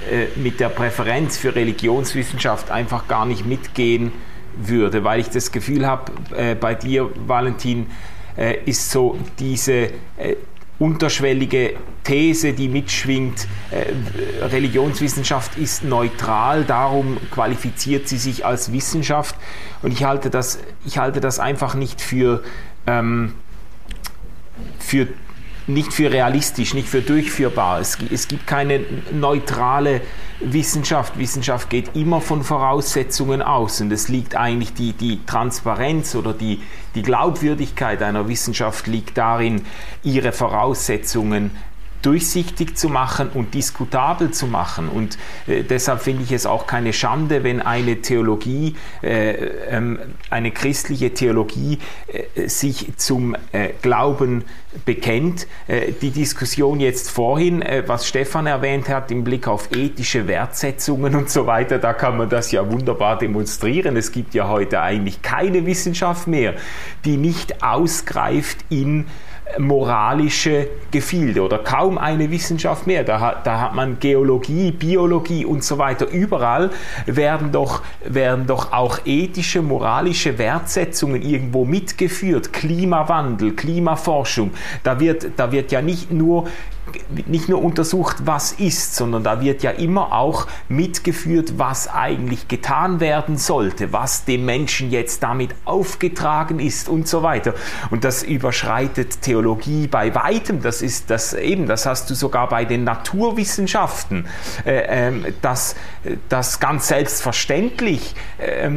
äh, 0.10 0.28
mit 0.40 0.60
der 0.60 0.70
Präferenz 0.70 1.38
für 1.38 1.56
Religionswissenschaft 1.56 2.72
einfach 2.72 3.08
gar 3.08 3.26
nicht 3.26 3.46
mitgehen 3.46 4.12
würde, 4.56 5.04
weil 5.04 5.20
ich 5.20 5.30
das 5.30 5.52
Gefühl 5.52 5.86
habe, 5.86 6.12
äh, 6.36 6.56
bei 6.56 6.76
dir, 6.76 7.10
Valentin, 7.28 7.88
äh, 8.38 8.58
ist 8.66 8.90
so 8.90 9.18
diese 9.40 9.90
unterschwellige 10.80 11.76
These, 12.04 12.54
die 12.54 12.68
mitschwingt, 12.68 13.48
äh, 13.72 14.46
Religionswissenschaft 14.46 15.58
ist 15.58 15.84
neutral, 15.84 16.66
darum 16.66 17.18
qualifiziert 17.32 18.08
sie 18.08 18.18
sich 18.18 18.46
als 18.46 18.72
Wissenschaft. 18.72 19.36
Und 19.82 19.92
ich 19.92 20.04
halte 20.04 20.30
das, 20.30 20.60
ich 20.86 20.98
halte 20.98 21.22
das 21.22 21.40
einfach 21.40 21.76
nicht 21.76 22.02
für, 22.02 22.44
ähm, 22.88 23.34
für 24.80 25.08
nicht 25.68 25.94
für 25.94 26.12
realistisch, 26.12 26.74
nicht 26.74 26.90
für 26.90 27.02
durchführbar. 27.02 27.80
Es, 27.80 27.98
es, 28.12 28.28
gibt 28.28 28.48
keine 28.48 28.82
neutrale 29.12 30.02
Wissenschaft. 30.40 31.18
Wissenschaft 31.18 31.70
geht 31.70 31.96
immer 31.96 32.22
von 32.22 32.44
Voraussetzungen 32.44 33.42
aus 33.42 33.80
und 33.82 33.92
es 33.92 34.10
liegt 34.10 34.36
eigentlich 34.36 34.74
die, 34.74 34.94
die 34.94 35.26
Transparenz 35.26 36.16
oder 36.16 36.34
die, 36.34 36.62
die 36.96 37.02
Glaubwürdigkeit 37.02 38.02
einer 38.02 38.28
Wissenschaft 38.28 38.88
liegt 38.88 39.18
darin, 39.18 39.66
ihre 40.04 40.32
Voraussetzungen 40.32 41.52
durchsichtig 42.04 42.78
zu 42.78 42.90
machen 42.90 43.30
und 43.34 43.54
diskutabel 43.54 44.32
zu 44.32 44.46
machen. 44.46 44.90
Und 44.90 45.18
äh, 45.48 45.64
deshalb 45.64 46.02
finde 46.02 46.24
ich 46.24 46.32
es 46.32 46.46
auch 46.46 46.68
keine 46.68 46.94
Schande, 46.94 47.44
wenn 47.44 47.62
eine 47.62 48.02
Theologie, 48.02 48.76
äh, 49.02 49.32
ähm, 49.70 50.00
eine 50.30 50.52
christliche 50.52 51.14
Theologie 51.14 51.80
äh, 52.08 52.48
sich 52.48 52.94
zum 52.98 53.36
äh, 53.52 53.70
Glauben 53.82 54.44
bekennt. 54.86 55.48
Äh, 55.68 55.94
die 56.02 56.12
Diskussion 56.12 56.80
jetzt 56.80 57.10
vorhin, 57.10 57.62
äh, 57.62 57.84
was 57.88 58.08
Stefan 58.08 58.48
erwähnt 58.48 58.90
hat, 58.90 59.10
im 59.10 59.24
Blick 59.24 59.48
auf 59.48 59.72
ethische 59.72 60.28
Wertsetzungen 60.28 61.16
und 61.16 61.30
so 61.30 61.48
weiter, 61.48 61.80
da 61.80 61.94
kann 61.94 62.18
man 62.18 62.30
das 62.30 62.52
ja 62.52 62.70
wunderbar 62.70 63.18
demonstrieren. 63.18 63.96
Es 63.96 64.12
gibt 64.12 64.34
ja 64.34 64.50
heute 64.50 64.82
eigentlich 64.82 65.22
keine 65.22 65.66
Wissenschaft 65.66 66.28
mehr, 66.28 66.56
die 67.06 67.18
nicht 67.18 67.64
ausgreift 67.64 68.66
in 68.70 69.06
moralische 69.58 70.68
Gefilde 70.92 71.42
oder 71.42 71.60
kaum 71.60 71.98
eine 71.98 72.30
Wissenschaft 72.32 72.88
mehr. 72.88 73.04
Da 73.04 73.20
hat, 73.20 73.48
da 73.48 73.60
hat 73.60 73.76
man 73.76 74.00
Geologie, 74.00 74.72
Biologie 74.72 75.46
und 75.46 75.64
so 75.64 75.78
weiter. 75.78 76.08
Überall 76.08 76.72
werden 77.06 77.52
doch, 77.52 77.82
werden 78.04 78.48
doch 78.48 78.74
auch 78.74 79.00
ethische, 79.06 79.62
moralische 79.62 80.38
Wertsetzungen 80.38 81.22
irgendwo 81.22 81.66
mitgeführt. 81.66 82.54
Klimawandel, 82.54 83.54
Klimaforschung. 83.54 84.52
Da 84.84 85.00
wird, 85.00 85.32
da 85.38 85.52
wird 85.52 85.72
ja 85.72 85.82
nicht 85.82 86.12
nur 86.12 86.48
nicht 87.26 87.50
nur 87.50 87.64
untersucht, 87.64 88.18
was 88.26 88.52
ist, 88.54 88.96
sondern 88.96 89.24
da 89.24 89.42
wird 89.42 89.64
ja 89.64 89.72
immer 89.72 90.12
auch 90.12 90.48
mitgeführt, 90.68 91.54
was 91.58 91.88
eigentlich 91.88 92.48
getan 92.48 93.00
werden 93.00 93.38
sollte, 93.38 93.94
was 93.94 94.26
dem 94.26 94.46
Menschen 94.46 94.92
jetzt 94.92 95.24
damit 95.24 95.56
aufgetragen 95.66 96.60
ist 96.60 96.90
und 96.90 97.08
so 97.08 97.24
weiter. 97.24 97.54
Und 97.90 98.04
das 98.04 98.24
überschreitet 98.24 99.22
Theologie 99.22 99.88
bei 99.88 100.14
weitem. 100.14 100.62
Das 100.62 100.82
ist 100.82 101.10
das 101.10 101.34
eben, 101.34 101.68
das 101.68 101.86
hast 101.86 102.10
du 102.10 102.16
sogar 102.16 102.50
bei 102.50 102.66
den 102.66 102.84
Naturwissenschaften, 102.84 104.28
äh, 104.66 105.08
äh, 105.10 105.34
dass, 105.42 105.76
dass 106.30 106.60
ganz 106.60 106.88
selbstverständlich 106.90 108.16
äh, 108.40 108.70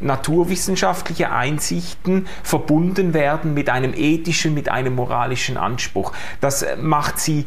naturwissenschaftliche 0.00 1.32
Einsichten 1.32 2.26
verbunden 2.42 3.14
werden 3.14 3.54
mit 3.54 3.68
einem 3.68 3.94
ethischen, 3.94 4.54
mit 4.54 4.68
einem 4.68 4.94
moralischen 4.94 5.56
Anspruch. 5.56 6.12
Das 6.40 6.64
macht 6.80 7.18
sie 7.18 7.44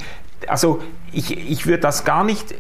also 0.48 0.82
ich, 1.12 1.38
ich 1.38 1.66
würde 1.66 1.82
das 1.82 2.06
gar 2.06 2.24
nicht, 2.24 2.54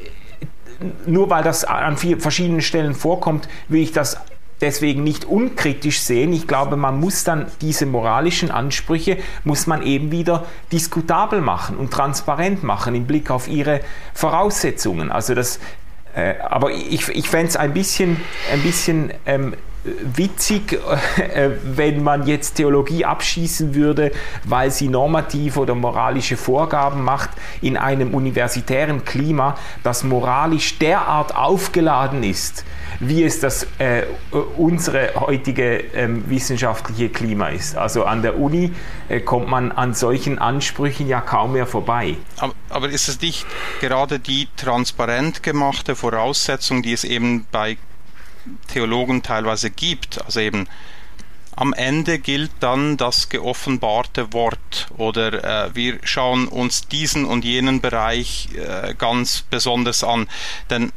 nur 1.05 1.29
weil 1.29 1.43
das 1.43 1.63
an 1.63 1.97
verschiedenen 1.97 2.61
Stellen 2.61 2.95
vorkommt, 2.95 3.47
will 3.67 3.81
ich 3.81 3.91
das 3.91 4.17
deswegen 4.61 5.03
nicht 5.03 5.25
unkritisch 5.25 5.99
sehen. 5.99 6.33
Ich 6.33 6.47
glaube, 6.47 6.77
man 6.77 6.99
muss 6.99 7.23
dann 7.23 7.47
diese 7.61 7.85
moralischen 7.85 8.51
Ansprüche, 8.51 9.17
muss 9.43 9.67
man 9.67 9.81
eben 9.81 10.11
wieder 10.11 10.45
diskutabel 10.71 11.41
machen 11.41 11.77
und 11.77 11.91
transparent 11.91 12.63
machen 12.63 12.95
im 12.95 13.05
Blick 13.05 13.31
auf 13.31 13.47
ihre 13.47 13.81
Voraussetzungen. 14.13 15.11
Also 15.11 15.33
das, 15.33 15.59
äh, 16.15 16.35
aber 16.39 16.71
ich, 16.71 17.09
ich 17.09 17.29
fände 17.29 17.47
es 17.47 17.57
ein 17.57 17.73
bisschen, 17.73 18.21
ein 18.53 18.61
bisschen 18.61 19.11
ähm, 19.25 19.55
witzig, 19.83 20.73
äh, 21.17 21.51
wenn 21.63 22.03
man 22.03 22.27
jetzt 22.27 22.55
Theologie 22.55 23.05
abschießen 23.05 23.73
würde, 23.73 24.11
weil 24.43 24.71
sie 24.71 24.87
normativ 24.87 25.57
oder 25.57 25.75
moralische 25.75 26.37
Vorgaben 26.37 27.03
macht 27.03 27.29
in 27.61 27.77
einem 27.77 28.13
universitären 28.13 29.05
Klima, 29.05 29.57
das 29.83 30.03
moralisch 30.03 30.77
derart 30.77 31.35
aufgeladen 31.35 32.23
ist, 32.23 32.63
wie 32.99 33.23
es 33.23 33.39
das 33.39 33.65
äh, 33.79 34.03
unsere 34.57 35.13
heutige 35.15 35.77
ähm, 35.95 36.29
wissenschaftliche 36.29 37.09
Klima 37.09 37.49
ist. 37.49 37.75
Also 37.75 38.03
an 38.03 38.21
der 38.21 38.37
Uni 38.37 38.73
äh, 39.09 39.19
kommt 39.19 39.49
man 39.49 39.71
an 39.71 39.93
solchen 39.93 40.37
Ansprüchen 40.37 41.07
ja 41.07 41.21
kaum 41.21 41.53
mehr 41.53 41.65
vorbei. 41.65 42.17
Aber, 42.37 42.53
aber 42.69 42.89
ist 42.89 43.07
es 43.07 43.19
nicht 43.21 43.45
gerade 43.79 44.19
die 44.19 44.47
transparent 44.57 45.41
gemachte 45.41 45.95
Voraussetzung, 45.95 46.83
die 46.83 46.93
es 46.93 47.03
eben 47.03 47.47
bei 47.51 47.77
Theologen 48.67 49.23
teilweise 49.23 49.69
gibt. 49.69 50.23
Also 50.23 50.39
eben 50.39 50.67
am 51.55 51.73
Ende 51.73 52.19
gilt 52.19 52.51
dann 52.59 52.97
das 52.97 53.29
geoffenbarte 53.29 54.33
Wort 54.33 54.87
oder 54.97 55.67
äh, 55.67 55.75
wir 55.75 55.99
schauen 56.03 56.47
uns 56.47 56.87
diesen 56.87 57.25
und 57.25 57.43
jenen 57.43 57.81
Bereich 57.81 58.49
äh, 58.55 58.93
ganz 58.97 59.43
besonders 59.49 60.03
an. 60.03 60.27
Denn 60.69 60.91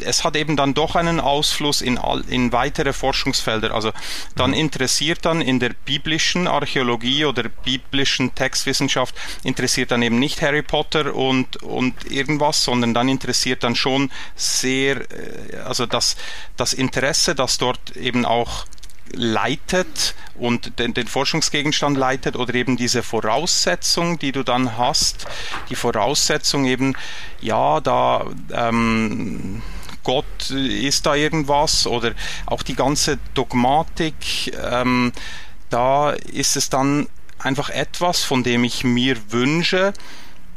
es 0.00 0.24
hat 0.24 0.36
eben 0.36 0.56
dann 0.56 0.74
doch 0.74 0.96
einen 0.96 1.20
Ausfluss 1.20 1.82
in, 1.82 1.98
all, 1.98 2.22
in 2.28 2.52
weitere 2.52 2.92
Forschungsfelder. 2.92 3.74
Also 3.74 3.92
dann 4.36 4.50
mhm. 4.50 4.56
interessiert 4.56 5.24
dann 5.24 5.40
in 5.40 5.60
der 5.60 5.70
biblischen 5.84 6.46
Archäologie 6.46 7.24
oder 7.24 7.44
biblischen 7.48 8.34
Textwissenschaft 8.34 9.14
interessiert 9.42 9.90
dann 9.90 10.02
eben 10.02 10.18
nicht 10.18 10.42
Harry 10.42 10.62
Potter 10.62 11.14
und, 11.14 11.62
und 11.62 12.10
irgendwas, 12.10 12.64
sondern 12.64 12.94
dann 12.94 13.08
interessiert 13.08 13.62
dann 13.64 13.74
schon 13.74 14.10
sehr, 14.34 14.96
äh, 14.96 15.56
also 15.64 15.86
das, 15.86 16.16
das 16.56 16.72
Interesse, 16.72 17.34
das 17.34 17.58
dort 17.58 17.96
eben 17.96 18.24
auch 18.24 18.66
leitet 19.12 20.14
und 20.34 20.78
den, 20.78 20.94
den, 20.94 21.06
Forschungsgegenstand 21.06 21.96
leitet 21.96 22.36
oder 22.36 22.54
eben 22.54 22.76
diese 22.76 23.02
Voraussetzung, 23.02 24.18
die 24.18 24.32
du 24.32 24.42
dann 24.42 24.76
hast, 24.76 25.26
die 25.70 25.74
Voraussetzung 25.74 26.66
eben, 26.66 26.94
ja, 27.40 27.80
da 27.80 28.26
ähm, 28.52 29.62
Gott 30.08 30.48
ist 30.50 31.04
da 31.04 31.14
irgendwas? 31.14 31.86
Oder 31.86 32.14
auch 32.46 32.62
die 32.62 32.74
ganze 32.74 33.18
Dogmatik, 33.34 34.56
ähm, 34.58 35.12
da 35.68 36.12
ist 36.12 36.56
es 36.56 36.70
dann 36.70 37.08
einfach 37.38 37.68
etwas, 37.68 38.24
von 38.24 38.42
dem 38.42 38.64
ich 38.64 38.84
mir 38.84 39.18
wünsche, 39.30 39.92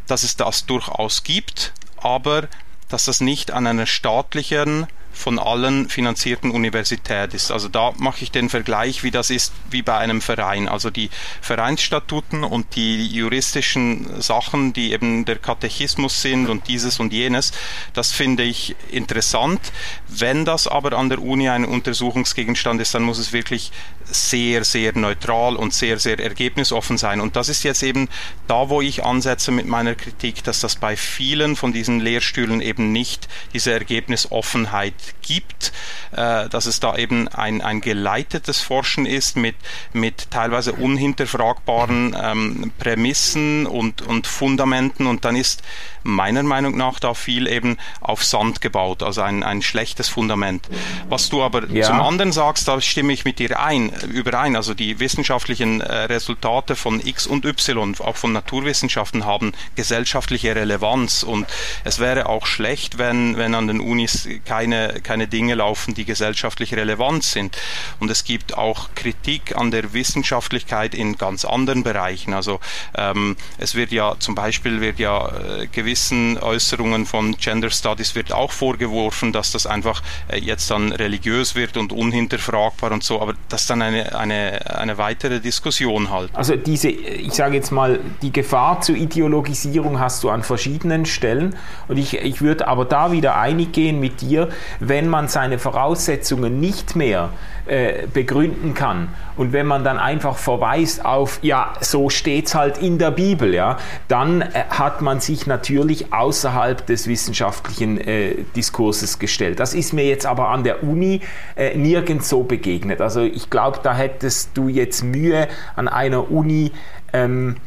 dass 0.08 0.24
es 0.24 0.38
das 0.38 0.68
durchaus 0.68 1.24
gibt, 1.24 1.74
aber 1.98 2.48
dass 2.88 3.04
das 3.04 3.20
nicht 3.20 3.52
an 3.52 3.68
einer 3.68 3.88
staatlichen 3.88 4.88
von 5.12 5.40
allen 5.40 5.90
finanzierten 5.90 6.52
Universität 6.52 7.34
ist. 7.34 7.52
Also 7.52 7.68
da 7.68 7.92
mache 7.98 8.24
ich 8.24 8.32
den 8.32 8.50
Vergleich, 8.50 9.04
wie 9.04 9.12
das 9.12 9.30
ist 9.30 9.54
wie 9.70 9.82
bei 9.82 9.98
einem 9.98 10.22
Verein. 10.22 10.68
Also 10.68 10.90
die 10.90 11.10
Vereinsstatuten 11.42 12.44
und 12.44 12.76
die 12.76 13.08
juristischen 13.08 14.22
Sachen, 14.22 14.74
die 14.74 14.92
eben 14.94 15.26
der 15.26 15.38
Katechismus 15.38 16.22
sind 16.22 16.48
und 16.48 16.68
dieses 16.68 17.00
und 17.00 17.14
jenes, 17.14 17.52
das 17.94 18.12
finde 18.12 18.44
ich 18.44 18.76
interessant. 18.92 19.60
Wenn 20.08 20.46
das 20.46 20.68
aber 20.68 20.98
an 20.98 21.10
der 21.10 21.22
Uni 21.22 21.50
ein 21.50 21.66
Untersuchungsgegenstand 21.66 22.82
ist, 22.82 22.94
dann 22.96 23.04
muss 23.04 23.18
es 23.18 23.34
wirklich 23.34 23.72
sehr, 24.06 24.64
sehr 24.64 24.98
neutral 24.98 25.56
und 25.56 25.74
sehr, 25.74 26.00
sehr 26.00 26.20
ergebnisoffen 26.20 26.98
sein. 26.98 27.22
Und 27.22 27.36
das 27.36 27.50
ist 27.50 27.64
jetzt 27.64 27.84
eben 27.84 28.10
da, 28.48 28.70
wo 28.70 28.82
ich 28.82 29.04
ansetze 29.04 29.52
mit 29.52 29.68
meiner 29.68 29.96
Kritik, 29.96 30.44
dass 30.44 30.60
das 30.60 30.76
bei 30.76 30.96
vielen 30.98 31.56
von 31.56 31.74
diesen 31.74 32.00
Lehrstühlen 32.00 32.62
eben 32.62 32.92
nicht 32.92 33.28
diese 33.54 33.72
Ergebnisoffenheit 33.72 34.94
gibt, 35.22 35.72
äh, 36.12 36.50
dass 36.50 36.66
es 36.66 36.80
da 36.80 36.98
eben 36.98 37.28
ein, 37.28 37.62
ein 37.62 37.82
geleitetes 37.82 38.60
Forschen 38.60 39.06
ist 39.06 39.38
mit, 39.38 39.56
mit 39.94 40.32
teilweise 40.32 40.74
unhinterfragbaren 40.74 42.16
ähm, 42.22 42.72
Prämissen 42.78 43.66
und, 43.68 44.02
und 44.02 44.28
Fundamenten 44.28 45.08
und 45.08 45.26
dann 45.26 45.36
ist 45.36 45.62
meiner 46.04 46.44
Meinung 46.44 46.78
nach 46.78 47.00
da 47.00 47.14
viel 47.14 47.48
eben 47.48 47.78
auf 48.00 48.24
Sand 48.24 48.62
gebaut, 48.62 49.04
also 49.04 49.22
ein, 49.22 49.44
ein 49.44 49.62
schlechtes 49.62 50.10
Fundament. 50.10 50.68
Was 51.10 51.30
du 51.30 51.44
aber 51.44 51.68
ja. 51.70 51.86
zum 51.86 52.02
anderen 52.02 52.32
sagst, 52.32 52.68
da 52.68 52.82
stimme 52.82 53.14
ich 53.14 53.26
mit 53.26 53.40
dir 53.40 53.60
ein, 53.60 53.92
überein. 54.12 54.56
Also 54.56 54.74
die 54.74 55.00
wissenschaftlichen 55.00 55.82
äh, 55.82 55.94
Resultate 56.04 56.76
von 56.76 57.06
X 57.06 57.28
und 57.28 57.46
Y, 57.46 57.96
auch 58.00 58.18
von 58.18 58.34
Naturwissenschaften, 58.34 59.26
haben 59.26 59.54
gesellschaftliche 59.76 60.56
Relevanz 60.56 61.24
und 61.24 61.48
es 61.84 62.00
wäre 62.00 62.28
auch 62.28 62.46
schlecht, 62.46 62.98
wenn, 62.98 63.38
wenn 63.38 63.56
an 63.56 63.68
den 63.68 63.80
Unis 63.80 64.28
keine, 64.46 64.91
keine 65.04 65.28
Dinge 65.28 65.56
laufen, 65.56 65.94
die 65.94 66.06
gesellschaftlich 66.06 66.74
relevant 66.76 67.24
sind. 67.24 67.58
Und 68.00 68.12
es 68.12 68.24
gibt 68.24 68.58
auch 68.58 68.90
Kritik 68.96 69.56
an 69.56 69.72
der 69.72 69.94
Wissenschaftlichkeit 69.94 70.94
in 70.94 71.18
ganz 71.18 71.46
anderen 71.46 71.84
Bereichen. 71.84 72.34
Also 72.34 72.60
ähm, 72.96 73.38
es 73.58 73.76
wird 73.76 73.92
ja 73.92 74.16
zum 74.20 74.36
Beispiel 74.36 74.82
wird 74.82 75.00
ja 75.00 75.30
äh, 75.30 75.68
gewissen 75.68 76.38
Äußerungen 76.38 77.06
von 77.06 77.38
Gender 77.38 77.70
Studies 77.70 78.16
wird 78.16 78.32
auch 78.32 78.52
vorgeworfen, 78.52 79.32
dass 79.32 79.52
das 79.52 79.66
einfach 79.66 80.02
äh, 80.28 80.40
jetzt 80.40 80.70
dann 80.72 80.92
religiös 80.92 81.56
wird 81.56 81.78
und 81.78 81.92
unhinterfragbar 81.92 82.92
und 82.92 83.04
so, 83.04 83.22
aber 83.22 83.34
das 83.50 83.62
ist 83.62 83.70
dann 83.70 83.82
eine, 83.82 84.18
eine, 84.18 84.78
eine 84.78 84.98
weitere 84.98 85.40
Diskussion 85.40 86.10
halt. 86.10 86.30
Also 86.34 86.56
diese, 86.56 86.90
ich 86.90 87.34
sage 87.34 87.56
jetzt 87.56 87.72
mal, 87.72 88.00
die 88.22 88.32
Gefahr 88.32 88.82
zur 88.82 88.96
Ideologisierung 88.96 90.00
hast 90.00 90.24
du 90.24 90.30
an 90.30 90.44
verschiedenen 90.44 91.06
Stellen 91.06 91.56
und 91.88 91.98
ich, 91.98 92.16
ich 92.16 92.42
würde 92.42 92.68
aber 92.68 92.86
da 92.86 93.12
wieder 93.12 93.38
einig 93.38 93.74
gehen 93.74 94.00
mit 94.00 94.22
dir, 94.22 94.50
wenn 94.82 95.08
man 95.08 95.28
seine 95.28 95.60
Voraussetzungen 95.60 96.60
nicht 96.60 96.96
mehr 96.96 97.30
äh, 97.68 98.08
begründen 98.12 98.74
kann. 98.74 99.10
Und 99.38 99.54
wenn 99.54 99.68
man 99.68 99.84
dann 99.84 100.00
einfach 100.00 100.38
verweist 100.38 101.06
auf, 101.06 101.40
ja, 101.44 101.74
so 101.80 102.10
steht 102.10 102.48
es 102.48 102.56
halt 102.56 102.80
in 102.80 102.98
der 102.98 103.12
Bibel, 103.12 103.54
ja, 103.54 103.78
dann 104.08 104.42
äh, 104.42 104.64
hat 104.70 105.02
man 105.02 105.20
sich 105.20 105.46
natürlich 105.46 106.12
außerhalb 106.12 106.84
des 106.86 107.08
wissenschaftlichen 107.08 108.00
äh, 108.00 108.44
Diskurses 108.56 109.20
gestellt. 109.20 109.60
Das 109.60 109.76
ist 109.76 109.94
mir 109.94 110.06
jetzt 110.06 110.26
aber 110.26 110.50
an 110.50 110.64
der 110.64 110.84
Uni 110.84 111.22
äh, 111.56 111.78
nirgends 111.78 112.28
so 112.28 112.42
begegnet. 112.42 113.02
Also 113.02 113.22
ich 113.22 113.52
glaube, 113.52 113.80
da 113.84 113.94
hättest 113.94 114.58
du 114.58 114.68
jetzt 114.68 115.04
Mühe 115.04 115.48
an 115.76 115.88
einer 115.88 116.32
Uni, 116.32 116.72
ähm, 117.14 117.58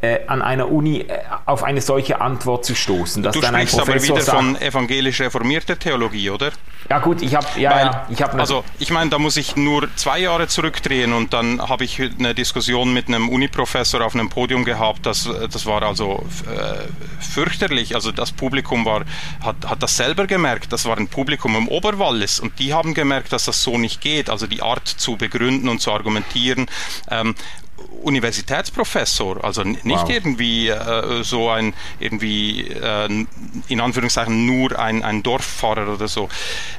äh, 0.00 0.20
an 0.26 0.42
einer 0.42 0.70
Uni 0.70 1.00
äh, 1.00 1.18
auf 1.44 1.64
eine 1.64 1.80
solche 1.80 2.20
Antwort 2.20 2.64
zu 2.64 2.74
stoßen. 2.74 3.22
Dass 3.22 3.34
du 3.34 3.40
dann 3.40 3.54
sprichst 3.54 3.80
aber 3.80 4.02
wieder 4.02 4.20
sagt, 4.20 4.38
von 4.38 4.56
evangelisch 4.60 5.20
reformierter 5.20 5.78
Theologie, 5.78 6.30
oder? 6.30 6.52
Ja 6.88 7.00
gut, 7.00 7.20
ich 7.20 7.34
habe 7.34 7.46
ja, 7.56 7.70
Weil, 7.70 7.86
ja, 7.86 8.06
ich 8.08 8.22
habe 8.22 8.38
also 8.38 8.64
ich 8.78 8.90
meine, 8.90 9.10
da 9.10 9.18
muss 9.18 9.36
ich 9.36 9.56
nur 9.56 9.88
zwei 9.96 10.20
Jahre 10.20 10.46
zurückdrehen 10.46 11.12
und 11.12 11.34
dann 11.34 11.60
habe 11.68 11.84
ich 11.84 12.00
eine 12.00 12.34
Diskussion 12.34 12.92
mit 12.94 13.08
einem 13.08 13.28
Uniprofessor 13.28 14.04
auf 14.04 14.14
einem 14.14 14.28
Podium 14.30 14.64
gehabt. 14.64 15.04
Das, 15.04 15.28
das 15.50 15.66
war 15.66 15.82
also 15.82 16.24
äh, 16.46 16.88
fürchterlich. 17.20 17.94
Also 17.94 18.12
das 18.12 18.32
Publikum 18.32 18.84
war 18.84 19.04
hat, 19.42 19.56
hat 19.66 19.82
das 19.82 19.96
selber 19.96 20.26
gemerkt. 20.26 20.72
Das 20.72 20.84
war 20.84 20.96
ein 20.96 21.08
Publikum 21.08 21.56
im 21.56 21.68
Oberwallis 21.68 22.38
und 22.40 22.58
die 22.58 22.72
haben 22.72 22.94
gemerkt, 22.94 23.32
dass 23.32 23.46
das 23.46 23.62
so 23.62 23.76
nicht 23.78 24.00
geht. 24.00 24.30
Also 24.30 24.46
die 24.46 24.62
Art 24.62 24.86
zu 24.86 25.16
begründen 25.16 25.68
und 25.68 25.80
zu 25.80 25.92
argumentieren. 25.92 26.66
Ähm, 27.10 27.34
Universitätsprofessor, 28.02 29.42
also 29.44 29.64
nicht 29.64 29.84
wow. 29.84 30.10
irgendwie 30.10 30.68
äh, 30.68 31.22
so 31.22 31.48
ein 31.50 31.74
irgendwie 31.98 32.68
äh, 32.68 33.26
in 33.68 33.80
Anführungszeichen 33.80 34.46
nur 34.46 34.78
ein, 34.78 35.02
ein 35.02 35.22
Dorffahrer 35.22 35.92
oder 35.94 36.08
so. 36.08 36.28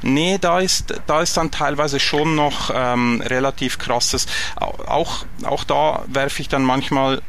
Nee, 0.01 0.37
da 0.39 0.59
ist 0.59 0.93
da 1.07 1.21
ist 1.21 1.35
dann 1.37 1.51
teilweise 1.51 1.99
schon 1.99 2.35
noch 2.35 2.71
ähm, 2.73 3.21
relativ 3.25 3.77
krasses. 3.79 4.27
Auch 4.55 5.25
auch 5.43 5.63
da 5.63 6.03
werfe 6.07 6.41
ich 6.41 6.47
dann 6.47 6.63
manchmal 6.63 7.21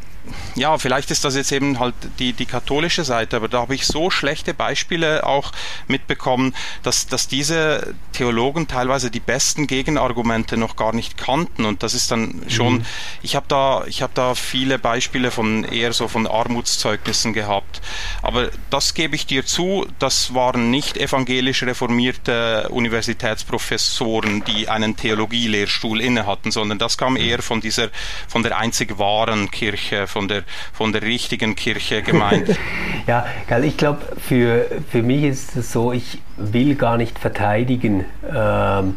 ja, 0.54 0.78
vielleicht 0.78 1.10
ist 1.10 1.24
das 1.24 1.36
jetzt 1.36 1.52
eben 1.52 1.78
halt 1.78 1.94
die, 2.18 2.32
die 2.32 2.46
katholische 2.46 3.04
Seite, 3.04 3.36
aber 3.36 3.48
da 3.48 3.60
habe 3.60 3.74
ich 3.74 3.86
so 3.86 4.10
schlechte 4.10 4.54
Beispiele 4.54 5.26
auch 5.26 5.52
mitbekommen, 5.88 6.54
dass, 6.82 7.06
dass 7.06 7.28
diese 7.28 7.94
Theologen 8.12 8.68
teilweise 8.68 9.10
die 9.10 9.20
besten 9.20 9.66
Gegenargumente 9.66 10.56
noch 10.56 10.76
gar 10.76 10.94
nicht 10.94 11.16
kannten 11.16 11.64
und 11.64 11.82
das 11.82 11.94
ist 11.94 12.10
dann 12.10 12.42
schon, 12.48 12.74
mhm. 12.74 12.86
ich 13.22 13.36
habe 13.36 13.46
da, 13.48 13.84
ich 13.86 14.02
habe 14.02 14.12
da 14.14 14.34
viele 14.34 14.78
Beispiele 14.78 15.30
von 15.30 15.64
eher 15.64 15.92
so 15.92 16.08
von 16.08 16.26
Armutszeugnissen 16.26 17.32
gehabt, 17.32 17.80
aber 18.22 18.50
das 18.70 18.94
gebe 18.94 19.14
ich 19.14 19.26
dir 19.26 19.46
zu, 19.46 19.86
das 19.98 20.34
waren 20.34 20.70
nicht 20.70 20.96
evangelisch 20.96 21.62
reformierte 21.62 22.68
Universitätsprofessoren, 22.70 24.44
die 24.44 24.68
einen 24.68 24.96
Theologielehrstuhl 24.96 26.00
inne 26.00 26.26
hatten, 26.26 26.50
sondern 26.50 26.78
das 26.78 26.98
kam 26.98 27.14
mhm. 27.14 27.20
eher 27.20 27.42
von 27.42 27.60
dieser, 27.60 27.88
von 28.28 28.42
der 28.42 28.58
einzig 28.58 28.98
wahren 28.98 29.50
Kirche, 29.50 30.06
von 30.06 30.19
der, 30.28 30.42
von 30.72 30.92
der 30.92 31.02
richtigen 31.02 31.56
Kirche 31.56 32.02
gemeint. 32.02 32.48
ja, 33.06 33.26
ich 33.62 33.76
glaube, 33.76 34.00
für, 34.18 34.66
für 34.90 35.02
mich 35.02 35.24
ist 35.24 35.56
es 35.56 35.72
so, 35.72 35.92
ich 35.92 36.18
will 36.36 36.74
gar 36.74 36.96
nicht 36.96 37.18
verteidigen 37.18 38.04
ähm, 38.28 38.96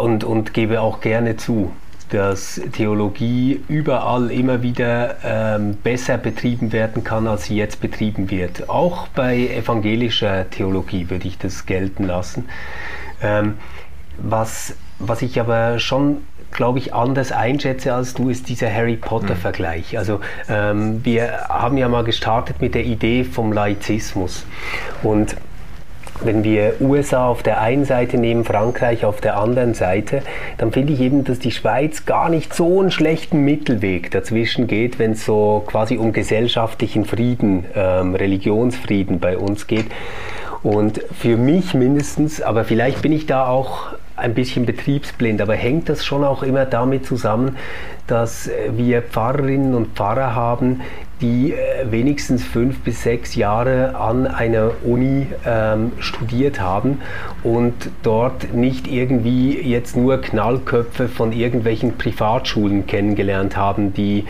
und, 0.00 0.24
und 0.24 0.54
gebe 0.54 0.80
auch 0.80 1.00
gerne 1.00 1.36
zu, 1.36 1.72
dass 2.10 2.60
Theologie 2.72 3.60
überall 3.68 4.30
immer 4.30 4.62
wieder 4.62 5.16
ähm, 5.24 5.76
besser 5.76 6.18
betrieben 6.18 6.72
werden 6.72 7.04
kann, 7.04 7.26
als 7.26 7.44
sie 7.44 7.56
jetzt 7.56 7.80
betrieben 7.80 8.30
wird. 8.30 8.68
Auch 8.68 9.08
bei 9.08 9.48
evangelischer 9.48 10.50
Theologie 10.50 11.08
würde 11.08 11.28
ich 11.28 11.38
das 11.38 11.66
gelten 11.66 12.04
lassen. 12.04 12.48
Ähm, 13.22 13.58
was, 14.18 14.74
was 14.98 15.22
ich 15.22 15.40
aber 15.40 15.78
schon 15.78 16.18
glaube 16.52 16.78
ich, 16.78 16.94
anders 16.94 17.32
einschätze 17.32 17.94
als 17.94 18.14
du, 18.14 18.28
ist 18.28 18.48
dieser 18.48 18.72
Harry 18.72 18.96
Potter-Vergleich. 18.96 19.96
Also 19.96 20.20
ähm, 20.48 21.04
wir 21.04 21.46
haben 21.48 21.76
ja 21.76 21.88
mal 21.88 22.04
gestartet 22.04 22.60
mit 22.60 22.74
der 22.74 22.84
Idee 22.84 23.24
vom 23.24 23.52
Laizismus. 23.52 24.44
Und 25.02 25.36
wenn 26.22 26.44
wir 26.44 26.74
USA 26.80 27.28
auf 27.28 27.42
der 27.42 27.60
einen 27.60 27.84
Seite 27.84 28.18
nehmen, 28.18 28.44
Frankreich 28.44 29.04
auf 29.04 29.20
der 29.20 29.38
anderen 29.38 29.74
Seite, 29.74 30.22
dann 30.58 30.72
finde 30.72 30.92
ich 30.92 31.00
eben, 31.00 31.24
dass 31.24 31.38
die 31.38 31.50
Schweiz 31.50 32.04
gar 32.04 32.28
nicht 32.28 32.52
so 32.52 32.80
einen 32.80 32.90
schlechten 32.90 33.44
Mittelweg 33.44 34.10
dazwischen 34.10 34.66
geht, 34.66 34.98
wenn 34.98 35.12
es 35.12 35.24
so 35.24 35.64
quasi 35.66 35.96
um 35.96 36.12
gesellschaftlichen 36.12 37.04
Frieden, 37.04 37.64
ähm, 37.74 38.14
Religionsfrieden 38.14 39.18
bei 39.18 39.38
uns 39.38 39.66
geht. 39.66 39.86
Und 40.62 41.00
für 41.18 41.38
mich 41.38 41.72
mindestens, 41.72 42.42
aber 42.42 42.64
vielleicht 42.64 43.00
bin 43.00 43.12
ich 43.12 43.24
da 43.24 43.46
auch 43.46 43.94
ein 44.20 44.34
bisschen 44.34 44.66
betriebsblind, 44.66 45.40
aber 45.40 45.54
hängt 45.54 45.88
das 45.88 46.04
schon 46.04 46.24
auch 46.24 46.42
immer 46.42 46.66
damit 46.66 47.06
zusammen, 47.06 47.56
dass 48.06 48.50
wir 48.70 49.02
Pfarrerinnen 49.02 49.74
und 49.74 49.96
Pfarrer 49.96 50.34
haben, 50.34 50.80
die 51.20 51.52
äh, 51.52 51.90
wenigstens 51.90 52.44
fünf 52.44 52.80
bis 52.80 53.02
sechs 53.02 53.34
Jahre 53.34 53.94
an 53.96 54.26
einer 54.26 54.72
Uni 54.84 55.26
ähm, 55.46 55.92
studiert 55.98 56.60
haben 56.60 57.00
und 57.42 57.74
dort 58.02 58.54
nicht 58.54 58.86
irgendwie 58.86 59.60
jetzt 59.60 59.96
nur 59.96 60.18
Knallköpfe 60.20 61.08
von 61.08 61.32
irgendwelchen 61.32 61.96
Privatschulen 61.98 62.86
kennengelernt 62.86 63.56
haben, 63.56 63.92
die 63.92 64.24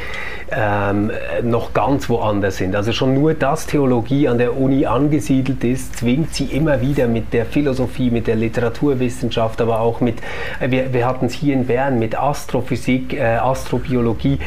ähm, 0.50 1.10
noch 1.42 1.72
ganz 1.74 2.08
woanders 2.08 2.56
sind. 2.56 2.74
Also 2.74 2.92
schon 2.92 3.14
nur, 3.14 3.34
dass 3.34 3.66
Theologie 3.66 4.28
an 4.28 4.38
der 4.38 4.56
Uni 4.56 4.86
angesiedelt 4.86 5.62
ist, 5.64 5.96
zwingt 5.96 6.34
sie 6.34 6.46
immer 6.46 6.80
wieder 6.80 7.06
mit 7.06 7.32
der 7.32 7.46
Philosophie, 7.46 8.10
mit 8.10 8.26
der 8.26 8.36
Literaturwissenschaft, 8.36 9.60
aber 9.60 9.80
auch 9.80 10.00
mit, 10.00 10.18
äh, 10.60 10.70
wir, 10.70 10.92
wir 10.92 11.06
hatten 11.06 11.26
es 11.26 11.34
hier 11.34 11.54
in 11.54 11.66
Bern, 11.66 11.98
mit 11.98 12.18
Astrophysik, 12.18 13.14
äh, 13.14 13.36
Astrobiologie 13.36 14.38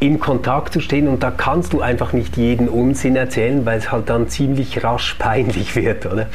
in 0.00 0.18
Kontakt 0.20 0.72
zu 0.72 0.80
stehen 0.80 1.08
und 1.08 1.22
da 1.22 1.30
kannst 1.30 1.72
du 1.72 1.80
einfach 1.80 2.12
nicht 2.12 2.36
jeden 2.36 2.68
Unsinn 2.68 3.16
erzählen, 3.16 3.64
weil 3.64 3.78
es 3.78 3.90
halt 3.90 4.10
dann 4.10 4.28
ziemlich 4.28 4.84
rasch 4.84 5.14
peinlich 5.18 5.74
wird, 5.76 6.04
oder? 6.06 6.26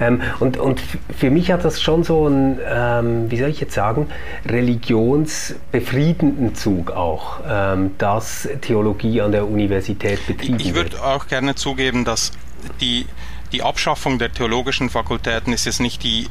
Ähm, 0.00 0.22
und, 0.40 0.56
und 0.56 0.80
für 1.16 1.30
mich 1.30 1.50
hat 1.50 1.64
das 1.64 1.82
schon 1.82 2.04
so 2.04 2.26
einen, 2.26 2.58
ähm, 2.66 3.30
wie 3.30 3.38
soll 3.38 3.50
ich 3.50 3.60
jetzt 3.60 3.74
sagen, 3.74 4.08
religionsbefriedenden 4.46 6.54
Zug 6.54 6.92
auch, 6.92 7.40
ähm, 7.48 7.92
dass 7.98 8.48
Theologie 8.60 9.20
an 9.20 9.32
der 9.32 9.48
Universität 9.48 10.24
betrieben 10.26 10.58
wird. 10.58 10.62
Ich 10.62 10.74
würde 10.74 11.04
auch 11.04 11.26
gerne 11.26 11.54
zugeben, 11.54 12.04
dass 12.04 12.32
die 12.80 13.06
die 13.52 13.62
Abschaffung 13.62 14.18
der 14.18 14.32
theologischen 14.32 14.88
Fakultäten 14.88 15.52
ist 15.52 15.66
jetzt 15.66 15.80
nicht 15.80 16.02
die 16.02 16.28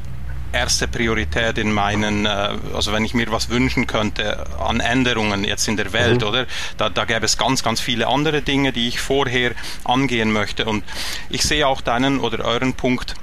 erste 0.52 0.88
Priorität 0.88 1.58
in 1.58 1.72
meinen, 1.72 2.26
äh, 2.26 2.54
also 2.74 2.92
wenn 2.92 3.04
ich 3.04 3.14
mir 3.14 3.30
was 3.30 3.48
wünschen 3.48 3.86
könnte 3.86 4.46
an 4.60 4.80
Änderungen 4.80 5.44
jetzt 5.44 5.68
in 5.68 5.76
der 5.76 5.92
Welt, 5.92 6.20
mhm. 6.22 6.28
oder? 6.28 6.46
Da, 6.76 6.88
da 6.88 7.04
gäbe 7.04 7.24
es 7.24 7.38
ganz, 7.38 7.62
ganz 7.62 7.80
viele 7.80 8.06
andere 8.06 8.42
Dinge, 8.42 8.72
die 8.72 8.88
ich 8.88 9.00
vorher 9.00 9.52
angehen 9.84 10.32
möchte. 10.32 10.64
Und 10.64 10.84
ich 11.28 11.42
sehe 11.42 11.66
auch 11.66 11.80
deinen 11.80 12.20
oder 12.20 12.44
euren 12.44 12.74
Punkt 12.74 13.14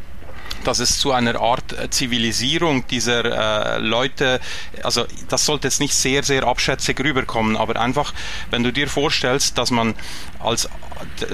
dass 0.64 0.80
es 0.80 1.00
zu 1.00 1.12
einer 1.12 1.40
Art 1.40 1.74
äh, 1.74 1.90
Zivilisierung 1.90 2.86
dieser 2.88 3.76
äh, 3.76 3.80
Leute, 3.80 4.40
also 4.84 5.06
das 5.30 5.46
sollte 5.46 5.68
jetzt 5.68 5.80
nicht 5.80 5.94
sehr, 5.94 6.24
sehr 6.24 6.44
abschätzig 6.44 7.00
rüberkommen, 7.00 7.58
aber 7.58 7.80
einfach, 7.80 8.14
wenn 8.50 8.64
du 8.64 8.74
dir 8.74 8.88
vorstellst, 8.88 9.58
dass 9.58 9.72
man 9.72 9.96
als 10.40 10.70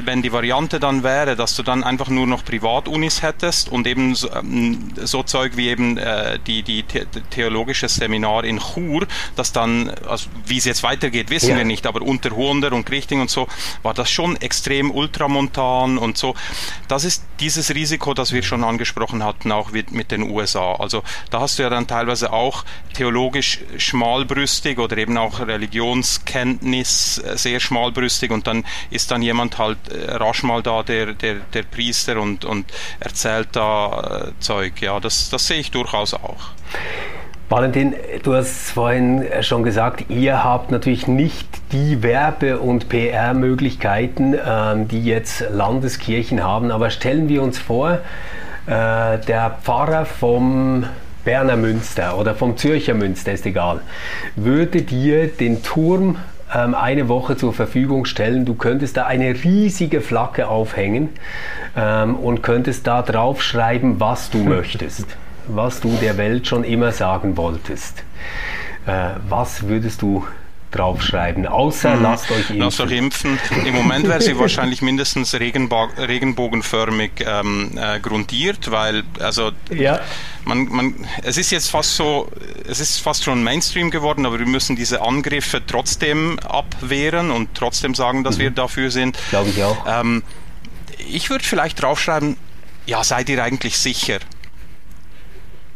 wenn 0.03 0.22
die 0.22 0.32
Variante 0.32 0.80
dann 0.80 1.03
wäre, 1.03 1.36
dass 1.36 1.56
du 1.56 1.64
dann 1.64 1.84
einfach 1.84 2.10
nur 2.10 2.28
noch 2.28 2.43
Privatunis 2.43 3.22
hättest 3.22 3.70
und 3.70 3.88
eben 3.88 4.16
so, 4.16 4.32
ähm, 4.34 4.91
so 4.95 5.24
Zeug 5.24 5.58
wie 5.58 5.70
eben 5.70 5.97
äh, 5.97 6.39
die, 6.45 6.64
die 6.64 6.84
the 6.91 7.22
theologische 7.30 7.88
Seminar 7.88 8.43
in 8.43 8.60
Chur, 8.60 9.08
das 9.36 9.51
dann, 9.51 9.89
also 10.08 10.30
wie 10.45 10.58
es 10.58 10.66
jetzt 10.66 10.84
weitergeht, 10.84 11.30
wissen 11.30 11.51
ja. 11.51 11.58
wir 11.58 11.66
nicht, 11.66 11.88
aber 11.88 12.01
unter 12.01 12.32
Huonder 12.32 12.74
und 12.74 12.86
Grichting 12.86 13.22
und 13.22 13.30
so, 13.30 13.47
war 13.84 13.93
das 13.93 14.10
schon 14.10 14.36
extrem 14.38 14.91
ultramontan 14.91 15.97
und 15.97 16.18
so. 16.18 16.36
Das 16.88 17.03
ist 17.03 17.24
dieses 17.39 17.74
Risiko, 17.74 18.14
das 18.14 18.32
wir 18.32 18.43
schon 18.43 18.64
angesprochen 18.64 19.24
hatten, 19.24 19.51
auch 19.51 19.72
mit, 19.72 19.91
mit 19.91 20.12
den 20.12 20.24
USA. 20.24 20.76
Also 20.76 21.03
da 21.30 21.41
hast 21.41 21.60
du 21.60 21.64
ja 21.64 21.70
dann 21.70 21.88
teilweise 21.88 22.34
auch 22.34 22.64
theologisch 22.93 23.60
schmalbrüstig 23.78 24.80
oder 24.80 24.97
eben 24.97 25.18
auch 25.18 25.39
Religionskenntnis 25.39 27.20
äh, 27.20 27.38
sehr 27.38 27.60
schmalbrüstig 27.60 28.32
und 28.32 28.47
dann 28.47 28.66
ist 28.95 29.11
dann 29.11 29.21
jemand 29.21 29.57
halt 29.57 29.77
äh, 29.89 30.11
rasch 30.11 30.43
mal 30.43 30.63
da 30.63 30.83
der, 30.83 31.13
der, 31.13 31.35
der 31.53 31.63
Priester 31.63 32.19
und, 32.19 32.45
und 32.45 32.65
erzählt 32.99 33.49
da 33.51 34.27
äh, 34.27 34.39
Zeug. 34.39 34.81
Ja, 34.81 34.99
das, 34.99 35.29
das 35.29 35.47
sehe 35.47 35.59
ich 35.59 35.71
durchaus 35.71 36.13
auch. 36.13 36.51
Valentin, 37.47 37.93
du 38.23 38.33
hast 38.33 38.71
vorhin 38.71 39.23
schon 39.41 39.61
gesagt, 39.61 40.05
ihr 40.09 40.43
habt 40.43 40.71
natürlich 40.71 41.07
nicht 41.07 41.47
die 41.71 42.01
Werbe- 42.01 42.57
und 42.57 42.89
PR-Möglichkeiten, 42.89 44.33
ähm, 44.33 44.87
die 44.87 45.05
jetzt 45.05 45.45
Landeskirchen 45.51 46.43
haben, 46.43 46.71
aber 46.71 46.89
stellen 46.89 47.29
wir 47.29 47.43
uns 47.43 47.59
vor, 47.59 47.99
äh, 48.65 49.19
der 49.19 49.59
Pfarrer 49.61 50.05
vom 50.05 50.85
Berner 51.23 51.55
Münster 51.55 52.17
oder 52.17 52.33
vom 52.33 52.57
Zürcher 52.57 52.95
Münster, 52.95 53.33
ist 53.33 53.45
egal, 53.45 53.81
würde 54.35 54.81
dir 54.81 55.27
den 55.27 55.61
Turm 55.61 56.17
ähm, 56.53 56.75
eine 56.75 57.07
Woche 57.07 57.37
zur 57.37 57.53
Verfügung 57.53 58.05
stellen. 58.05 58.45
Du 58.45 58.55
könntest 58.55 58.97
da 58.97 59.05
eine 59.05 59.43
riesige 59.43 60.01
Flagge 60.01 60.47
aufhängen 60.47 61.09
ähm, 61.75 62.15
und 62.15 62.43
könntest 62.43 62.87
da 62.87 63.01
drauf 63.01 63.41
schreiben, 63.41 63.99
was 63.99 64.29
du 64.29 64.37
möchtest, 64.43 65.05
was 65.47 65.81
du 65.81 65.95
der 66.01 66.17
Welt 66.17 66.47
schon 66.47 66.63
immer 66.63 66.91
sagen 66.91 67.37
wolltest. 67.37 68.03
Äh, 68.85 69.15
was 69.27 69.67
würdest 69.67 70.01
du 70.01 70.25
draufschreiben, 70.76 71.47
außer 71.47 71.93
hm, 71.93 72.03
lasst 72.03 72.30
euch 72.30 72.38
impfen. 72.38 72.57
Lasst 72.59 72.80
euch 72.80 72.91
impfen. 72.91 73.39
Im 73.65 73.73
Moment 73.73 74.07
wäre 74.07 74.21
sie 74.21 74.38
wahrscheinlich 74.39 74.82
mindestens 74.82 75.34
regenbo 75.34 75.88
regenbogenförmig 75.97 77.11
ähm, 77.26 77.71
äh, 77.78 77.99
grundiert, 77.99 78.71
weil 78.71 79.03
also 79.19 79.51
ja. 79.69 79.99
man, 80.43 80.67
man, 80.69 80.95
es 81.23 81.38
ist 81.38 81.51
jetzt 81.51 81.69
fast 81.71 81.95
so, 81.95 82.30
es 82.67 82.80
ist 82.80 82.99
fast 82.99 83.23
schon 83.23 83.43
Mainstream 83.43 83.91
geworden, 83.91 84.26
aber 84.26 84.39
wir 84.39 84.45
müssen 84.45 84.76
diese 84.76 85.01
Angriffe 85.01 85.61
trotzdem 85.65 86.39
abwehren 86.39 87.32
und 87.32 87.55
trotzdem 87.55 87.95
sagen, 87.95 88.23
dass 88.23 88.38
mhm. 88.38 88.41
wir 88.41 88.51
dafür 88.51 88.91
sind. 88.91 89.17
Glaube 89.30 89.49
ich 89.49 89.63
auch. 89.63 89.78
Ähm, 89.88 90.23
ich 91.09 91.30
würde 91.30 91.43
vielleicht 91.43 91.82
draufschreiben, 91.82 92.38
ja, 92.86 93.03
seid 93.03 93.30
ihr 93.30 93.43
eigentlich 93.43 93.78
sicher? 93.78 94.19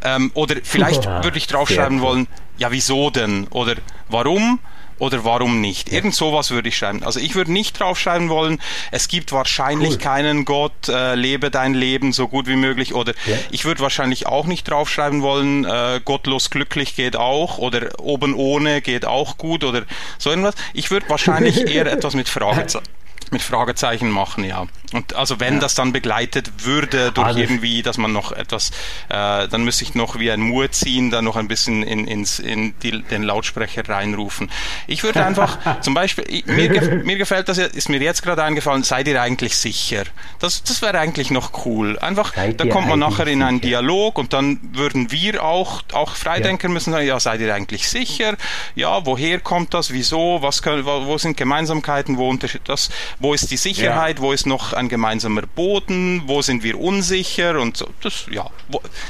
Ähm, 0.04 0.32
oder 0.34 0.56
vielleicht 0.64 1.06
würde 1.24 1.38
ich 1.38 1.48
draufschreiben 1.48 2.02
wollen, 2.02 2.28
ja, 2.58 2.72
wieso 2.72 3.10
denn? 3.10 3.48
Oder 3.50 3.76
warum? 4.10 4.60
Oder 5.00 5.24
warum 5.24 5.62
nicht? 5.62 5.92
Irgend 5.92 6.14
sowas 6.14 6.52
würde 6.52 6.70
ich 6.70 6.78
schreiben. 6.78 7.04
Also 7.04 7.20
ich 7.20 7.36
würde 7.36 7.52
nicht 7.52 7.80
draufschreiben 7.80 8.30
wollen, 8.30 8.62
es 8.92 9.08
gibt 9.08 9.32
wahrscheinlich 9.32 9.92
cool. 9.92 9.98
keinen 9.98 10.46
Gott, 10.46 10.88
äh, 10.88 11.16
lebe 11.16 11.50
dein 11.52 11.74
Leben 11.74 12.14
so 12.14 12.28
gut 12.28 12.48
wie 12.48 12.56
möglich 12.56 12.94
oder 12.94 13.14
ja. 13.26 13.38
ich 13.52 13.66
würde 13.66 13.82
wahrscheinlich 13.82 14.28
auch 14.28 14.46
nicht 14.46 14.70
draufschreiben 14.70 15.22
wollen, 15.22 15.66
äh, 15.66 16.02
gottlos 16.04 16.50
glücklich 16.50 16.96
geht 16.96 17.16
auch 17.16 17.58
oder 17.58 18.00
oben 18.00 18.34
ohne 18.34 18.82
geht 18.82 19.06
auch 19.06 19.38
gut 19.38 19.64
oder 19.64 19.84
so 20.18 20.30
irgendwas. 20.30 20.56
Ich 20.74 20.92
würde 20.92 21.10
wahrscheinlich 21.10 21.68
eher 21.74 21.92
etwas 21.92 22.14
mit 22.14 22.30
Fragezeichen 22.30 22.99
mit 23.32 23.42
Fragezeichen 23.42 24.10
machen, 24.10 24.44
ja. 24.44 24.66
Und 24.94 25.16
also 25.16 25.40
wenn 25.40 25.56
ja. 25.56 25.60
das 25.60 25.76
dann 25.76 25.94
begleitet 25.94 26.66
würde 26.66 27.12
durch 27.12 27.28
also 27.28 27.40
irgendwie, 27.40 27.84
dass 27.84 27.98
man 27.98 28.12
noch 28.12 28.32
etwas, 28.32 28.72
äh, 29.10 29.48
dann 29.48 29.64
müsste 29.64 29.84
ich 29.84 29.94
noch 29.94 30.18
wie 30.18 30.32
ein 30.32 30.42
Mur 30.42 30.72
ziehen, 30.72 31.12
dann 31.12 31.26
noch 31.26 31.36
ein 31.36 31.48
bisschen 31.48 31.84
in, 31.84 32.08
ins, 32.08 32.40
in 32.40 32.74
die, 32.80 33.04
den 33.04 33.24
Lautsprecher 33.24 33.88
reinrufen. 33.88 34.50
Ich 34.88 35.04
würde 35.04 35.24
einfach, 35.24 35.58
zum 35.82 35.94
Beispiel, 35.94 36.26
ich, 36.28 36.46
mir, 36.46 36.70
mir 37.04 37.18
gefällt 37.18 37.50
das, 37.50 37.58
ist 37.60 37.90
mir 37.90 38.00
jetzt 38.00 38.24
gerade 38.24 38.44
eingefallen, 38.44 38.84
seid 38.84 39.08
ihr 39.08 39.22
eigentlich 39.22 39.58
sicher? 39.58 40.04
Das, 40.40 40.64
das 40.64 40.82
wäre 40.82 41.00
eigentlich 41.00 41.30
noch 41.30 41.66
cool. 41.66 42.00
Einfach, 42.00 42.34
seid 42.34 42.60
da 42.60 42.66
kommt 42.66 42.88
man 42.88 43.00
nachher 43.00 43.28
in 43.28 43.44
einen 43.44 43.62
Dialog 43.62 44.18
und 44.18 44.34
dann 44.34 44.60
würden 44.74 45.12
wir 45.12 45.44
auch, 45.44 45.84
auch 45.94 46.16
Freidenker 46.16 46.68
ja. 46.68 46.74
müssen 46.74 46.92
sagen, 46.92 47.06
ja, 47.06 47.20
seid 47.20 47.42
ihr 47.42 47.54
eigentlich 47.54 47.90
sicher? 47.90 48.36
Ja, 48.76 49.06
woher 49.06 49.40
kommt 49.40 49.74
das? 49.74 49.94
Wieso? 49.94 50.42
Was 50.42 50.64
können, 50.64 50.86
wo, 50.86 51.06
wo 51.06 51.18
sind 51.18 51.38
Gemeinsamkeiten? 51.38 52.18
Wo 52.18 52.28
Unterschied, 52.30 52.62
das, 52.66 52.90
wo 53.20 53.34
ist 53.34 53.52
die 53.52 53.58
Sicherheit? 53.58 54.18
Ja. 54.18 54.24
Wo 54.24 54.32
ist 54.32 54.46
noch 54.46 54.74
ein 54.74 54.90
gemeinsamer 54.90 55.44
Boden, 55.44 56.24
wo 56.26 56.42
sind 56.42 56.64
wir 56.64 56.80
unsicher 56.80 57.60
und 57.60 57.78
so. 57.78 57.88
Das, 58.02 58.26
ja, 58.32 58.50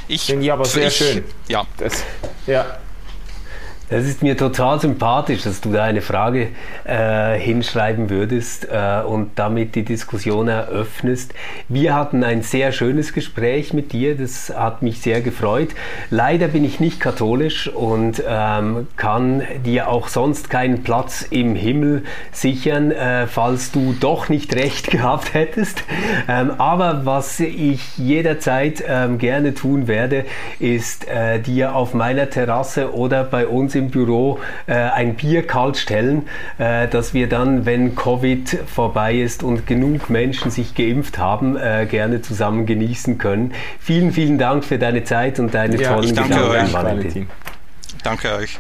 ich 0.08 0.24
finde 0.24 0.46
ich 0.46 0.52
aber 0.52 0.66
sehr 0.66 0.88
ich, 0.88 0.96
schön. 0.96 1.24
Ja. 1.48 1.66
Das, 1.78 2.04
ja. 2.48 2.80
Das 3.90 4.06
ist 4.06 4.22
mir 4.22 4.38
total 4.38 4.80
sympathisch, 4.80 5.42
dass 5.42 5.62
du 5.62 5.72
da 5.72 5.84
eine 5.84 6.02
Frage 6.02 6.50
äh, 6.86 7.40
hinschreiben 7.40 8.12
würdest 8.12 8.68
äh, 8.72 9.02
und 9.02 9.32
damit 9.36 9.74
die 9.74 9.84
Diskussion 9.84 10.48
eröffnest. 10.48 11.34
Wir 11.70 11.96
hatten 11.96 12.24
ein 12.24 12.44
sehr 12.44 12.72
schönes 12.72 13.14
Gespräch 13.14 13.74
mit 13.74 13.92
dir, 13.92 14.16
das 14.16 14.54
hat 14.56 14.84
mich 14.84 15.02
sehr 15.02 15.22
gefreut. 15.22 15.70
Leider 16.12 16.50
bin 16.50 16.66
ich 16.66 16.80
nicht 16.80 17.00
katholisch 17.00 17.68
und 17.68 18.22
ähm, 18.28 18.86
kann 18.96 19.42
dir 19.66 19.90
auch 19.90 20.08
sonst 20.08 20.52
keinen 20.52 20.84
Platz 20.84 21.26
im 21.28 21.56
Himmel 21.56 22.04
sichern, 22.32 22.92
äh, 22.92 23.26
falls 23.26 23.72
du 23.72 23.96
doch 24.00 24.30
nicht 24.30 24.56
recht 24.56 24.92
gehabt 24.92 25.34
hättest. 25.34 25.84
Ähm, 26.28 26.52
aber 26.60 27.08
was 27.08 27.40
ich 27.40 27.98
jederzeit 27.98 28.84
ähm, 28.88 29.18
gerne 29.18 29.56
tun 29.56 29.88
werde, 29.88 30.26
ist 30.60 31.08
äh, 31.08 31.40
dir 31.40 31.74
auf 31.74 31.96
meiner 31.96 32.30
Terrasse 32.30 32.94
oder 32.94 33.24
bei 33.24 33.48
uns 33.48 33.79
im 33.80 33.90
Büro 33.90 34.40
äh, 34.68 34.74
ein 34.74 35.16
Bier 35.16 35.46
kalt 35.46 35.78
stellen, 35.78 36.28
äh, 36.58 36.88
dass 36.88 37.14
wir 37.14 37.28
dann, 37.28 37.66
wenn 37.66 37.96
Covid 37.96 38.60
vorbei 38.68 39.16
ist 39.16 39.42
und 39.42 39.66
genug 39.66 40.10
Menschen 40.10 40.52
sich 40.52 40.76
geimpft 40.76 41.18
haben, 41.18 41.58
äh, 41.58 41.88
gerne 41.90 42.22
zusammen 42.22 42.66
genießen 42.66 43.18
können. 43.18 43.54
Vielen, 43.80 44.12
vielen 44.12 44.38
Dank 44.38 44.64
für 44.64 44.78
deine 44.78 45.04
Zeit 45.04 45.40
und 45.40 45.54
deine 45.54 45.82
ja, 45.82 45.94
tollen 45.94 46.14
danke 46.14 46.34
Gedanken, 46.36 46.66
euch. 46.66 46.74
Valentin. 46.74 47.28
Danke 48.04 48.36
euch. 48.36 48.60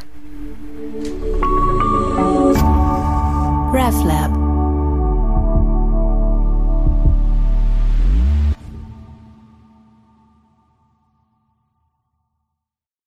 RefLab 3.71 4.48